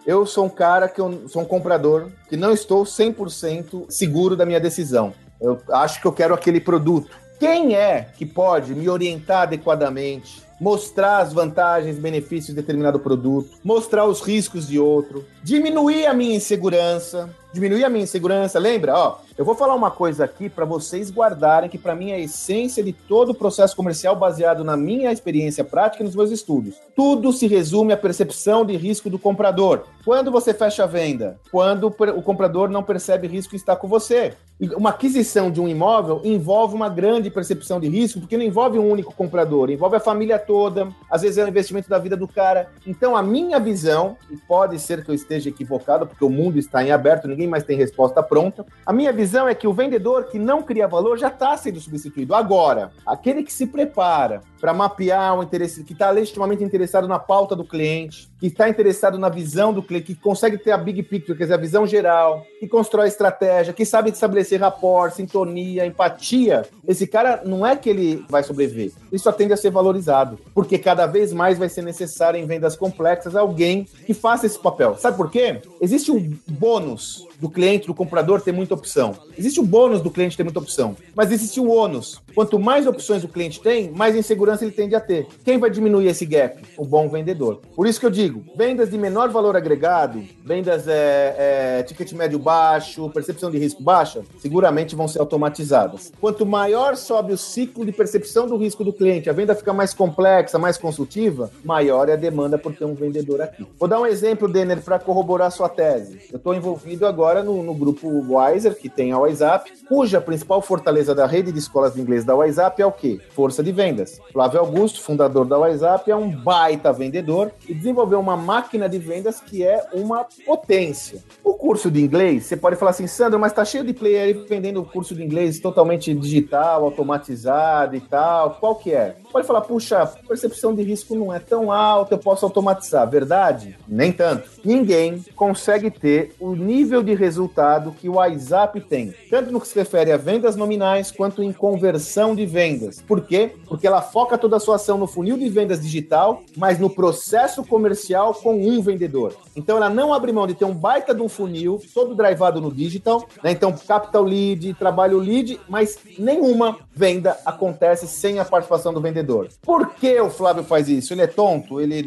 eu 0.06 0.24
sou 0.24 0.46
um 0.46 0.50
cara 0.50 0.88
que 0.88 1.00
eu 1.00 1.28
sou 1.28 1.42
um 1.42 1.44
comprador 1.44 2.10
que 2.28 2.36
não 2.36 2.52
estou 2.52 2.84
100% 2.84 3.86
seguro 3.88 4.34
da 4.34 4.46
minha 4.46 4.60
decisão. 4.60 5.12
Eu 5.40 5.60
acho 5.70 6.00
que 6.00 6.06
eu 6.06 6.12
quero 6.12 6.34
aquele 6.34 6.60
produto. 6.60 7.16
Quem 7.38 7.74
é 7.74 8.08
que 8.16 8.26
pode 8.26 8.74
me 8.74 8.88
orientar 8.88 9.42
adequadamente, 9.42 10.42
mostrar 10.60 11.18
as 11.20 11.32
vantagens, 11.32 11.98
benefícios 11.98 12.48
de 12.48 12.60
determinado 12.60 13.00
produto, 13.00 13.58
mostrar 13.64 14.04
os 14.04 14.20
riscos 14.20 14.68
de 14.68 14.78
outro, 14.78 15.24
diminuir 15.42 16.06
a 16.06 16.12
minha 16.12 16.36
insegurança, 16.36 17.34
diminuir 17.52 17.84
a 17.84 17.88
minha 17.88 18.04
insegurança. 18.04 18.58
Lembra, 18.58 18.94
ó, 18.96 19.18
eu 19.36 19.44
vou 19.44 19.54
falar 19.54 19.74
uma 19.74 19.90
coisa 19.90 20.24
aqui 20.24 20.48
para 20.48 20.64
vocês 20.64 21.10
guardarem 21.10 21.70
que 21.70 21.78
para 21.78 21.94
mim 21.94 22.10
é 22.10 22.16
a 22.16 22.20
essência 22.20 22.82
de 22.82 22.92
todo 22.92 23.30
o 23.30 23.34
processo 23.34 23.74
comercial 23.74 24.14
baseado 24.14 24.62
na 24.62 24.76
minha 24.76 25.12
experiência 25.12 25.64
prática 25.64 26.02
e 26.02 26.06
nos 26.06 26.14
meus 26.14 26.30
estudos. 26.30 26.74
Tudo 26.94 27.32
se 27.32 27.46
resume 27.46 27.92
à 27.92 27.96
percepção 27.96 28.64
de 28.64 28.76
risco 28.76 29.08
do 29.08 29.18
comprador. 29.18 29.84
Quando 30.04 30.30
você 30.30 30.52
fecha 30.52 30.84
a 30.84 30.86
venda? 30.86 31.38
Quando 31.50 31.86
o 31.86 32.22
comprador 32.22 32.68
não 32.68 32.82
percebe 32.82 33.26
risco 33.26 33.54
em 33.54 33.56
estar 33.56 33.76
com 33.76 33.88
você. 33.88 34.34
Uma 34.76 34.90
aquisição 34.90 35.50
de 35.50 35.58
um 35.58 35.66
imóvel 35.66 36.20
envolve 36.22 36.74
uma 36.74 36.90
grande 36.90 37.30
percepção 37.30 37.80
de 37.80 37.88
risco, 37.88 38.20
porque 38.20 38.36
não 38.36 38.44
envolve 38.44 38.78
um 38.78 38.90
único 38.90 39.14
comprador, 39.14 39.70
envolve 39.70 39.96
a 39.96 40.00
família 40.00 40.38
toda, 40.38 40.88
às 41.10 41.22
vezes 41.22 41.38
é 41.38 41.44
o 41.44 41.48
investimento 41.48 41.88
da 41.88 41.98
vida 41.98 42.14
do 42.14 42.28
cara. 42.28 42.68
Então, 42.86 43.16
a 43.16 43.22
minha 43.22 43.58
visão, 43.58 44.18
e 44.30 44.36
pode 44.36 44.78
ser 44.78 45.02
que 45.02 45.10
eu 45.10 45.14
esteja 45.14 45.48
equivocado, 45.48 46.06
porque 46.06 46.22
o 46.22 46.28
mundo 46.28 46.58
está 46.58 46.84
em 46.84 46.90
aberto, 46.90 47.26
ninguém 47.26 47.39
mais 47.46 47.64
tem 47.64 47.76
resposta 47.76 48.22
pronta. 48.22 48.64
A 48.84 48.92
minha 48.92 49.12
visão 49.12 49.48
é 49.48 49.54
que 49.54 49.66
o 49.66 49.72
vendedor 49.72 50.24
que 50.24 50.38
não 50.38 50.62
cria 50.62 50.86
valor 50.86 51.18
já 51.18 51.28
está 51.28 51.56
sendo 51.56 51.80
substituído. 51.80 52.34
Agora, 52.34 52.92
aquele 53.06 53.42
que 53.42 53.52
se 53.52 53.66
prepara 53.66 54.40
para 54.60 54.72
mapear 54.72 55.38
o 55.38 55.42
interesse, 55.42 55.84
que 55.84 55.92
está 55.92 56.10
legitimamente 56.10 56.62
interessado 56.62 57.08
na 57.08 57.18
pauta 57.18 57.56
do 57.56 57.64
cliente, 57.64 58.29
que 58.40 58.46
está 58.46 58.68
interessado 58.68 59.18
na 59.18 59.28
visão 59.28 59.72
do 59.72 59.82
cliente, 59.82 60.06
que 60.06 60.14
consegue 60.14 60.56
ter 60.56 60.72
a 60.72 60.78
big 60.78 61.02
picture, 61.02 61.36
quer 61.36 61.44
dizer, 61.44 61.54
a 61.54 61.58
visão 61.58 61.86
geral, 61.86 62.46
que 62.58 62.66
constrói 62.66 63.06
estratégia, 63.06 63.74
que 63.74 63.84
sabe 63.84 64.10
estabelecer 64.10 64.58
rapport, 64.58 65.12
sintonia, 65.12 65.84
empatia, 65.86 66.64
esse 66.88 67.06
cara 67.06 67.42
não 67.44 67.66
é 67.66 67.76
que 67.76 67.90
ele 67.90 68.24
vai 68.28 68.42
sobreviver, 68.42 68.92
só 69.18 69.30
tende 69.30 69.52
a 69.52 69.56
ser 69.56 69.70
valorizado, 69.70 70.38
porque 70.54 70.78
cada 70.78 71.06
vez 71.06 71.32
mais 71.32 71.58
vai 71.58 71.68
ser 71.68 71.82
necessário 71.82 72.40
em 72.40 72.46
vendas 72.46 72.74
complexas 72.74 73.36
alguém 73.36 73.86
que 74.06 74.14
faça 74.14 74.46
esse 74.46 74.58
papel. 74.58 74.96
Sabe 74.96 75.16
por 75.16 75.30
quê? 75.30 75.60
Existe 75.80 76.10
um 76.10 76.32
bônus 76.48 77.26
do 77.38 77.50
cliente, 77.50 77.86
do 77.86 77.94
comprador 77.94 78.40
ter 78.40 78.52
muita 78.52 78.74
opção. 78.74 79.14
Existe 79.36 79.60
o 79.60 79.62
bônus 79.62 80.00
do 80.00 80.10
cliente 80.10 80.36
ter 80.36 80.44
muita 80.44 80.58
opção, 80.58 80.96
mas 81.14 81.30
existe 81.30 81.60
o 81.60 81.68
ônus. 81.68 82.20
Quanto 82.34 82.58
mais 82.58 82.86
opções 82.86 83.24
o 83.24 83.28
cliente 83.28 83.60
tem, 83.60 83.90
mais 83.90 84.14
insegurança 84.16 84.64
ele 84.64 84.72
tende 84.72 84.94
a 84.94 85.00
ter. 85.00 85.26
Quem 85.44 85.58
vai 85.58 85.70
diminuir 85.70 86.06
esse 86.06 86.24
gap? 86.24 86.62
O 86.76 86.84
bom 86.84 87.08
vendedor. 87.08 87.60
Por 87.74 87.86
isso 87.86 87.98
que 87.98 88.06
eu 88.06 88.10
digo, 88.10 88.44
vendas 88.56 88.90
de 88.90 88.98
menor 88.98 89.30
valor 89.30 89.56
agregado, 89.56 90.22
vendas 90.44 90.86
é, 90.88 91.78
é, 91.78 91.82
ticket 91.82 92.12
médio 92.12 92.38
baixo, 92.38 93.08
percepção 93.10 93.50
de 93.50 93.58
risco 93.58 93.82
baixa, 93.82 94.22
seguramente 94.38 94.94
vão 94.94 95.08
ser 95.08 95.20
automatizadas. 95.20 96.12
Quanto 96.20 96.46
maior 96.46 96.96
sobe 96.96 97.32
o 97.32 97.38
ciclo 97.38 97.84
de 97.84 97.92
percepção 97.92 98.46
do 98.46 98.56
risco 98.56 98.84
do 98.84 98.92
cliente, 98.92 99.28
a 99.28 99.32
venda 99.32 99.54
fica 99.54 99.72
mais 99.72 99.92
complexa, 99.94 100.58
mais 100.58 100.76
consultiva, 100.76 101.50
maior 101.64 102.08
é 102.08 102.12
a 102.12 102.16
demanda 102.16 102.58
por 102.58 102.74
ter 102.74 102.84
um 102.84 102.94
vendedor 102.94 103.40
aqui. 103.40 103.66
Vou 103.78 103.88
dar 103.88 104.00
um 104.00 104.06
exemplo, 104.06 104.48
Denner, 104.48 104.80
para 104.80 104.98
corroborar 104.98 105.50
sua 105.50 105.68
tese. 105.68 106.20
Eu 106.30 106.36
estou 106.36 106.54
envolvido 106.54 107.06
agora 107.06 107.42
no, 107.42 107.62
no 107.62 107.74
grupo 107.74 108.08
Wiser, 108.08 108.76
que 108.76 108.88
tem 108.88 109.12
a 109.12 109.18
WhatsApp, 109.18 109.72
cuja 109.88 110.20
principal 110.20 110.62
fortaleza 110.62 111.14
da 111.14 111.26
rede 111.26 111.52
de 111.52 111.58
escolas 111.58 111.94
de 111.94 112.00
inglês 112.00 112.19
da 112.24 112.34
WhatsApp 112.34 112.80
é 112.80 112.86
o 112.86 112.92
quê? 112.92 113.20
Força 113.30 113.62
de 113.62 113.72
vendas. 113.72 114.20
Flávio 114.32 114.60
Augusto, 114.60 115.00
fundador 115.02 115.44
da 115.44 115.58
WhatsApp, 115.58 116.10
é 116.10 116.16
um 116.16 116.30
baita 116.30 116.92
vendedor 116.92 117.52
e 117.68 117.74
desenvolveu 117.74 118.20
uma 118.20 118.36
máquina 118.36 118.88
de 118.88 118.98
vendas 118.98 119.40
que 119.40 119.64
é 119.64 119.86
uma 119.92 120.26
potência. 120.44 121.22
O 121.42 121.54
curso 121.54 121.90
de 121.90 122.00
inglês, 122.00 122.44
você 122.44 122.56
pode 122.56 122.76
falar 122.76 122.92
assim, 122.92 123.06
Sandro, 123.06 123.38
mas 123.38 123.52
tá 123.52 123.64
cheio 123.64 123.84
de 123.84 123.92
player 123.92 124.22
aí 124.22 124.32
vendendo 124.32 124.84
curso 124.84 125.14
de 125.14 125.22
inglês 125.22 125.58
totalmente 125.58 126.12
digital, 126.14 126.84
automatizado 126.84 127.96
e 127.96 128.00
tal. 128.00 128.56
Qual 128.60 128.74
que 128.74 128.92
é? 128.92 129.16
Pode 129.32 129.46
falar, 129.46 129.62
puxa, 129.62 130.02
a 130.02 130.06
percepção 130.06 130.74
de 130.74 130.82
risco 130.82 131.14
não 131.14 131.32
é 131.32 131.38
tão 131.38 131.70
alta, 131.70 132.14
eu 132.14 132.18
posso 132.18 132.44
automatizar. 132.44 133.08
Verdade? 133.08 133.76
Nem 133.88 134.12
tanto. 134.12 134.48
Ninguém 134.64 135.24
consegue 135.34 135.90
ter 135.90 136.34
o 136.38 136.54
nível 136.54 137.02
de 137.02 137.14
resultado 137.14 137.92
que 137.92 138.08
o 138.08 138.14
WhatsApp 138.14 138.80
tem, 138.80 139.14
tanto 139.30 139.50
no 139.50 139.60
que 139.60 139.68
se 139.68 139.78
refere 139.78 140.12
a 140.12 140.16
vendas 140.16 140.56
nominais 140.56 141.10
quanto 141.10 141.42
em 141.42 141.52
conversão 141.52 142.09
de 142.34 142.44
vendas. 142.44 143.00
Por 143.00 143.22
quê? 143.22 143.52
Porque 143.66 143.86
ela 143.86 144.02
foca 144.02 144.36
toda 144.36 144.56
a 144.56 144.60
sua 144.60 144.76
ação 144.76 144.98
no 144.98 145.06
funil 145.06 145.36
de 145.36 145.48
vendas 145.48 145.80
digital, 145.80 146.42
mas 146.56 146.78
no 146.78 146.90
processo 146.90 147.64
comercial 147.64 148.34
com 148.34 148.60
um 148.60 148.82
vendedor. 148.82 149.34
Então 149.54 149.76
ela 149.76 149.88
não 149.88 150.12
abre 150.12 150.32
mão 150.32 150.46
de 150.46 150.54
ter 150.54 150.64
um 150.64 150.74
baita 150.74 151.14
de 151.14 151.22
um 151.22 151.28
funil, 151.28 151.80
todo 151.94 152.14
drivado 152.14 152.60
no 152.60 152.72
digital, 152.72 153.26
né? 153.42 153.52
Então, 153.52 153.74
capital 153.86 154.22
lead, 154.22 154.74
trabalho 154.74 155.18
lead, 155.18 155.60
mas 155.68 155.98
nenhuma 156.18 156.78
venda 156.94 157.38
acontece 157.44 158.06
sem 158.06 158.38
a 158.38 158.44
participação 158.44 158.92
do 158.92 159.00
vendedor. 159.00 159.48
Por 159.62 159.90
que 159.94 160.20
o 160.20 160.30
Flávio 160.30 160.64
faz 160.64 160.88
isso? 160.88 161.12
Ele 161.12 161.22
é 161.22 161.26
tonto? 161.26 161.80
Ele 161.80 162.04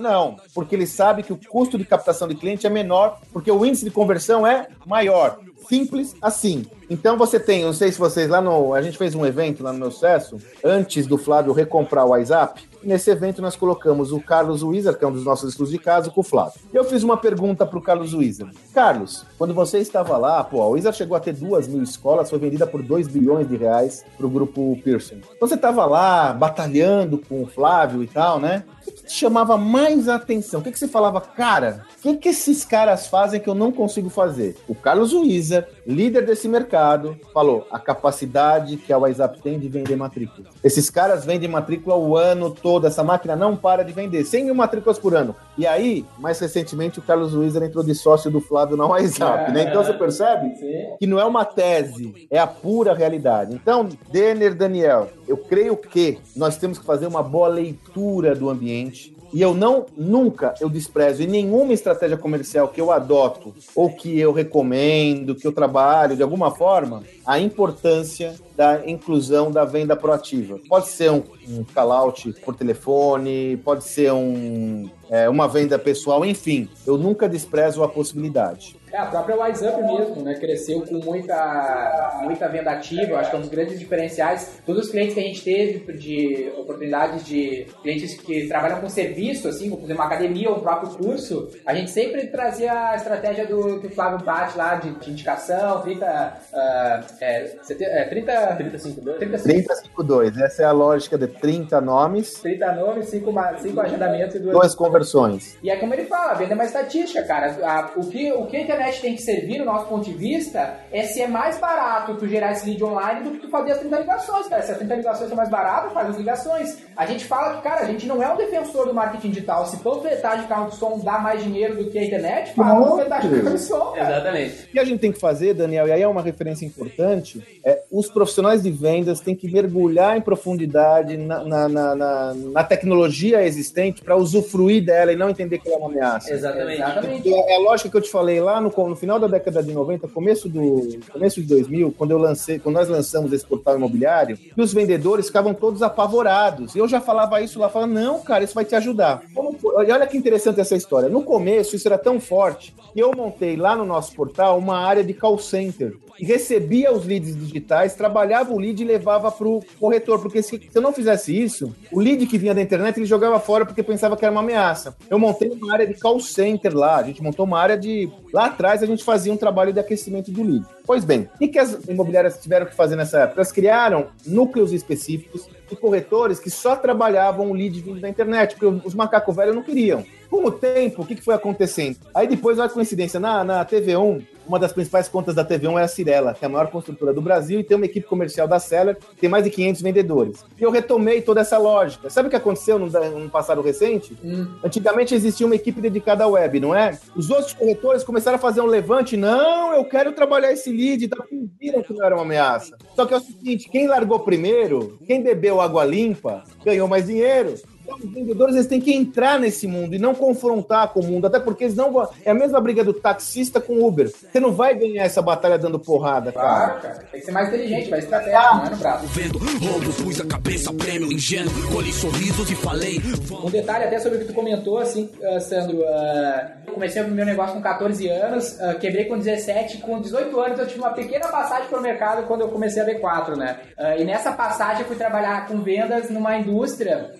não, 0.00 0.36
porque 0.54 0.74
ele 0.74 0.86
sabe 0.86 1.22
que 1.22 1.32
o 1.32 1.40
custo 1.48 1.76
de 1.78 1.84
captação 1.84 2.26
de 2.26 2.34
cliente 2.34 2.66
é 2.66 2.70
menor, 2.70 3.20
porque 3.32 3.50
o 3.50 3.64
índice 3.64 3.84
de 3.84 3.90
conversão 3.90 4.46
é 4.46 4.68
maior. 4.86 5.38
Simples 5.68 6.14
assim. 6.20 6.64
Então 6.88 7.16
você 7.16 7.40
tem, 7.40 7.64
não 7.64 7.72
sei 7.72 7.90
se 7.90 7.98
vocês 7.98 8.28
lá 8.28 8.40
no. 8.40 8.72
A 8.72 8.80
gente 8.80 8.96
fez 8.96 9.14
um 9.14 9.26
evento 9.26 9.62
lá 9.62 9.72
no 9.72 9.78
meu 9.78 9.90
sucesso, 9.90 10.36
antes 10.62 11.06
do 11.06 11.18
Flávio 11.18 11.52
recomprar 11.52 12.06
o 12.06 12.10
WhatsApp. 12.10 12.64
Nesse 12.82 13.10
evento 13.10 13.42
nós 13.42 13.56
colocamos 13.56 14.12
o 14.12 14.20
Carlos 14.20 14.62
Wizard, 14.62 14.96
que 14.96 15.04
é 15.04 15.08
um 15.08 15.12
dos 15.12 15.24
nossos 15.24 15.50
exclusivos 15.50 15.80
de 15.80 15.84
casa, 15.84 16.10
com 16.10 16.20
o 16.20 16.24
Flávio. 16.24 16.60
Eu 16.72 16.84
fiz 16.84 17.02
uma 17.02 17.16
pergunta 17.16 17.66
para 17.66 17.78
o 17.78 17.82
Carlos 17.82 18.14
Wizard. 18.14 18.54
Carlos, 18.72 19.26
quando 19.36 19.52
você 19.52 19.78
estava 19.78 20.16
lá, 20.16 20.44
pô, 20.44 20.62
a 20.62 20.68
Wizard 20.68 20.96
chegou 20.96 21.16
a 21.16 21.20
ter 21.20 21.32
duas 21.32 21.66
mil 21.66 21.82
escolas, 21.82 22.30
foi 22.30 22.38
vendida 22.38 22.66
por 22.66 22.82
2 22.82 23.08
bilhões 23.08 23.48
de 23.48 23.56
reais 23.56 24.04
para 24.16 24.26
o 24.26 24.30
grupo 24.30 24.78
Pearson. 24.84 25.16
Você 25.40 25.54
estava 25.54 25.84
lá 25.84 26.32
batalhando 26.32 27.18
com 27.18 27.42
o 27.42 27.46
Flávio 27.46 28.04
e 28.04 28.06
tal, 28.06 28.38
né? 28.38 28.62
Chamava 29.06 29.56
mais 29.56 30.08
atenção? 30.08 30.60
O 30.60 30.62
que, 30.62 30.72
que 30.72 30.78
você 30.78 30.88
falava, 30.88 31.20
cara, 31.20 31.84
o 31.98 32.02
que, 32.02 32.16
que 32.16 32.28
esses 32.30 32.64
caras 32.64 33.06
fazem 33.06 33.40
que 33.40 33.48
eu 33.48 33.54
não 33.54 33.70
consigo 33.70 34.08
fazer? 34.08 34.56
O 34.66 34.74
Carlos 34.74 35.12
Wizard, 35.12 35.68
líder 35.86 36.26
desse 36.26 36.48
mercado, 36.48 37.16
falou 37.32 37.66
a 37.70 37.78
capacidade 37.78 38.76
que 38.76 38.92
a 38.92 38.98
WhatsApp 38.98 39.40
tem 39.40 39.58
de 39.58 39.68
vender 39.68 39.96
matrícula. 39.96 40.48
Esses 40.62 40.90
caras 40.90 41.24
vendem 41.24 41.48
matrícula 41.48 41.96
o 41.96 42.16
ano 42.16 42.50
todo, 42.50 42.86
essa 42.86 43.04
máquina 43.04 43.36
não 43.36 43.56
para 43.56 43.82
de 43.82 43.92
vender, 43.92 44.24
100 44.24 44.46
mil 44.46 44.54
matrículas 44.54 44.98
por 44.98 45.14
ano. 45.14 45.34
E 45.56 45.66
aí, 45.66 46.04
mais 46.18 46.38
recentemente, 46.38 46.98
o 46.98 47.02
Carlos 47.02 47.34
Wizard 47.34 47.66
entrou 47.66 47.84
de 47.84 47.94
sócio 47.94 48.30
do 48.30 48.40
Flávio 48.40 48.76
na 48.76 48.86
WhatsApp, 48.86 49.52
né? 49.52 49.64
Então 49.64 49.84
você 49.84 49.92
percebe 49.92 50.50
que 50.98 51.06
não 51.06 51.18
é 51.18 51.24
uma 51.24 51.44
tese, 51.44 52.26
é 52.30 52.38
a 52.38 52.46
pura 52.46 52.92
realidade. 52.92 53.54
Então, 53.54 53.88
Denner 54.10 54.54
Daniel, 54.54 55.08
eu 55.28 55.36
creio 55.36 55.76
que 55.76 56.18
nós 56.34 56.56
temos 56.56 56.78
que 56.78 56.84
fazer 56.84 57.06
uma 57.06 57.22
boa 57.22 57.48
leitura 57.48 58.34
do 58.34 58.50
ambiente, 58.50 59.15
e 59.32 59.40
eu 59.40 59.54
não, 59.54 59.86
nunca 59.96 60.54
eu 60.60 60.68
desprezo 60.68 61.22
em 61.22 61.26
nenhuma 61.26 61.72
estratégia 61.72 62.16
comercial 62.16 62.68
que 62.68 62.80
eu 62.80 62.90
adoto 62.90 63.54
ou 63.74 63.90
que 63.90 64.18
eu 64.18 64.32
recomendo, 64.32 65.34
que 65.34 65.46
eu 65.46 65.52
trabalho 65.52 66.16
de 66.16 66.22
alguma 66.22 66.50
forma, 66.50 67.02
a 67.24 67.38
importância 67.38 68.34
da 68.56 68.88
inclusão 68.88 69.50
da 69.50 69.64
venda 69.64 69.94
proativa. 69.94 70.58
Pode 70.68 70.88
ser 70.88 71.10
um, 71.10 71.22
um 71.48 71.64
call-out 71.74 72.32
por 72.44 72.54
telefone, 72.54 73.56
pode 73.58 73.84
ser 73.84 74.12
um, 74.12 74.88
é, 75.10 75.28
uma 75.28 75.46
venda 75.46 75.78
pessoal, 75.78 76.24
enfim, 76.24 76.68
eu 76.86 76.96
nunca 76.96 77.28
desprezo 77.28 77.82
a 77.82 77.88
possibilidade. 77.88 78.76
É, 78.96 78.98
a 78.98 79.06
própria 79.06 79.36
WhatsApp 79.36 79.82
mesmo, 79.82 80.22
né? 80.22 80.34
Cresceu 80.34 80.80
com 80.80 80.94
muita, 80.94 82.20
muita 82.22 82.48
venda 82.48 82.70
ativa, 82.70 83.18
acho 83.18 83.28
que 83.28 83.36
é 83.36 83.38
um 83.38 83.42
dos 83.42 83.50
grandes 83.50 83.78
diferenciais. 83.78 84.62
Todos 84.64 84.86
os 84.86 84.90
clientes 84.90 85.12
que 85.12 85.20
a 85.20 85.22
gente 85.22 85.44
teve 85.44 85.92
de 85.92 86.50
oportunidades 86.56 87.24
de 87.26 87.66
clientes 87.82 88.14
que 88.18 88.48
trabalham 88.48 88.80
com 88.80 88.88
serviço, 88.88 89.48
assim, 89.48 89.68
como 89.68 89.82
por 89.82 89.86
exemplo, 89.86 90.02
uma 90.02 90.06
academia 90.06 90.48
ou 90.48 90.56
um 90.56 90.60
próprio 90.60 90.96
curso, 90.96 91.48
a 91.66 91.74
gente 91.74 91.90
sempre 91.90 92.26
trazia 92.28 92.72
a 92.72 92.96
estratégia 92.96 93.46
do 93.46 93.80
que 93.80 93.88
o 93.88 93.90
Flávio 93.90 94.24
bate 94.24 94.56
lá 94.56 94.76
de, 94.76 94.90
de 94.98 95.10
indicação, 95.10 95.82
30, 95.82 96.06
uh, 96.06 97.04
é, 97.20 97.56
é, 97.68 98.04
30 98.04 98.56
3052? 98.56 99.18
3052, 99.18 100.38
essa 100.38 100.62
é 100.62 100.64
a 100.64 100.72
lógica 100.72 101.18
de 101.18 101.26
30 101.26 101.80
nomes. 101.82 102.32
30 102.40 102.72
nomes, 102.72 103.06
5, 103.08 103.30
cinco 103.58 103.80
agendamentos 103.80 104.36
e 104.36 104.38
duas... 104.38 104.54
duas 104.54 104.74
conversões. 104.74 105.58
E 105.62 105.68
é 105.68 105.76
como 105.76 105.92
ele 105.92 106.06
fala, 106.06 106.32
venda 106.32 106.52
é 106.52 106.54
uma 106.54 106.64
estatística, 106.64 107.22
cara. 107.24 107.56
A, 107.62 107.90
o, 107.96 108.08
que, 108.08 108.32
o 108.32 108.46
que 108.46 108.56
a 108.56 108.60
internet 108.62 108.85
tem 108.94 109.14
que 109.14 109.22
servir, 109.22 109.58
no 109.58 109.64
nosso 109.64 109.86
ponto 109.86 110.04
de 110.04 110.12
vista, 110.12 110.78
é 110.92 111.02
se 111.02 111.20
é 111.20 111.26
mais 111.26 111.58
barato 111.58 112.14
tu 112.14 112.28
gerar 112.28 112.52
esse 112.52 112.68
lead 112.68 112.82
online 112.84 113.24
do 113.24 113.30
que 113.32 113.38
tu 113.38 113.48
fazer 113.48 113.72
as 113.72 113.78
30 113.78 113.98
ligações, 113.98 114.46
cara. 114.46 114.62
Se 114.62 114.72
as 114.72 114.78
30 114.78 114.94
ligações 114.94 115.28
são 115.28 115.36
mais 115.36 115.50
baratas, 115.50 115.92
faz 115.92 116.10
as 116.10 116.16
ligações. 116.16 116.78
A 116.96 117.06
gente 117.06 117.24
fala 117.24 117.56
que, 117.56 117.62
cara, 117.62 117.80
a 117.80 117.84
gente 117.86 118.06
não 118.06 118.22
é 118.22 118.32
um 118.32 118.36
defensor 118.36 118.86
do 118.86 118.94
marketing 118.94 119.30
digital. 119.30 119.66
Se 119.66 119.78
panfletagem 119.78 120.42
de 120.42 120.48
carro 120.48 120.70
de 120.70 120.76
som 120.76 120.98
dá 121.00 121.18
mais 121.18 121.42
dinheiro 121.42 121.82
do 121.82 121.90
que 121.90 121.98
a 121.98 122.04
internet, 122.04 122.54
fala 122.54 122.86
panfletagem 122.86 123.30
de 123.30 123.42
carro 123.42 123.56
de 123.56 123.62
som, 123.62 123.92
cara. 123.92 124.10
Exatamente. 124.10 124.64
O 124.64 124.72
que 124.72 124.78
a 124.78 124.84
gente 124.84 125.00
tem 125.00 125.12
que 125.12 125.20
fazer, 125.20 125.54
Daniel, 125.54 125.88
e 125.88 125.92
aí 125.92 126.02
é 126.02 126.08
uma 126.08 126.22
referência 126.22 126.64
importante, 126.64 127.42
é 127.64 127.82
os 127.90 128.08
profissionais 128.08 128.62
de 128.62 128.70
vendas 128.70 129.20
têm 129.20 129.34
que 129.34 129.50
mergulhar 129.50 130.16
em 130.16 130.20
profundidade 130.20 131.16
na, 131.16 131.42
na, 131.42 131.68
na, 131.68 131.94
na, 131.94 132.34
na 132.34 132.64
tecnologia 132.64 133.42
existente 133.42 134.02
para 134.02 134.16
usufruir 134.16 134.84
dela 134.84 135.12
e 135.12 135.16
não 135.16 135.30
entender 135.30 135.58
que 135.58 135.68
ela 135.68 135.76
é 135.76 135.78
uma 135.78 135.88
ameaça. 135.88 136.32
Exatamente. 136.32 136.82
Exatamente. 136.82 137.34
É 137.34 137.46
é 137.46 137.56
a 137.56 137.58
lógica 137.60 137.88
que 137.88 137.96
eu 137.96 138.00
te 138.00 138.10
falei 138.10 138.40
lá 138.40 138.60
no, 138.60 138.70
no 138.88 138.96
final 138.96 139.18
da 139.18 139.26
década 139.26 139.62
de 139.62 139.72
90, 139.72 140.08
começo 140.08 140.48
do 140.48 140.98
começo 141.12 141.40
de 141.40 141.46
2000, 141.46 141.94
quando 141.96 142.10
eu 142.10 142.18
lancei, 142.18 142.58
quando 142.58 142.74
nós 142.76 142.88
lançamos 142.88 143.32
esse 143.32 143.44
portal 143.44 143.76
imobiliário, 143.76 144.38
e 144.56 144.60
os 144.60 144.72
vendedores 144.72 145.26
ficavam 145.26 145.54
todos 145.54 145.82
apavorados. 145.82 146.74
Eu 146.74 146.88
já 146.88 147.00
falava 147.00 147.40
isso 147.40 147.58
lá, 147.58 147.68
falando, 147.68 147.92
não, 147.92 148.20
cara, 148.20 148.44
isso 148.44 148.54
vai 148.54 148.64
te 148.64 148.74
ajudar. 148.74 149.22
Como? 149.34 149.45
E 149.82 149.92
olha 149.92 150.06
que 150.06 150.16
interessante 150.16 150.60
essa 150.60 150.74
história. 150.74 151.08
No 151.08 151.22
começo, 151.22 151.76
isso 151.76 151.86
era 151.86 151.98
tão 151.98 152.18
forte 152.18 152.74
que 152.92 153.00
eu 153.00 153.10
montei 153.14 153.56
lá 153.56 153.76
no 153.76 153.84
nosso 153.84 154.14
portal 154.14 154.58
uma 154.58 154.78
área 154.78 155.04
de 155.04 155.12
call 155.12 155.38
center 155.38 155.96
e 156.18 156.24
recebia 156.24 156.92
os 156.92 157.04
leads 157.04 157.36
digitais, 157.36 157.94
trabalhava 157.94 158.52
o 158.52 158.58
lead 158.58 158.82
e 158.82 158.86
levava 158.86 159.30
para 159.30 159.46
o 159.46 159.62
corretor, 159.78 160.20
porque 160.20 160.42
se, 160.42 160.58
se 160.58 160.70
eu 160.74 160.80
não 160.80 160.92
fizesse 160.92 161.38
isso, 161.38 161.74
o 161.92 162.00
lead 162.00 162.26
que 162.26 162.38
vinha 162.38 162.54
da 162.54 162.62
internet 162.62 162.98
ele 162.98 163.06
jogava 163.06 163.38
fora 163.38 163.66
porque 163.66 163.82
pensava 163.82 164.16
que 164.16 164.24
era 164.24 164.32
uma 164.32 164.40
ameaça. 164.40 164.96
Eu 165.10 165.18
montei 165.18 165.50
uma 165.50 165.72
área 165.72 165.86
de 165.86 165.94
call 165.94 166.18
center 166.20 166.74
lá, 166.74 166.96
a 166.96 167.02
gente 167.02 167.22
montou 167.22 167.44
uma 167.44 167.60
área 167.60 167.76
de. 167.76 168.10
Lá 168.32 168.46
atrás 168.46 168.82
a 168.82 168.86
gente 168.86 169.04
fazia 169.04 169.32
um 169.32 169.36
trabalho 169.36 169.72
de 169.72 169.80
aquecimento 169.80 170.30
do 170.30 170.42
lead. 170.42 170.64
Pois 170.86 171.04
bem, 171.04 171.28
o 171.34 171.48
que, 171.48 171.58
as 171.58 171.72
imobiliárias 171.88 172.38
tiveram 172.38 172.64
que 172.64 172.74
fazer 172.74 172.94
nessa 172.94 173.18
época? 173.20 173.40
Elas 173.40 173.50
criaram 173.50 174.06
núcleos 174.24 174.72
específicos 174.72 175.48
de 175.68 175.74
corretores 175.74 176.38
que 176.38 176.48
só 176.48 176.76
trabalhavam 176.76 177.50
o 177.50 177.52
lead 177.52 177.80
vindo 177.80 178.00
da 178.00 178.08
internet, 178.08 178.54
porque 178.54 178.86
os 178.86 178.94
macacos 178.94 179.34
velhos 179.34 179.54
não 179.54 179.64
queriam. 179.64 180.04
Com 180.30 180.44
o 180.44 180.52
tempo, 180.52 181.02
o 181.02 181.06
que, 181.06 181.16
que 181.16 181.22
foi 181.22 181.34
acontecendo? 181.34 181.96
Aí 182.14 182.28
depois, 182.28 182.58
olha 182.58 182.68
a 182.68 182.72
coincidência, 182.72 183.18
na, 183.18 183.42
na 183.42 183.66
TV1, 183.66 184.24
uma 184.46 184.58
das 184.58 184.72
principais 184.72 185.08
contas 185.08 185.34
da 185.34 185.44
TV1 185.44 185.80
é 185.80 185.82
a 185.84 185.88
Cirela, 185.88 186.34
que 186.34 186.44
é 186.44 186.46
a 186.46 186.50
maior 186.50 186.68
construtora 186.70 187.12
do 187.12 187.20
Brasil 187.20 187.60
e 187.60 187.64
tem 187.64 187.76
uma 187.76 187.86
equipe 187.86 188.06
comercial 188.06 188.46
da 188.46 188.58
Seller, 188.58 188.96
que 188.96 189.20
tem 189.20 189.28
mais 189.28 189.44
de 189.44 189.50
500 189.50 189.82
vendedores. 189.82 190.44
E 190.58 190.62
eu 190.62 190.70
retomei 190.70 191.22
toda 191.22 191.40
essa 191.40 191.58
lógica. 191.58 192.08
Sabe 192.10 192.28
o 192.28 192.30
que 192.30 192.36
aconteceu 192.36 192.78
no, 192.78 192.86
no 192.86 193.30
passado 193.30 193.60
recente? 193.60 194.16
Antigamente 194.62 195.14
existia 195.14 195.46
uma 195.46 195.56
equipe 195.56 195.80
dedicada 195.80 196.24
à 196.24 196.26
web, 196.26 196.60
não 196.60 196.74
é? 196.74 196.98
Os 197.14 197.30
outros 197.30 197.52
corretores 197.52 198.04
começaram 198.04 198.36
a 198.36 198.40
fazer 198.40 198.60
um 198.60 198.66
levante, 198.66 199.16
não, 199.16 199.74
eu 199.74 199.84
quero 199.84 200.12
trabalhar 200.12 200.52
esse 200.52 200.70
lead, 200.70 201.08
tá? 201.08 201.24
viram 201.58 201.82
que 201.82 201.92
não 201.92 202.04
era 202.04 202.14
uma 202.14 202.22
ameaça. 202.22 202.76
Só 202.94 203.06
que 203.06 203.14
é 203.14 203.16
o 203.16 203.20
seguinte, 203.20 203.68
quem 203.68 203.86
largou 203.86 204.20
primeiro, 204.20 204.98
quem 205.06 205.22
bebeu 205.22 205.60
água 205.60 205.84
limpa, 205.84 206.44
ganhou 206.64 206.88
mais 206.88 207.06
dinheiro. 207.06 207.54
Então, 207.86 207.96
os 207.98 208.12
vendedores 208.12 208.56
eles 208.56 208.66
têm 208.66 208.80
que 208.80 208.92
entrar 208.92 209.38
nesse 209.38 209.64
mundo 209.68 209.94
e 209.94 209.98
não 209.98 210.12
confrontar 210.12 210.92
com 210.92 210.98
o 210.98 211.04
mundo, 211.04 211.28
até 211.28 211.38
porque 211.38 211.64
eles 211.64 211.76
não 211.76 211.92
vão. 211.92 212.08
É 212.24 212.32
a 212.32 212.34
mesma 212.34 212.60
briga 212.60 212.82
do 212.82 212.92
taxista 212.92 213.60
com 213.60 213.74
o 213.74 213.86
Uber. 213.86 214.10
Você 214.10 214.40
não 214.40 214.50
vai 214.50 214.74
ganhar 214.74 215.04
essa 215.04 215.22
batalha 215.22 215.56
dando 215.56 215.78
porrada, 215.78 216.32
cara. 216.32 216.46
Claro, 216.48 216.80
cara. 216.82 216.94
Tem 217.12 217.20
que 217.20 217.26
ser 217.26 217.32
mais 217.32 217.48
inteligente, 217.48 217.88
vai 217.88 218.00
estratégia, 218.00 218.40
não 218.40 218.66
é 218.66 218.70
no 218.70 218.76
braço. 218.76 219.06
Vendo 219.06 219.38
roubo, 219.38 219.92
pus 220.02 220.20
a 220.20 220.26
cabeça, 220.26 220.72
prêmio 220.72 221.12
ingênuo, 221.12 221.52
colhi 221.72 221.92
sorrisos 221.92 222.50
e 222.50 222.56
falei. 222.56 223.00
Um 223.44 223.50
detalhe 223.50 223.84
até 223.84 224.00
sobre 224.00 224.18
o 224.18 224.20
que 224.22 224.26
tu 224.26 224.34
comentou, 224.34 224.78
assim, 224.78 225.08
ah, 225.22 225.38
Sandro. 225.38 225.84
ah, 225.86 226.56
eu 226.66 226.72
comecei 226.72 227.02
o 227.02 227.08
meu 227.08 227.24
negócio 227.24 227.54
com 227.54 227.62
14 227.62 228.08
anos, 228.08 228.60
ah, 228.60 228.74
quebrei 228.74 229.04
com 229.04 229.16
17, 229.16 229.78
com 229.78 230.00
18 230.00 230.40
anos 230.40 230.58
eu 230.58 230.66
tive 230.66 230.80
uma 230.80 230.90
pequena 230.90 231.28
passagem 231.28 231.68
pro 231.68 231.80
mercado 231.80 232.26
quando 232.26 232.40
eu 232.40 232.48
comecei 232.48 232.82
a 232.82 232.86
B4, 232.86 233.36
né? 233.36 233.60
Ah, 233.78 233.96
e 233.96 234.04
nessa 234.04 234.32
passagem 234.32 234.82
eu 234.82 234.86
fui 234.88 234.96
trabalhar 234.96 235.46
com 235.46 235.62
vendas 235.62 236.10
numa 236.10 236.36
indústria 236.36 237.14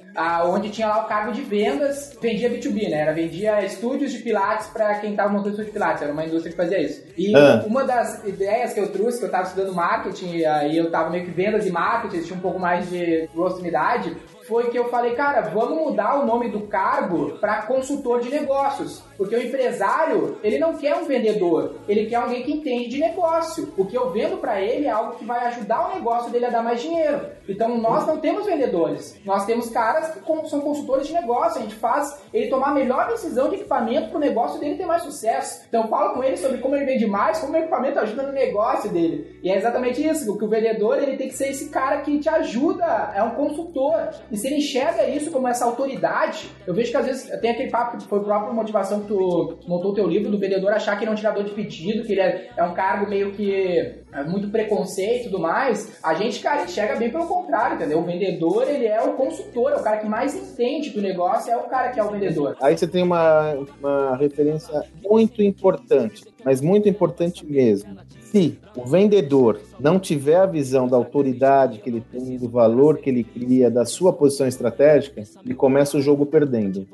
onde 0.47 0.71
tinha 0.71 0.89
lá 0.89 1.05
o 1.05 1.09
cargo 1.09 1.33
de 1.33 1.43
vendas, 1.43 2.17
vendia 2.21 2.51
B2B, 2.51 2.89
né? 2.89 2.99
Era 3.01 3.13
vendia 3.13 3.65
estúdios 3.65 4.13
de 4.13 4.19
pilates 4.21 4.67
para 4.69 4.95
quem 5.01 5.15
tava 5.15 5.29
montando 5.31 5.51
estúdio 5.51 5.67
de 5.67 5.73
pilates, 5.73 6.03
era 6.03 6.13
uma 6.13 6.25
indústria 6.25 6.51
que 6.51 6.57
fazia 6.57 6.81
isso. 6.81 7.03
E 7.17 7.35
Ah. 7.37 7.63
uma 7.67 7.85
das 7.85 8.25
ideias 8.25 8.73
que 8.73 8.81
eu 8.81 8.89
trouxe, 8.91 9.19
que 9.19 9.25
eu 9.27 9.31
tava 9.31 9.45
estudando 9.45 9.75
marketing, 9.75 10.37
e 10.37 10.47
aí 10.47 10.77
eu 10.77 10.91
tava 10.91 11.11
meio 11.11 11.25
que 11.25 11.31
vendas 11.31 11.67
e 11.67 11.71
marketing, 11.71 12.23
tinha 12.23 12.37
um 12.37 12.41
pouco 12.43 12.59
mais 12.59 12.89
de 12.91 13.29
proximidade, 13.33 14.17
foi 14.47 14.71
que 14.71 14.79
eu 14.79 14.89
falei, 14.89 15.15
cara, 15.15 15.43
vamos 15.43 15.79
mudar 15.79 16.21
o 16.21 16.27
nome 16.27 16.49
do 16.49 16.63
cargo 16.63 17.39
para 17.39 17.63
consultor 17.63 18.21
de 18.21 18.31
negócios. 18.31 19.03
Porque 19.17 19.35
o 19.35 19.43
empresário, 19.43 20.39
ele 20.43 20.59
não 20.59 20.77
quer 20.77 20.95
um 20.97 21.05
vendedor, 21.05 21.77
ele 21.89 22.07
quer 22.07 22.17
alguém 22.17 22.43
que 22.43 22.53
entende 22.53 22.89
de 22.89 22.99
negócio. 22.99 23.73
O 23.77 23.85
que 23.87 23.97
eu 23.97 24.11
vendo 24.11 24.37
para 24.37 24.61
ele 24.61 24.87
é 24.87 24.91
algo 24.91 25.17
que 25.17 25.25
vai 25.25 25.47
ajudar 25.47 25.89
o 25.89 25.95
negócio 25.95 26.31
dele 26.31 26.47
a 26.47 26.51
dar 26.51 26.63
mais 26.63 26.81
dinheiro. 26.83 27.21
Então 27.49 27.79
nós 27.79 28.07
não 28.07 28.19
temos 28.19 28.47
vendedores, 28.47 29.19
nós 29.25 29.47
temos 29.47 29.71
caras 29.71 30.11
que 30.11 30.49
são 30.49 30.61
consultores 30.61 31.07
de 31.07 31.15
negócio. 31.15 31.61
A 31.61 31.63
gente 31.63 31.75
faz 31.75 32.23
ele 32.33 32.49
tomar 32.49 32.69
a 32.69 32.75
melhor 32.75 33.09
decisão 33.09 33.49
de 33.49 33.57
equipamento 33.57 34.09
para 34.09 34.19
o 34.19 34.21
negócio 34.21 34.61
dele 34.61 34.77
ter 34.77 34.87
mais 34.87 35.03
sucesso. 35.03 35.65
Então 35.69 35.89
falo 35.89 36.15
com 36.15 36.23
ele 36.23 36.37
sobre 36.37 36.59
como 36.59 36.77
ele 36.77 36.85
vende 36.85 37.07
mais, 37.07 37.39
como 37.39 37.55
o 37.55 37.57
equipamento 37.57 37.99
ajuda 37.99 38.25
no 38.25 38.33
negócio 38.33 38.91
dele. 38.91 39.39
E 39.43 39.51
é 39.51 39.57
exatamente 39.57 40.07
isso, 40.07 40.37
que 40.37 40.45
o 40.45 40.49
vendedor 40.49 40.99
ele 40.99 41.17
tem 41.17 41.29
que 41.29 41.37
ser 41.37 41.49
esse 41.49 41.71
cara 41.71 42.01
que 42.03 42.19
te 42.19 42.29
ajuda, 42.29 43.13
é 43.15 43.23
um 43.23 43.31
consultor. 43.31 44.11
E 44.37 44.39
se 44.39 44.49
ele 44.49 44.57
enxerga 44.57 45.09
isso 45.09 45.31
como 45.31 45.49
essa 45.49 45.65
autoridade, 45.65 46.51
eu 46.67 46.75
vejo 46.75 46.91
que 46.91 46.97
às 46.99 47.07
vezes 47.07 47.41
tem 47.41 47.53
aquele 47.53 47.71
papo 47.71 47.97
que 47.97 48.07
foi 48.07 48.19
a 48.19 48.23
própria 48.23 48.53
motivação 48.53 49.01
que 49.01 49.09
tu 49.09 49.59
montou 49.67 49.93
o 49.93 49.95
teu 49.95 50.07
livro 50.07 50.31
do 50.31 50.39
vendedor 50.39 50.71
achar 50.73 50.95
que 50.95 51.05
ele 51.05 51.09
é 51.09 51.13
um 51.15 51.17
tirador 51.17 51.43
de 51.43 51.53
pedido, 51.53 52.05
que 52.05 52.13
ele 52.13 52.21
é, 52.21 52.51
é 52.55 52.63
um 52.63 52.75
cargo 52.75 53.09
meio 53.09 53.33
que 53.33 54.05
muito 54.29 54.49
preconceito 54.49 55.23
e 55.23 55.25
tudo 55.25 55.39
mais. 55.39 55.99
A 56.03 56.15
gente, 56.15 56.41
cara, 56.41 56.65
enxerga 56.65 56.97
bem 56.97 57.11
pelo 57.11 57.27
contrário, 57.27 57.77
entendeu? 57.77 57.99
O 57.99 58.05
vendedor, 58.05 58.69
ele 58.69 58.87
é 58.87 59.03
o 59.03 59.13
consultor, 59.13 59.73
é 59.73 59.77
o 59.77 59.83
cara 59.83 59.99
que 59.99 60.09
mais 60.09 60.35
entende 60.35 60.91
do 60.91 61.03
negócio, 61.03 61.51
é 61.53 61.57
o 61.57 61.65
cara 61.65 61.91
que 61.91 62.01
é 62.01 62.05
o 62.05 62.11
vendedor. 62.11 62.57
Aí 62.61 62.77
você 62.77 62.87
tem 62.87 63.03
uma, 63.03 63.55
uma 63.79 64.17
referência 64.17 64.85
muito 65.03 65.43
importante, 65.43 66.25
mas 66.45 66.61
muito 66.61 66.89
importante 66.89 67.45
mesmo. 67.45 67.97
Se 68.33 68.59
o 68.77 68.85
vendedor 68.85 69.61
não 69.79 69.99
tiver 69.99 70.37
a 70.37 70.47
visão 70.47 70.89
da 70.89 70.97
autoridade 70.97 71.79
que 71.79 71.89
ele 71.89 72.01
tem, 72.01 72.37
do 72.37 72.49
valor 72.49 72.99
que 72.99 73.09
ele 73.09 73.25
cria, 73.25 73.71
da 73.71 73.85
sua 73.85 74.13
posição 74.13 74.47
estratégica, 74.47 75.23
ele 75.45 75.55
começa 75.55 75.97
o 75.97 76.03
jogo 76.03 76.27
perdendo. 76.27 76.87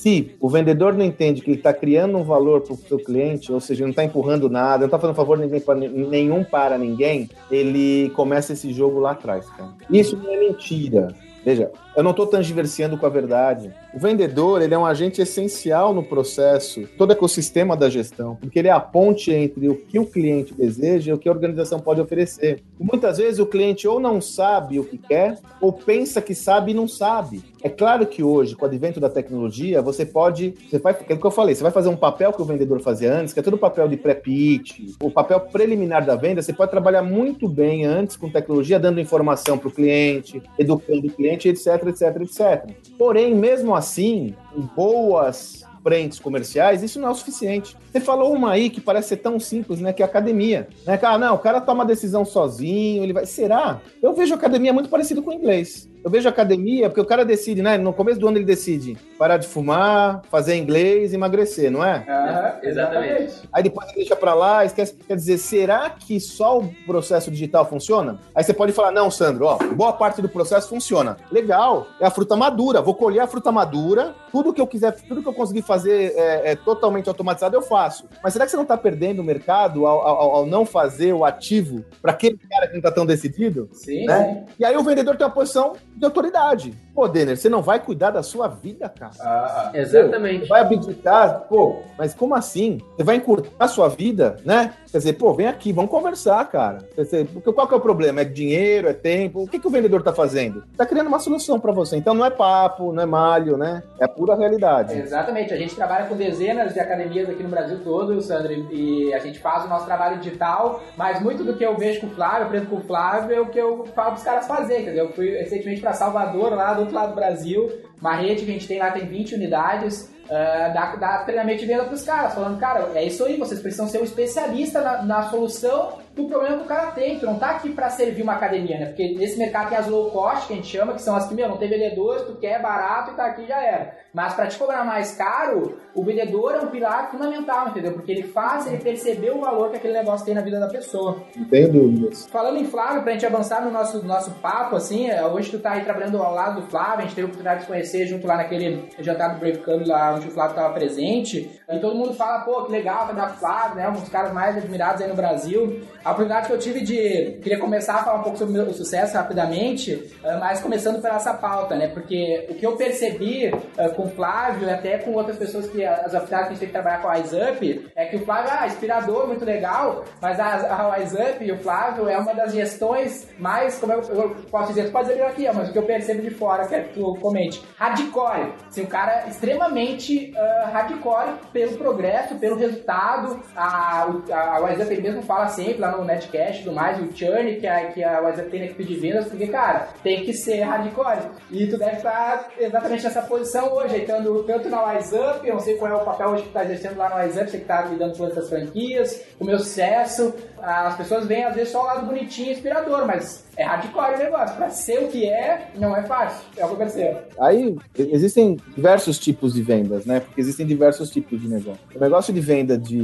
Se 0.00 0.34
o 0.40 0.48
vendedor 0.48 0.94
não 0.94 1.04
entende 1.04 1.42
que 1.42 1.50
ele 1.50 1.58
está 1.58 1.74
criando 1.74 2.16
um 2.16 2.24
valor 2.24 2.62
para 2.62 2.72
o 2.72 2.76
seu 2.76 2.98
cliente, 2.98 3.52
ou 3.52 3.60
seja, 3.60 3.84
não 3.84 3.90
está 3.90 4.02
empurrando 4.02 4.48
nada, 4.48 4.78
não 4.78 4.86
está 4.86 4.98
fazendo 4.98 5.14
favor 5.14 5.36
ninguém 5.36 5.60
pra, 5.60 5.74
nenhum 5.74 6.42
para 6.50 6.76
ninguém, 6.76 7.28
ele 7.50 8.10
começa 8.10 8.52
esse 8.52 8.72
jogo 8.72 8.98
lá 8.98 9.12
atrás, 9.12 9.48
cara. 9.50 9.70
Isso 9.90 10.16
não 10.16 10.32
é 10.32 10.36
mentira. 10.38 11.14
Veja, 11.44 11.70
eu 11.96 12.02
não 12.02 12.12
estou 12.12 12.26
transversiando 12.26 12.96
com 12.96 13.06
a 13.06 13.10
verdade. 13.10 13.72
O 13.92 13.98
vendedor 13.98 14.62
ele 14.62 14.74
é 14.74 14.78
um 14.78 14.86
agente 14.86 15.20
essencial 15.20 15.92
no 15.92 16.02
processo, 16.02 16.88
todo 16.96 17.12
ecossistema 17.12 17.76
da 17.76 17.90
gestão, 17.90 18.36
porque 18.36 18.58
ele 18.58 18.68
é 18.68 18.72
a 18.72 18.80
ponte 18.80 19.32
entre 19.32 19.68
o 19.68 19.74
que 19.74 19.98
o 19.98 20.06
cliente 20.06 20.54
deseja 20.54 21.10
e 21.10 21.14
o 21.14 21.18
que 21.18 21.28
a 21.28 21.32
organização 21.32 21.80
pode 21.80 22.00
oferecer. 22.00 22.62
E 22.78 22.84
muitas 22.84 23.18
vezes 23.18 23.40
o 23.40 23.46
cliente 23.46 23.88
ou 23.88 23.98
não 23.98 24.20
sabe 24.20 24.78
o 24.78 24.84
que 24.84 24.98
quer, 24.98 25.38
ou 25.60 25.72
pensa 25.72 26.20
que 26.22 26.34
sabe 26.34 26.70
e 26.70 26.74
não 26.74 26.86
sabe. 26.86 27.42
É 27.62 27.68
claro 27.68 28.06
que 28.06 28.22
hoje, 28.22 28.56
com 28.56 28.64
o 28.64 28.68
advento 28.68 28.98
da 28.98 29.10
tecnologia, 29.10 29.82
você 29.82 30.06
pode. 30.06 30.54
Você 30.68 30.78
vai, 30.78 30.92
aquilo 30.92 31.20
que 31.20 31.26
eu 31.26 31.30
falei, 31.30 31.54
você 31.54 31.62
vai 31.62 31.72
fazer 31.72 31.90
um 31.90 31.96
papel 31.96 32.32
que 32.32 32.40
o 32.40 32.44
vendedor 32.44 32.80
fazia 32.80 33.12
antes, 33.12 33.34
que 33.34 33.40
é 33.40 33.42
todo 33.42 33.54
o 33.54 33.58
papel 33.58 33.86
de 33.86 33.96
pré-pitch, 33.96 34.94
o 35.02 35.10
papel 35.10 35.40
preliminar 35.40 36.04
da 36.04 36.16
venda, 36.16 36.40
você 36.40 36.52
pode 36.52 36.70
trabalhar 36.70 37.02
muito 37.02 37.48
bem 37.48 37.84
antes 37.84 38.16
com 38.16 38.30
tecnologia, 38.30 38.80
dando 38.80 39.00
informação 39.00 39.58
para 39.58 39.68
o 39.68 39.70
cliente, 39.70 40.42
educando 40.58 41.06
o 41.06 41.10
cliente, 41.10 41.48
etc, 41.48 41.79
etc, 41.88 42.22
etc. 42.22 42.74
Porém, 42.98 43.34
mesmo 43.34 43.74
assim, 43.74 44.34
boas 44.76 45.64
frentes 45.82 46.18
comerciais, 46.18 46.82
isso 46.82 47.00
não 47.00 47.08
é 47.08 47.10
o 47.10 47.14
suficiente. 47.14 47.76
Você 47.90 48.00
falou 48.00 48.32
uma 48.32 48.52
aí 48.52 48.70
que 48.70 48.80
parece 48.80 49.08
ser 49.08 49.16
tão 49.18 49.40
simples, 49.40 49.80
né? 49.80 49.92
Que 49.92 50.02
é 50.02 50.04
academia. 50.04 50.68
Né? 50.86 50.98
Ah, 51.02 51.18
não, 51.18 51.34
o 51.34 51.38
cara 51.38 51.60
toma 51.60 51.84
decisão 51.84 52.24
sozinho, 52.24 53.02
ele 53.02 53.12
vai. 53.12 53.26
Será? 53.26 53.80
Eu 54.02 54.14
vejo 54.14 54.34
academia 54.34 54.72
muito 54.72 54.88
parecido 54.88 55.22
com 55.22 55.30
o 55.30 55.34
inglês. 55.34 55.89
Eu 56.02 56.10
vejo 56.10 56.28
academia 56.28 56.88
porque 56.88 57.00
o 57.00 57.06
cara 57.06 57.24
decide, 57.24 57.62
né? 57.62 57.76
No 57.76 57.92
começo 57.92 58.18
do 58.18 58.26
ano 58.26 58.38
ele 58.38 58.44
decide 58.44 58.96
parar 59.18 59.36
de 59.36 59.46
fumar, 59.46 60.22
fazer 60.30 60.56
inglês, 60.56 61.12
emagrecer, 61.12 61.70
não 61.70 61.84
é? 61.84 62.04
Ah, 62.08 62.58
exatamente. 62.62 63.34
Aí 63.52 63.62
depois 63.62 63.86
ele 63.88 63.96
deixa 63.96 64.16
pra 64.16 64.32
lá, 64.34 64.64
esquece. 64.64 64.94
Quer 65.06 65.16
dizer, 65.16 65.38
será 65.38 65.90
que 65.90 66.18
só 66.18 66.58
o 66.58 66.74
processo 66.86 67.30
digital 67.30 67.66
funciona? 67.66 68.18
Aí 68.34 68.42
você 68.42 68.54
pode 68.54 68.72
falar, 68.72 68.90
não, 68.90 69.10
Sandro, 69.10 69.44
ó, 69.44 69.58
boa 69.74 69.92
parte 69.92 70.22
do 70.22 70.28
processo 70.28 70.68
funciona. 70.68 71.18
Legal, 71.30 71.86
é 72.00 72.06
a 72.06 72.10
fruta 72.10 72.34
madura. 72.34 72.80
Vou 72.80 72.94
colher 72.94 73.20
a 73.20 73.26
fruta 73.26 73.52
madura, 73.52 74.14
tudo 74.32 74.54
que 74.54 74.60
eu 74.60 74.66
quiser, 74.66 74.92
tudo 74.92 75.22
que 75.22 75.28
eu 75.28 75.34
conseguir 75.34 75.62
fazer 75.62 76.14
é, 76.16 76.52
é 76.52 76.56
totalmente 76.56 77.08
automatizado, 77.08 77.56
eu 77.56 77.62
faço. 77.62 78.08
Mas 78.22 78.32
será 78.32 78.46
que 78.46 78.50
você 78.50 78.56
não 78.56 78.64
tá 78.64 78.76
perdendo 78.76 79.20
o 79.20 79.24
mercado 79.24 79.86
ao, 79.86 80.00
ao, 80.00 80.30
ao 80.36 80.46
não 80.46 80.64
fazer 80.64 81.12
o 81.12 81.24
ativo 81.24 81.84
para 82.00 82.12
aquele 82.12 82.38
cara 82.50 82.68
que 82.68 82.74
não 82.74 82.80
tá 82.80 82.90
tão 82.90 83.04
decidido? 83.04 83.68
Sim, 83.72 84.06
né? 84.06 84.46
sim. 84.48 84.54
E 84.58 84.64
aí 84.64 84.76
o 84.76 84.82
vendedor 84.82 85.16
tem 85.16 85.26
uma 85.26 85.32
posição 85.32 85.74
de 86.00 86.06
autoridade. 86.06 86.74
Pô, 86.94 87.08
Denner, 87.08 87.36
você 87.36 87.48
não 87.48 87.62
vai 87.62 87.78
cuidar 87.80 88.10
da 88.10 88.22
sua 88.22 88.48
vida, 88.48 88.88
cara. 88.88 89.12
Ah, 89.20 89.70
Exatamente. 89.74 90.42
Você 90.42 90.48
vai 90.48 90.60
abdicar, 90.60 91.40
pô, 91.48 91.80
mas 91.96 92.14
como 92.14 92.34
assim? 92.34 92.78
Você 92.96 93.04
vai 93.04 93.16
encurtar 93.16 93.50
a 93.58 93.68
sua 93.68 93.88
vida, 93.88 94.36
né? 94.44 94.74
Quer 94.90 94.98
dizer, 94.98 95.12
pô, 95.14 95.32
vem 95.32 95.46
aqui, 95.46 95.72
vamos 95.72 95.90
conversar, 95.90 96.44
cara. 96.50 96.78
Quer 96.94 97.02
dizer, 97.02 97.26
porque 97.28 97.52
qual 97.52 97.66
que 97.68 97.74
é 97.74 97.76
o 97.76 97.80
problema? 97.80 98.20
É 98.22 98.24
dinheiro, 98.24 98.88
é 98.88 98.92
tempo? 98.92 99.42
O 99.42 99.48
que, 99.48 99.58
que 99.58 99.66
o 99.66 99.70
vendedor 99.70 100.02
tá 100.02 100.12
fazendo? 100.12 100.64
Tá 100.76 100.84
criando 100.84 101.06
uma 101.06 101.20
solução 101.20 101.60
para 101.60 101.72
você. 101.72 101.96
Então 101.96 102.12
não 102.12 102.24
é 102.24 102.30
papo, 102.30 102.92
não 102.92 103.02
é 103.02 103.06
malho, 103.06 103.56
né? 103.56 103.82
É 104.00 104.06
pura 104.08 104.34
realidade. 104.34 104.98
Exatamente. 104.98 105.54
A 105.54 105.56
gente 105.56 105.74
trabalha 105.74 106.06
com 106.06 106.16
dezenas 106.16 106.74
de 106.74 106.80
academias 106.80 107.28
aqui 107.28 107.42
no 107.42 107.48
Brasil 107.48 107.78
todo, 107.84 108.20
Sandro, 108.20 108.52
e 108.52 109.14
a 109.14 109.18
gente 109.18 109.38
faz 109.38 109.64
o 109.64 109.68
nosso 109.68 109.86
trabalho 109.86 110.18
digital, 110.18 110.82
mas 110.96 111.20
muito 111.20 111.44
do 111.44 111.54
que 111.54 111.64
eu 111.64 111.76
vejo 111.76 112.00
com 112.00 112.06
o 112.08 112.10
Flávio, 112.10 112.40
eu 112.40 112.46
aprendo 112.46 112.66
com 112.66 112.76
o 112.76 112.80
Flávio, 112.80 113.36
é 113.36 113.40
o 113.40 113.46
que 113.46 113.58
eu 113.58 113.86
falo 113.94 114.12
pros 114.12 114.24
caras 114.24 114.46
fazer, 114.46 114.80
entendeu? 114.82 115.06
Eu 115.06 115.12
fui 115.12 115.30
recentemente 115.30 115.80
para 115.80 115.92
Salvador, 115.92 116.54
lá 116.54 116.74
do 116.74 116.89
lado 116.94 117.10
do 117.10 117.14
Brasil, 117.14 117.70
uma 118.00 118.16
rede 118.16 118.44
que 118.44 118.50
a 118.50 118.54
gente 118.54 118.68
tem 118.68 118.78
lá 118.78 118.90
tem 118.90 119.06
20 119.06 119.34
unidades, 119.34 120.10
uh, 120.26 120.74
dá, 120.74 120.96
dá 120.96 121.18
treinamento 121.24 121.60
de 121.60 121.66
venda 121.66 121.84
pros 121.84 122.02
caras, 122.02 122.34
falando, 122.34 122.58
cara, 122.58 122.90
é 122.94 123.04
isso 123.04 123.24
aí, 123.24 123.36
vocês 123.36 123.60
precisam 123.60 123.88
ser 123.88 124.00
um 124.00 124.04
especialista 124.04 124.80
na, 124.80 125.02
na 125.02 125.22
solução 125.30 125.99
do 126.22 126.28
problema 126.28 126.58
que 126.58 126.64
o 126.64 126.66
cara 126.66 126.90
tem. 126.92 127.18
Tu 127.18 127.26
não 127.26 127.38
tá 127.38 127.50
aqui 127.50 127.70
para 127.70 127.90
servir 127.90 128.22
uma 128.22 128.34
academia, 128.34 128.78
né? 128.78 128.86
Porque 128.86 129.14
nesse 129.14 129.38
mercado 129.38 129.68
tem 129.68 129.78
as 129.78 129.86
low 129.86 130.10
cost, 130.10 130.46
que 130.46 130.52
a 130.52 130.56
gente 130.56 130.68
chama, 130.68 130.94
que 130.94 131.02
são 131.02 131.16
as 131.16 131.28
que, 131.28 131.34
meu, 131.34 131.48
não 131.48 131.56
tem 131.56 131.68
vendedores, 131.68 132.22
tu 132.22 132.36
quer 132.36 132.60
barato 132.60 133.12
e 133.12 133.14
tá 133.14 133.26
aqui 133.26 133.46
já 133.46 133.60
era. 133.62 133.94
Mas 134.12 134.34
para 134.34 134.46
te 134.46 134.58
cobrar 134.58 134.84
mais 134.84 135.14
caro, 135.16 135.78
o 135.94 136.02
vendedor 136.02 136.54
é 136.54 136.60
um 136.60 136.68
pilar 136.68 137.10
fundamental, 137.10 137.68
entendeu? 137.68 137.92
Porque 137.92 138.10
ele 138.10 138.24
faz 138.24 138.66
ele 138.66 138.78
perceber 138.78 139.30
o 139.30 139.40
valor 139.40 139.70
que 139.70 139.76
aquele 139.76 139.94
negócio 139.94 140.26
tem 140.26 140.34
na 140.34 140.40
vida 140.40 140.58
da 140.58 140.68
pessoa. 140.68 141.22
Não 141.36 141.44
tenho 141.44 141.72
dúvidas. 141.72 142.26
Falando 142.26 142.58
em 142.58 142.64
Flávio, 142.64 143.02
pra 143.02 143.12
gente 143.12 143.26
avançar 143.26 143.64
no 143.64 143.70
nosso, 143.70 144.04
nosso 144.04 144.30
papo, 144.32 144.76
assim, 144.76 145.08
hoje 145.32 145.50
tu 145.50 145.58
tá 145.58 145.72
aí 145.72 145.84
trabalhando 145.84 146.20
ao 146.22 146.34
lado 146.34 146.60
do 146.60 146.66
Flávio, 146.68 146.98
a 146.98 147.02
gente 147.02 147.14
teve 147.14 147.22
a 147.22 147.26
oportunidade 147.26 147.60
de 147.60 147.66
conhecer 147.66 148.06
junto 148.06 148.26
lá 148.26 148.36
naquele 148.36 148.88
jantar 148.98 149.34
do 149.34 149.40
Brave 149.40 149.60
lá 149.86 150.14
onde 150.14 150.28
o 150.28 150.30
Flávio 150.30 150.56
tava 150.56 150.74
presente, 150.74 151.59
e 151.70 151.78
todo 151.78 151.94
mundo 151.94 152.14
fala, 152.14 152.40
pô, 152.40 152.64
que 152.64 152.72
legal, 152.72 153.06
vai 153.06 153.14
dar 153.14 153.30
Flávio, 153.30 153.76
né, 153.76 153.88
um 153.88 153.92
dos 153.92 154.08
caras 154.08 154.32
mais 154.32 154.56
admirados 154.56 155.00
aí 155.02 155.08
no 155.08 155.14
Brasil. 155.14 155.80
A 156.04 156.10
oportunidade 156.10 156.46
que 156.46 156.52
eu 156.52 156.58
tive 156.58 156.80
de... 156.80 157.38
Queria 157.42 157.58
começar 157.58 157.94
a 157.94 158.04
falar 158.04 158.20
um 158.20 158.22
pouco 158.22 158.38
sobre 158.38 158.58
o 158.58 158.72
sucesso 158.72 159.16
rapidamente, 159.16 160.10
mas 160.40 160.60
começando 160.60 161.00
por 161.00 161.10
essa 161.10 161.34
pauta, 161.34 161.76
né, 161.76 161.88
porque 161.88 162.46
o 162.50 162.54
que 162.54 162.66
eu 162.66 162.76
percebi 162.76 163.50
com 163.94 164.04
o 164.04 164.10
Flávio 164.10 164.68
e 164.68 164.70
até 164.70 164.98
com 164.98 165.12
outras 165.12 165.36
pessoas 165.36 165.68
que, 165.68 165.84
as 165.84 166.12
oficiais 166.12 166.46
que 166.46 166.48
a 166.48 166.50
gente 166.50 166.58
tem 166.58 166.68
que 166.68 166.72
trabalhar 166.72 167.02
com 167.02 167.08
a 167.08 167.12
Wise 167.12 167.36
Up, 167.36 167.90
é 167.94 168.06
que 168.06 168.16
o 168.16 168.24
Flávio, 168.24 168.50
ah, 168.52 168.66
inspirador, 168.66 169.26
muito 169.26 169.44
legal, 169.44 170.04
mas 170.20 170.40
a, 170.40 170.74
a 170.74 170.88
Up 170.98 171.44
e 171.44 171.52
o 171.52 171.58
Flávio 171.58 172.08
é 172.08 172.18
uma 172.18 172.34
das 172.34 172.52
gestões 172.52 173.28
mais, 173.38 173.78
como 173.78 173.92
eu, 173.92 174.02
eu 174.02 174.36
posso 174.50 174.68
dizer, 174.68 174.86
tu 174.86 174.92
pode 174.92 175.08
dizer 175.08 175.22
aqui, 175.22 175.48
mas 175.52 175.68
o 175.68 175.72
que 175.72 175.78
eu 175.78 175.84
percebo 175.84 176.22
de 176.22 176.30
fora, 176.30 176.66
quero 176.66 176.88
que 176.88 176.94
tu 176.94 177.14
comente, 177.20 177.62
hardcore, 177.76 178.52
assim, 178.68 178.82
um 178.82 178.86
cara 178.86 179.26
extremamente 179.28 180.32
uh, 180.36 180.70
hardcore 180.70 181.34
pelo 181.60 181.76
progresso, 181.76 182.34
pelo 182.36 182.56
resultado, 182.56 183.40
a, 183.54 184.08
a, 184.30 184.56
a 184.56 184.72
ele 184.90 185.02
mesmo 185.02 185.22
fala 185.22 185.48
sempre 185.48 185.78
lá 185.78 185.96
no 185.96 186.04
Netcast 186.04 186.60
e 186.60 186.64
tudo 186.64 186.74
mais, 186.74 186.98
o 186.98 187.16
churn 187.16 187.56
que 187.56 187.66
a, 187.66 187.86
que 187.86 188.02
a 188.02 188.20
Up 188.20 188.50
tem 188.50 188.60
na 188.60 188.66
equipe 188.66 188.84
de 188.84 188.96
vendas, 188.96 189.26
porque, 189.26 189.46
cara, 189.46 189.88
tem 190.02 190.24
que 190.24 190.32
ser 190.32 190.62
hardcore, 190.62 191.30
e 191.50 191.66
tu 191.66 191.78
deve 191.78 191.96
estar 191.96 192.48
exatamente 192.58 193.04
nessa 193.04 193.22
posição 193.22 193.72
hoje, 193.72 193.96
aí, 193.96 194.06
tanto, 194.06 194.68
na 194.68 194.82
Up, 195.14 195.46
eu 195.46 195.54
não 195.54 195.60
sei 195.60 195.76
qual 195.76 195.90
é 195.90 195.94
o 195.94 196.04
papel 196.04 196.28
hoje 196.28 196.42
que 196.42 196.48
tu 196.48 196.52
tá 196.52 196.64
exercendo 196.64 196.96
lá 196.96 197.22
Wise 197.22 197.40
Up, 197.40 197.50
você 197.50 197.58
que 197.58 197.64
tá 197.64 197.82
lidando 197.82 198.16
com 198.16 198.26
essas 198.26 198.48
franquias, 198.48 199.24
o 199.38 199.44
meu 199.44 199.58
sucesso, 199.58 200.34
as 200.62 200.96
pessoas 200.96 201.26
veem 201.26 201.44
às 201.44 201.54
vezes 201.54 201.72
só 201.72 201.82
o 201.82 201.86
lado 201.86 202.06
bonitinho, 202.06 202.52
inspirador, 202.52 203.06
mas 203.06 203.46
é 203.56 203.64
hardcore 203.64 204.14
o 204.14 204.18
negócio. 204.18 204.56
Pra 204.56 204.70
ser 204.70 204.98
o 205.04 205.08
que 205.08 205.28
é, 205.28 205.70
não 205.76 205.96
é 205.96 206.02
fácil. 206.02 206.46
É 206.56 206.64
o 206.64 206.68
que 206.68 206.74
eu 206.74 206.78
percebo. 206.78 207.18
Aí 207.38 207.76
existem 207.96 208.56
diversos 208.74 209.18
tipos 209.18 209.52
de 209.52 209.62
vendas, 209.62 210.04
né? 210.06 210.20
Porque 210.20 210.40
existem 210.40 210.66
diversos 210.66 211.10
tipos 211.10 211.40
de 211.40 211.48
negócio. 211.48 211.80
O 211.94 211.98
negócio 211.98 212.32
de 212.32 212.40
venda 212.40 212.78
de. 212.78 213.00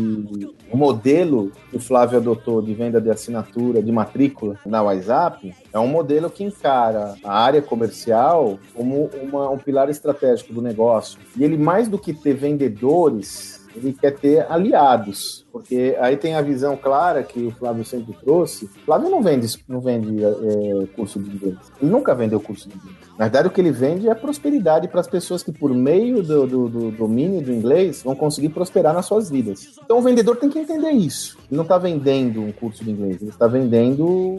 O 0.70 0.76
modelo 0.76 1.52
que 1.70 1.76
o 1.76 1.80
Flávio 1.80 2.18
adotou 2.18 2.62
de 2.62 2.74
venda 2.74 3.00
de 3.00 3.10
assinatura, 3.10 3.82
de 3.82 3.92
matrícula 3.92 4.58
na 4.64 4.82
WhatsApp, 4.82 5.54
é 5.72 5.78
um 5.78 5.86
modelo 5.86 6.30
que 6.30 6.44
encara 6.44 7.14
a 7.22 7.38
área 7.38 7.62
comercial 7.62 8.58
como 8.74 9.10
uma, 9.22 9.50
um 9.50 9.58
pilar 9.58 9.88
estratégico 9.88 10.52
do 10.52 10.62
negócio. 10.62 11.18
E 11.36 11.44
ele, 11.44 11.56
mais 11.56 11.88
do 11.88 11.98
que 11.98 12.12
ter 12.12 12.34
vendedores, 12.34 13.66
ele 13.76 13.92
quer 13.92 14.14
ter 14.14 14.46
aliados. 14.50 15.45
Porque 15.56 15.96
aí 15.98 16.18
tem 16.18 16.34
a 16.34 16.42
visão 16.42 16.76
clara 16.76 17.22
que 17.22 17.46
o 17.46 17.50
Flávio 17.50 17.82
sempre 17.82 18.12
trouxe. 18.22 18.68
Flávio 18.84 19.08
não 19.08 19.22
vende, 19.22 19.58
não 19.66 19.80
vende 19.80 20.22
é, 20.22 20.86
curso 20.94 21.18
de 21.18 21.34
inglês. 21.34 21.56
Ele 21.80 21.90
nunca 21.90 22.14
vendeu 22.14 22.38
curso 22.38 22.68
de 22.68 22.76
inglês. 22.76 22.94
Na 23.18 23.24
verdade, 23.24 23.48
o 23.48 23.50
que 23.50 23.58
ele 23.58 23.70
vende 23.70 24.06
é 24.06 24.14
prosperidade 24.14 24.86
para 24.86 25.00
as 25.00 25.06
pessoas 25.06 25.42
que, 25.42 25.50
por 25.50 25.72
meio 25.72 26.22
do, 26.22 26.46
do, 26.46 26.68
do, 26.68 26.90
domínio 26.90 27.40
do 27.40 27.50
inglês, 27.50 28.02
vão 28.02 28.14
conseguir 28.14 28.50
prosperar 28.50 28.92
nas 28.92 29.06
suas 29.06 29.30
vidas. 29.30 29.78
Então, 29.82 29.98
o 29.98 30.02
vendedor 30.02 30.36
tem 30.36 30.50
que 30.50 30.58
entender 30.58 30.90
isso. 30.90 31.38
Ele 31.48 31.56
não 31.56 31.62
está 31.62 31.78
vendendo 31.78 32.42
um 32.42 32.52
curso 32.52 32.84
de 32.84 32.90
inglês, 32.90 33.22
ele 33.22 33.30
está 33.30 33.46
vendendo 33.46 34.36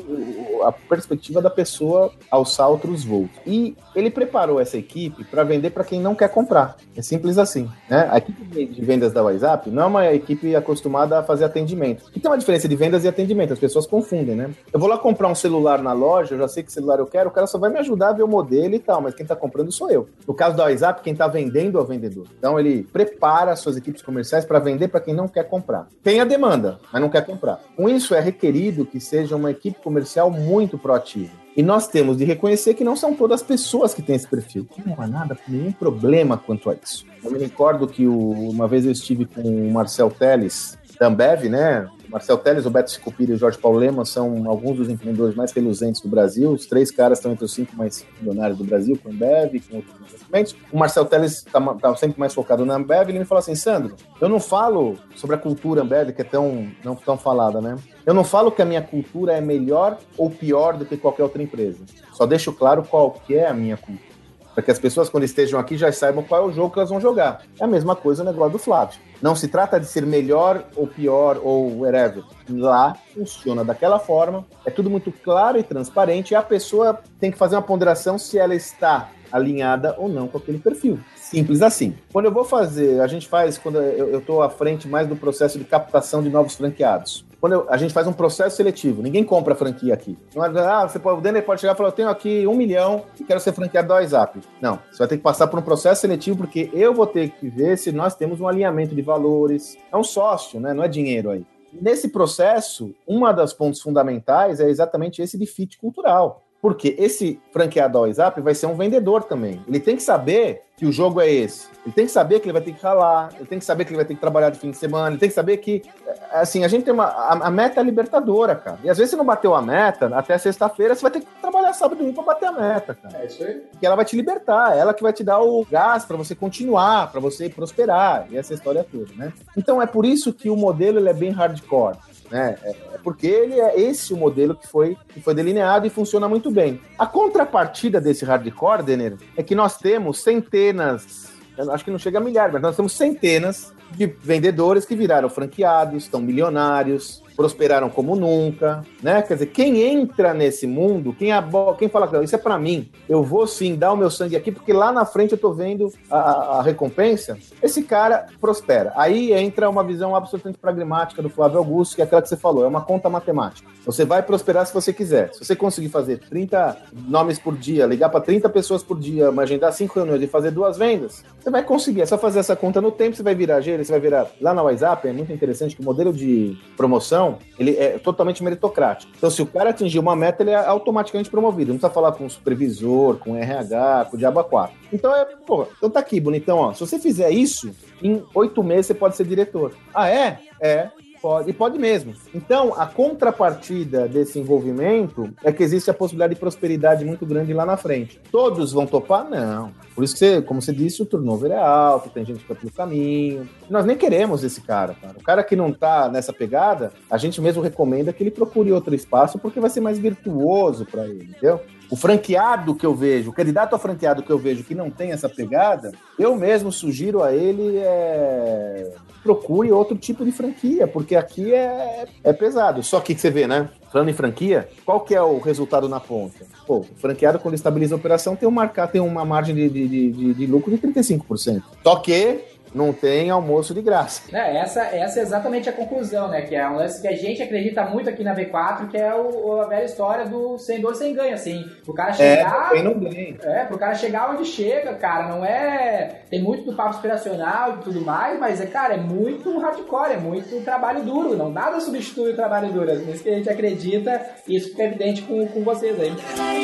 a 0.64 0.72
perspectiva 0.72 1.42
da 1.42 1.50
pessoa 1.50 2.12
alçar 2.30 2.70
outros 2.70 3.04
voos. 3.04 3.30
E 3.48 3.76
ele 3.96 4.12
preparou 4.12 4.60
essa 4.60 4.78
equipe 4.78 5.24
para 5.24 5.44
vender 5.44 5.72
para 5.72 5.84
quem 5.84 6.00
não 6.00 6.14
quer 6.14 6.30
comprar. 6.30 6.78
É 6.96 7.02
simples 7.02 7.40
assim. 7.40 7.68
Né? 7.90 8.08
A 8.12 8.20
equipe 8.20 8.44
de 8.46 8.82
vendas 8.82 9.12
da 9.12 9.24
WhatsApp 9.24 9.72
não 9.72 9.84
é 9.84 9.86
uma 9.88 10.14
equipe 10.14 10.56
acostumada 10.56 11.07
a 11.16 11.24
fazer 11.24 11.46
atendimento. 11.46 12.06
E 12.16 12.20
tem 12.20 12.30
uma 12.30 12.38
diferença 12.38 12.68
de 12.68 12.76
vendas 12.76 13.04
e 13.04 13.08
atendimento, 13.08 13.54
as 13.54 13.60
pessoas 13.60 13.88
confundem, 13.88 14.36
né? 14.36 14.50
Eu 14.72 14.80
vou 14.80 14.90
lá 14.90 14.98
comprar 14.98 15.28
um 15.28 15.36
celular 15.36 15.82
na 15.82 15.94
loja, 15.94 16.36
eu 16.36 16.40
já 16.40 16.48
sei 16.48 16.64
que 16.64 16.72
celular 16.72 17.00
eu 17.00 17.06
quero, 17.06 17.30
o 17.30 17.32
cara 17.32 17.48
só 17.48 17.58
vai 17.58 17.70
me 17.70 17.80
ajudar 17.80 18.10
a 18.10 18.14
ver 18.14 18.24
o 18.24 18.28
modelo 18.28 18.76
e 18.76 18.80
tal, 18.80 19.02
mas 19.02 19.14
quem 19.14 19.24
está 19.24 19.36
comprando 19.36 19.72
sou 19.72 19.90
eu. 19.90 20.08
No 20.28 20.34
caso 20.34 20.56
da 20.56 20.64
WhatsApp, 20.64 21.02
quem 21.02 21.14
está 21.14 21.28
vendendo 21.28 21.78
é 21.78 21.82
o 21.82 21.86
vendedor. 21.86 22.28
Então 22.38 22.60
ele 22.60 22.84
prepara 22.92 23.52
as 23.52 23.60
suas 23.60 23.78
equipes 23.78 24.02
comerciais 24.02 24.46
para 24.46 24.60
vender 24.60 24.88
para 24.88 25.00
quem 25.00 25.14
não 25.14 25.28
quer 25.28 25.44
comprar. 25.44 25.88
Tem 26.04 26.20
a 26.20 26.26
demanda, 26.26 26.80
mas 26.92 27.02
não 27.02 27.10
quer 27.10 27.26
comprar. 27.26 27.62
Com 27.76 27.88
isso 27.90 28.14
é 28.14 28.20
requerido 28.20 28.86
que 28.86 29.00
seja 29.00 29.36
uma 29.36 29.52
equipe 29.52 29.80
comercial 29.82 30.30
muito 30.30 30.78
proativa. 30.78 31.47
E 31.58 31.64
nós 31.64 31.88
temos 31.88 32.18
de 32.18 32.24
reconhecer 32.24 32.76
que 32.76 32.84
não 32.84 32.96
são 32.96 33.16
todas 33.16 33.42
as 33.42 33.48
pessoas 33.48 33.92
que 33.92 34.04
têm 34.04 34.16
esse 34.16 34.28
perfil. 34.28 34.68
Não 34.86 34.96
há 35.02 35.08
nada, 35.08 35.36
nenhum 35.48 35.72
problema 35.72 36.38
quanto 36.38 36.70
a 36.70 36.76
isso. 36.76 37.04
Eu 37.24 37.32
me 37.32 37.40
recordo 37.40 37.88
que 37.88 38.06
o, 38.06 38.20
uma 38.52 38.68
vez 38.68 38.86
eu 38.86 38.92
estive 38.92 39.26
com 39.26 39.42
o 39.42 39.74
Marcel 39.74 40.12
Teles, 40.12 40.78
da 41.00 41.08
Ambev, 41.08 41.46
né? 41.50 41.88
Marcel 42.10 42.38
Teles, 42.38 42.66
o 42.66 42.70
Beto 42.70 42.92
Sicupira 42.92 43.32
e 43.32 43.36
o 43.36 43.38
Jorge 43.38 43.58
Paulo 43.58 43.78
Lema 43.78 44.06
são 44.06 44.50
alguns 44.50 44.78
dos 44.78 44.90
empreendedores 44.90 45.36
mais 45.36 45.52
reluzentes 45.52 46.02
do 46.02 46.08
Brasil. 46.08 46.52
Os 46.52 46.66
três 46.66 46.90
caras 46.90 47.18
estão 47.18 47.32
entre 47.32 47.46
os 47.46 47.54
cinco 47.54 47.76
mais 47.76 48.06
milionários 48.20 48.58
do 48.58 48.64
Brasil, 48.64 48.98
com 49.02 49.10
a 49.10 49.12
Ambev, 49.12 49.62
com 49.70 49.78
outros 49.78 49.96
investimentos. 50.00 50.56
O 50.72 50.78
Marcel 50.78 51.06
Teles 51.06 51.38
está 51.46 51.62
tá 51.76 51.96
sempre 51.96 52.20
mais 52.20 52.34
focado 52.34 52.66
na 52.66 52.76
Ambev. 52.76 53.10
Ele 53.10 53.20
me 53.20 53.26
falou 53.26 53.40
assim, 53.40 53.56
Sandro, 53.56 53.96
eu 54.22 54.30
não 54.30 54.40
falo 54.40 54.98
sobre 55.16 55.36
a 55.36 55.40
cultura 55.40 55.82
Ambev, 55.82 56.12
que 56.12 56.22
é 56.22 56.26
tão, 56.26 56.72
não 56.84 56.96
tão 56.96 57.18
falada, 57.18 57.60
né? 57.62 57.76
Eu 58.06 58.14
não 58.14 58.24
falo 58.24 58.52
que 58.52 58.62
a 58.62 58.66
minha 58.66 58.82
cultura 58.82 59.34
é 59.34 59.42
melhor 59.42 59.98
ou 60.18 60.30
pior 60.30 60.78
do 60.78 60.86
que 60.86 60.96
qualquer 60.96 61.24
outra 61.24 61.44
empresa. 61.44 61.84
Só 62.14 62.26
deixo 62.26 62.54
claro 62.54 62.84
qual 62.84 63.12
que 63.12 63.36
é 63.36 63.48
a 63.48 63.54
minha 63.54 63.76
cultura 63.76 64.17
para 64.58 64.64
que 64.64 64.72
as 64.72 64.80
pessoas, 64.80 65.08
quando 65.08 65.24
estejam 65.24 65.60
aqui, 65.60 65.78
já 65.78 65.92
saibam 65.92 66.24
qual 66.24 66.42
é 66.42 66.46
o 66.48 66.52
jogo 66.52 66.74
que 66.74 66.80
elas 66.80 66.90
vão 66.90 67.00
jogar. 67.00 67.44
É 67.60 67.64
a 67.64 67.68
mesma 67.68 67.96
coisa 67.96 68.24
no 68.24 68.32
negócio 68.32 68.54
do 68.54 68.58
Flávio. 68.58 69.00
Não 69.22 69.36
se 69.36 69.48
trata 69.48 69.80
de 69.80 69.86
ser 69.86 70.04
melhor 70.04 70.64
ou 70.76 70.88
pior 70.88 71.40
ou 71.44 71.82
whatever. 71.82 72.24
Lá 72.50 72.98
funciona 73.14 73.64
daquela 73.64 74.00
forma, 74.00 74.44
é 74.66 74.72
tudo 74.72 74.90
muito 74.90 75.12
claro 75.12 75.60
e 75.60 75.64
transparente, 75.64 76.32
e 76.32 76.36
a 76.36 76.42
pessoa 76.42 77.00
tem 77.20 77.30
que 77.30 77.38
fazer 77.38 77.56
uma 77.56 77.62
ponderação 77.62 78.18
se 78.18 78.40
ela 78.40 78.56
está 78.56 79.12
alinhada 79.32 79.96
ou 79.98 80.10
não 80.10 80.28
com 80.28 80.38
aquele 80.38 80.60
perfil. 80.60 81.00
Simples 81.16 81.62
assim. 81.62 81.96
Quando 82.12 82.26
eu 82.26 82.32
vou 82.32 82.44
fazer, 82.44 83.02
a 83.02 83.08
gente 83.08 83.28
faz, 83.28 83.58
quando 83.58 83.80
eu 83.80 84.20
estou 84.20 84.42
à 84.42 84.50
frente 84.50 84.88
mais 84.88 85.08
do 85.08 85.16
processo 85.16 85.58
de 85.58 85.66
captação 85.66 86.24
de 86.24 86.30
novos 86.30 86.56
franqueados 86.56 87.28
quando 87.40 87.54
eu, 87.54 87.66
a 87.70 87.78
gente 87.78 87.94
faz 87.94 88.08
um 88.08 88.14
processo 88.14 88.56
seletivo, 88.56 89.02
ninguém 89.02 89.24
compra 89.24 89.56
franquia 89.56 89.94
aqui. 89.94 90.18
É, 90.36 90.60
ah, 90.60 90.88
você 90.88 91.00
pode, 91.00 91.20
o 91.20 91.22
Denner 91.22 91.44
pode 91.44 91.62
chegar 91.62 91.74
e 91.74 91.78
falar, 91.78 91.90
eu 91.90 91.94
tenho 91.94 92.10
aqui 92.10 92.48
um 92.48 92.56
milhão 92.56 93.04
e 93.20 93.24
quero 93.24 93.40
ser 93.40 93.54
franqueado 93.54 93.88
do 93.88 93.94
WhatsApp. 93.94 94.40
Não, 94.62 94.80
você 94.92 94.98
vai 94.98 95.08
ter 95.08 95.18
que 95.18 95.24
passar 95.24 95.48
por 95.48 95.60
um 95.60 95.64
processo 95.64 96.02
seletivo, 96.02 96.38
porque 96.38 96.70
eu 96.74 96.94
vou 96.94 97.06
ter 97.06 97.30
que 97.30 97.48
ver 97.50 97.78
se 97.78 97.92
nós 97.92 98.16
temos 98.16 98.40
um 98.40 98.48
alinhamento 98.48 98.96
de 98.96 99.02
valores. 99.02 99.78
É 99.92 99.98
um 99.98 100.04
sócio, 100.04 100.60
né? 100.60 100.74
Não 100.74 100.84
é 100.84 100.88
dinheiro 100.88 101.30
aí. 101.30 101.46
Nesse 101.72 102.10
processo, 102.10 102.94
uma 103.06 103.32
das 103.32 103.54
pontos 103.54 103.82
fundamentais 103.82 104.60
é 104.60 104.70
exatamente 104.70 105.22
esse 105.22 105.38
de 105.38 105.46
fit 105.46 105.78
cultural. 105.78 106.47
Porque 106.68 106.98
esse 107.00 107.40
franqueado 107.50 107.94
do 107.94 108.00
WhatsApp 108.02 108.42
vai 108.42 108.54
ser 108.54 108.66
um 108.66 108.76
vendedor 108.76 109.24
também. 109.24 109.62
Ele 109.70 109.80
tem 109.80 109.96
que 109.96 110.04
saber 110.04 110.64
que 110.76 110.86
o 110.86 110.92
jogo 110.92 111.22
é 111.22 111.32
esse. 111.32 111.70
Ele 111.86 111.96
tem 111.96 112.06
que 112.06 112.12
saber 112.12 112.42
que 112.42 112.46
ele 112.46 112.52
vai 112.52 112.62
ter 112.62 112.74
que 112.74 112.84
ralar, 112.84 113.30
ele 113.38 113.46
tem 113.46 113.58
que 113.58 113.64
saber 113.64 113.86
que 113.86 113.92
ele 113.92 113.96
vai 113.96 114.04
ter 114.04 114.16
que 114.16 114.20
trabalhar 114.20 114.50
de 114.50 114.60
fim 114.60 114.70
de 114.70 114.76
semana, 114.76 115.12
ele 115.12 115.18
tem 115.18 115.30
que 115.30 115.34
saber 115.34 115.56
que, 115.58 115.82
é, 116.06 116.40
assim, 116.42 116.66
a 116.66 116.68
gente 116.68 116.84
tem 116.84 116.94
uma. 116.94 117.06
A, 117.06 117.48
a 117.48 117.50
meta 117.50 117.80
é 117.80 117.84
libertadora, 117.84 118.54
cara. 118.54 118.80
E 118.84 118.90
às 118.90 118.98
vezes 118.98 119.12
você 119.12 119.16
não 119.16 119.24
bateu 119.24 119.56
a 119.56 119.62
meta, 119.62 120.14
até 120.14 120.38
sexta-feira 120.38 120.94
você 120.94 121.02
vai 121.02 121.12
ter 121.12 121.22
que 121.22 121.28
trabalhar 121.42 121.72
sábado 121.72 121.96
e 121.96 122.00
domingo 122.00 122.22
pra 122.22 122.34
bater 122.34 122.50
a 122.50 122.52
meta, 122.52 122.94
cara. 122.94 123.18
É 123.18 123.28
isso 123.28 123.42
aí. 123.42 123.54
Porque 123.72 123.86
ela 123.86 123.96
vai 123.96 124.04
te 124.04 124.18
libertar, 124.18 124.78
ela 124.78 124.94
que 124.94 125.02
vai 125.02 125.14
te 125.14 125.24
dar 125.24 125.40
o 125.40 125.66
gás 125.72 126.04
para 126.04 126.18
você 126.18 126.36
continuar, 126.36 127.10
para 127.10 127.22
você 127.22 127.48
prosperar, 127.48 128.28
e 128.30 128.38
essa 128.38 128.54
história 128.54 128.84
toda, 128.84 129.14
né? 129.16 129.32
Então 129.56 129.82
é 129.82 129.88
por 129.88 130.06
isso 130.06 130.34
que 130.34 130.50
o 130.50 130.58
modelo 130.58 131.00
ele 131.00 131.08
é 131.08 131.14
bem 131.14 131.32
hardcore. 131.32 131.98
Né? 132.30 132.58
É, 132.64 132.70
é 132.70 132.98
porque 133.04 133.28
ele 133.28 133.60
é 133.60 133.80
esse 133.80 134.14
o 134.14 134.18
modelo 134.18 134.56
que 134.56 134.68
foi, 134.68 134.98
que 135.10 135.22
foi 135.22 135.34
delineado 135.34 135.88
e 135.88 135.90
funciona 135.90 136.28
muito 136.28 136.52
bem. 136.52 136.82
A 136.98 137.06
contrapartida 137.06 138.02
desse 138.02 138.26
hardcore, 138.26 138.84
Denner, 138.84 139.18
é 139.36 139.44
que 139.44 139.56
nós 139.56 139.78
temos 139.78 140.22
centenas, 140.22 141.32
acho 141.58 141.86
que 141.86 141.92
não 141.92 142.00
chega 142.00 142.18
a 142.18 142.22
milhares, 142.22 142.54
mas 142.54 142.62
nós 142.62 142.76
temos 142.76 142.94
centenas 142.94 143.74
de 143.92 144.06
vendedores 144.06 144.86
que 144.86 144.96
viraram 144.96 145.30
franqueados, 145.30 146.04
estão 146.04 146.22
milionários, 146.22 147.24
prosperaram 147.38 147.88
como 147.88 148.16
nunca, 148.16 148.84
né? 149.02 149.22
Quer 149.22 149.36
dizer, 149.36 149.46
quem 149.46 149.84
entra 149.84 150.34
nesse 150.34 150.66
mundo, 150.66 151.14
quem, 151.14 151.32
abo... 151.32 151.76
quem 151.76 151.88
fala 151.88 152.24
isso 152.24 152.36
é 152.36 152.40
para 152.40 152.58
mim, 152.58 152.90
eu 153.08 153.24
vou 153.24 153.46
sim 153.46 153.76
dar 153.76 153.94
o 153.94 153.96
meu 153.96 154.10
sangue 154.10 154.36
aqui, 154.36 154.52
porque 154.52 154.74
lá 154.74 154.92
na 154.92 155.06
frente 155.06 155.34
eu 155.34 155.38
tô 155.38 155.54
vendo 155.54 155.94
a, 156.10 156.18
a, 156.58 156.62
recompensa, 156.64 157.38
esse 157.62 157.84
cara 157.84 158.26
prospera. 158.42 158.92
Aí 158.96 159.32
entra 159.34 159.70
uma 159.70 159.84
visão 159.84 160.16
absolutamente 160.16 160.58
pragmática 160.58 161.22
do 161.22 161.30
Flávio 161.30 161.60
Augusto, 161.60 161.96
que 161.96 162.02
é 162.02 162.06
aquela 162.06 162.24
que 162.24 162.30
você 162.30 162.36
falou, 162.36 162.66
é 162.66 162.68
uma 162.68 162.82
conta 162.82 163.08
matemática. 163.08 163.70
Você 163.86 164.04
vai 164.04 164.24
prosperar 164.24 164.66
se 164.66 164.74
você 164.74 164.92
quiser. 164.92 165.32
Se 165.34 165.46
você 165.46 165.56
conseguir 165.56 165.90
fazer 165.90 166.18
30 166.18 166.76
nomes 167.08 167.38
por 167.38 167.56
dia, 167.56 167.86
ligar 167.86 168.10
para 168.10 168.20
30 168.20 168.50
pessoas 168.50 168.82
por 168.82 169.00
dia, 169.00 169.30
agendar 169.30 169.72
5 169.72 169.94
reuniões 169.94 170.24
e 170.24 170.28
fazer 170.28 170.50
duas 170.50 170.78
vendas, 170.78 171.24
você 171.40 171.52
vai 171.52 171.64
conseguir. 171.64 172.02
É 172.02 172.06
só 172.06 172.18
fazer 172.18 172.40
essa 172.40 172.56
conta 172.56 172.82
no 172.82 172.92
tempo, 172.92 173.16
você 173.16 173.24
vai 173.24 173.36
virar 173.36 173.62
gerente, 173.62 173.86
você 173.86 173.92
vai 173.92 174.02
virar 174.02 174.28
lá 174.42 174.54
na 174.56 174.64
WhatsApp, 174.64 175.08
é 175.08 175.14
muito 175.14 175.32
interessante 175.32 175.76
que 175.76 175.82
o 175.82 175.86
modelo 175.86 176.12
de 176.12 176.58
promoção 176.76 177.27
ele 177.58 177.76
é 177.78 177.98
totalmente 177.98 178.44
meritocrático. 178.44 179.12
Então, 179.18 179.30
se 179.30 179.42
o 179.42 179.46
cara 179.46 179.72
atingir 179.72 180.00
uma 180.00 180.16
meta, 180.16 180.44
ele 180.44 180.52
é 180.52 180.56
automaticamente 180.56 181.30
promovido. 181.30 181.72
Não 181.72 181.80
precisa 181.80 181.94
falar 181.94 182.12
com 182.14 182.26
o 182.26 182.30
supervisor, 182.30 183.18
com 183.18 183.32
o 183.32 183.36
RH, 183.36 184.08
com 184.10 184.16
o 184.16 184.20
Diabo 184.20 184.44
4. 184.44 184.76
Então, 184.94 185.16
é, 185.16 185.26
pô, 185.46 185.68
então 185.78 185.90
tá 185.90 186.00
aqui, 186.00 186.20
bonitão, 186.20 186.58
ó. 186.58 186.74
Se 186.74 186.80
você 186.82 187.00
fizer 187.00 187.30
isso, 187.32 187.72
em 188.02 188.24
oito 188.34 188.64
meses 188.64 188.88
você 188.88 188.94
pode 188.94 189.16
ser 189.16 189.26
diretor. 189.26 189.74
Ah, 189.94 190.10
é? 190.10 190.40
É. 190.62 190.90
Pode, 191.22 191.50
e 191.50 191.54
pode 191.54 191.80
mesmo. 191.80 192.14
Então, 192.34 192.74
a 192.76 192.86
contrapartida 192.86 194.08
desse 194.08 194.40
envolvimento 194.40 195.30
é 195.44 195.52
que 195.52 195.64
existe 195.64 195.90
a 195.90 195.94
possibilidade 195.94 196.36
de 196.36 196.40
prosperidade 196.40 197.04
muito 197.04 197.26
grande 197.26 197.54
lá 197.54 197.66
na 197.66 197.78
frente. 197.78 198.20
Todos 198.32 198.72
vão 198.72 198.86
topar? 198.86 199.28
Não. 199.30 199.72
Por 199.96 200.04
isso 200.04 200.14
que, 200.14 200.20
você, 200.20 200.42
como 200.42 200.62
você 200.62 200.72
disse, 200.72 201.02
o 201.02 201.06
turnover 201.06 201.52
é 201.52 201.58
alto, 201.58 202.10
tem 202.10 202.24
gente 202.24 202.38
que 202.38 202.44
fica 202.44 202.56
pelo 202.56 202.72
caminho. 202.72 203.50
Nós 203.70 203.86
nem 203.86 203.98
queremos 203.98 204.44
esse 204.44 204.62
cara, 204.62 204.94
cara. 204.94 205.16
O 205.18 205.24
cara 205.24 205.44
que 205.44 205.56
não 205.56 205.74
tá 205.74 206.08
nessa 206.10 206.32
pegada, 206.32 206.92
a 207.10 207.18
gente 207.18 207.42
mesmo 207.42 207.62
recomenda 207.64 208.14
que 208.14 208.24
ele 208.24 208.32
procure 208.32 208.72
outro 208.72 208.94
espaço 208.94 209.40
porque 209.40 209.60
vai 209.60 209.70
ser 209.70 209.82
mais 209.82 209.98
virtuoso 209.98 210.86
para 210.86 211.08
ele, 211.08 211.32
entendeu? 211.32 211.62
O 211.90 211.96
franqueado 211.96 212.76
que 212.76 212.86
eu 212.86 212.94
vejo, 212.94 213.30
o 213.30 213.34
candidato 213.34 213.76
a 213.76 213.80
franqueado 213.80 214.22
que 214.22 214.30
eu 214.30 214.38
vejo 214.38 214.64
que 214.64 214.76
não 214.76 214.90
tem 214.90 215.12
essa 215.12 215.30
pegada, 215.30 215.94
eu 216.20 216.36
mesmo 216.36 216.72
sugiro 216.72 217.24
a 217.24 217.34
ele 217.34 217.78
é... 217.78 218.92
procure 219.28 219.70
outro 219.74 219.98
tipo 219.98 220.24
de 220.24 220.32
franquia, 220.32 220.88
porque 220.88 221.14
aqui 221.14 221.54
é, 221.54 222.06
é 222.24 222.32
pesado. 222.32 222.82
Só 222.82 223.02
que 223.02 223.14
você 223.14 223.30
vê, 223.30 223.46
né? 223.46 223.70
Falando 223.92 224.10
em 224.10 224.14
franquia, 224.14 224.70
qual 224.86 225.02
que 225.02 225.14
é 225.14 225.22
o 225.22 225.38
resultado 225.40 225.90
na 225.90 226.00
ponta? 226.00 226.46
Pô, 226.66 226.78
o 226.78 226.84
franqueado, 226.98 227.40
quando 227.40 227.56
estabiliza 227.56 227.94
a 227.94 227.98
operação, 227.98 228.38
tem, 228.38 228.48
um 228.48 228.52
marcar, 228.52 228.88
tem 228.88 229.02
uma 229.02 229.26
margem 229.26 229.54
de, 229.54 229.70
de, 229.70 229.88
de, 229.88 230.34
de 230.34 230.46
lucro 230.46 230.72
de 230.72 230.78
35%. 230.78 231.62
Só 231.84 231.98
que 231.98 232.40
não 232.74 232.94
tem 232.94 233.30
almoço 233.30 233.74
de 233.74 233.82
graça. 233.82 234.24
É, 234.36 234.58
essa, 234.58 234.82
essa 234.82 235.20
é 235.20 235.24
exatamente 235.24 235.70
a 235.70 235.74
conclusão, 235.74 236.28
né? 236.28 236.42
Que 236.42 236.56
é 236.56 236.68
um 236.70 236.76
lance 236.76 237.02
que 237.02 237.08
a 237.08 237.16
gente 237.16 237.42
acredita 237.42 237.84
muito 237.86 238.10
aqui 238.10 238.24
na 238.24 238.36
V4, 238.36 238.90
que 238.90 238.98
é 238.98 239.14
o, 239.14 239.62
a 239.62 239.68
velha 239.68 239.86
história 239.86 240.26
do 240.26 240.58
sem 240.58 240.82
dor, 240.82 240.96
sem 240.96 241.14
ganho, 241.14 241.34
assim. 241.34 241.66
O 241.88 241.94
cara 241.94 242.12
é, 242.12 242.14
chegar. 242.14 242.76
É, 242.76 242.82
não 242.82 243.00
ganha. 243.00 243.38
É, 243.44 243.66
pro 243.66 243.78
cara 243.78 243.96
chegar 243.96 244.32
onde 244.32 244.46
chega, 244.46 244.94
cara, 244.96 245.28
não 245.28 245.46
é. 245.46 246.22
Tem 246.30 246.42
muito 246.42 246.64
do 246.64 246.76
papo 246.76 246.92
inspiracional 246.92 247.76
e 247.76 247.78
tudo 247.84 248.02
mais, 248.02 248.40
mas, 248.40 248.62
é, 248.62 248.66
cara, 248.66 248.96
é 248.96 248.98
muito 248.98 249.58
hardcore, 249.60 250.14
é 250.14 250.18
muito 250.18 250.64
trabalho 250.64 251.04
duro. 251.04 251.36
Não 251.36 251.50
nada 251.50 251.80
substitui 251.80 252.32
o 252.32 252.36
trabalho 252.36 252.72
duro. 252.72 252.90
É 252.90 252.96
isso 252.96 253.24
que 253.24 253.30
a 253.30 253.36
gente 253.36 253.50
acredita 253.50 254.22
e 254.48 254.56
isso 254.56 254.70
fica 254.70 254.84
evidente 254.84 255.22
com, 255.24 255.46
com 255.48 255.64
vocês 255.64 256.00
aí. 256.00 256.14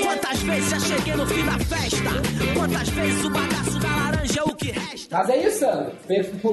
Quantas 0.04 0.41
vezes 0.41 0.70
já 0.70 0.80
cheguei 0.80 1.16
no 1.16 1.26
fim 1.26 1.45
da 1.45 1.60
festa? 1.60 2.10
Quantas 2.58 2.89
vezes 2.89 3.26
o 3.26 3.30
bagaço 3.30 3.72
Mas 5.14 5.30
é 5.30 5.38
isso, 5.38 5.59
Sandro. 5.59 5.91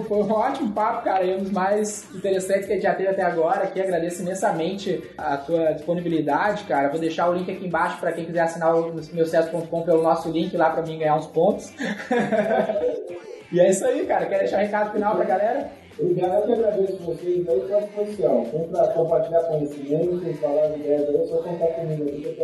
Foi 0.05 0.19
um 0.19 0.33
ótimo 0.33 0.71
papo, 0.73 1.03
cara, 1.03 1.25
e 1.25 1.35
um 1.35 1.39
dos 1.39 1.51
mais 1.51 2.05
interessantes 2.15 2.67
que 2.67 2.73
a 2.73 2.75
gente 2.75 2.83
já 2.83 2.95
teve 2.95 3.09
até 3.09 3.23
agora. 3.23 3.63
Aqui 3.63 3.81
agradeço 3.81 4.21
imensamente 4.21 5.03
a 5.17 5.39
tua 5.39 5.73
disponibilidade, 5.73 6.65
cara. 6.65 6.91
Vou 6.91 7.01
deixar 7.01 7.31
o 7.31 7.33
link 7.33 7.51
aqui 7.51 7.67
embaixo 7.67 7.99
para 7.99 8.13
quem 8.13 8.27
quiser 8.27 8.43
assinar 8.43 8.77
o 8.77 8.95
meucesso.com 9.15 9.83
pelo 9.83 10.03
nosso 10.03 10.31
link 10.31 10.55
lá 10.59 10.69
para 10.69 10.83
mim 10.83 10.99
ganhar 10.99 11.17
uns 11.17 11.27
pontos. 11.27 11.73
e 13.51 13.59
é 13.59 13.71
isso 13.71 13.87
aí, 13.87 14.05
cara. 14.05 14.27
Quer 14.27 14.41
deixar 14.41 14.59
um 14.59 14.61
recado 14.61 14.93
final 14.93 15.17
pra 15.17 15.25
galera? 15.25 15.80
Obrigado, 16.01 16.35
eu 16.35 16.47
que 16.47 16.53
agradeço 16.53 16.97
vocês 16.99 17.49
aí 17.49 17.61
pela 17.61 17.81
disposição. 17.83 18.45
Vem 18.53 18.69
para 18.69 18.89
compartilhar 18.89 19.41
conhecimento, 19.41 20.39
falar 20.41 20.69
de 20.69 20.81
ideias 20.81 21.09
aí, 21.09 21.17
é 21.17 21.27
só 21.27 21.37
contar 21.37 21.67
comigo 21.67 22.09
aqui. 22.09 22.37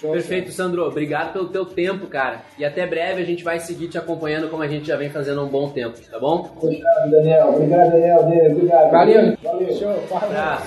Perfeito, 0.00 0.52
Sandro. 0.52 0.86
Obrigado 0.86 1.32
pelo 1.32 1.48
teu 1.48 1.66
tempo, 1.66 2.06
cara. 2.06 2.42
E 2.58 2.64
até 2.64 2.86
breve 2.86 3.22
a 3.22 3.24
gente 3.24 3.42
vai 3.42 3.58
seguir 3.58 3.88
te 3.88 3.98
acompanhando 3.98 4.48
como 4.48 4.62
a 4.62 4.68
gente 4.68 4.86
já 4.86 4.96
vem 4.96 5.10
fazendo 5.10 5.40
há 5.40 5.44
um 5.44 5.48
bom 5.48 5.70
tempo, 5.70 5.98
tá 6.10 6.18
bom? 6.18 6.50
Obrigado, 6.56 7.10
Daniel. 7.10 7.48
Obrigado, 7.48 7.90
Daniel. 7.90 8.20
Obrigado. 8.20 8.90
Valeu. 8.90 9.36
Valeu. 9.42 9.74
Show. 9.74 10.16
Abraço. 10.16 10.66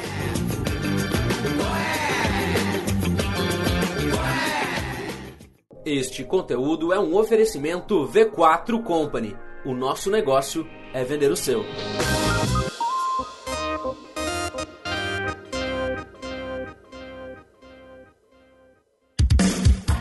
Este 5.85 6.23
conteúdo 6.23 6.93
é 6.93 6.99
um 6.99 7.13
oferecimento 7.15 8.07
V4 8.07 8.81
Company. 8.83 9.35
O 9.65 9.73
nosso 9.73 10.09
negócio 10.09 10.65
é 10.93 11.03
vender 11.03 11.29
o 11.29 11.35
seu. 11.35 11.65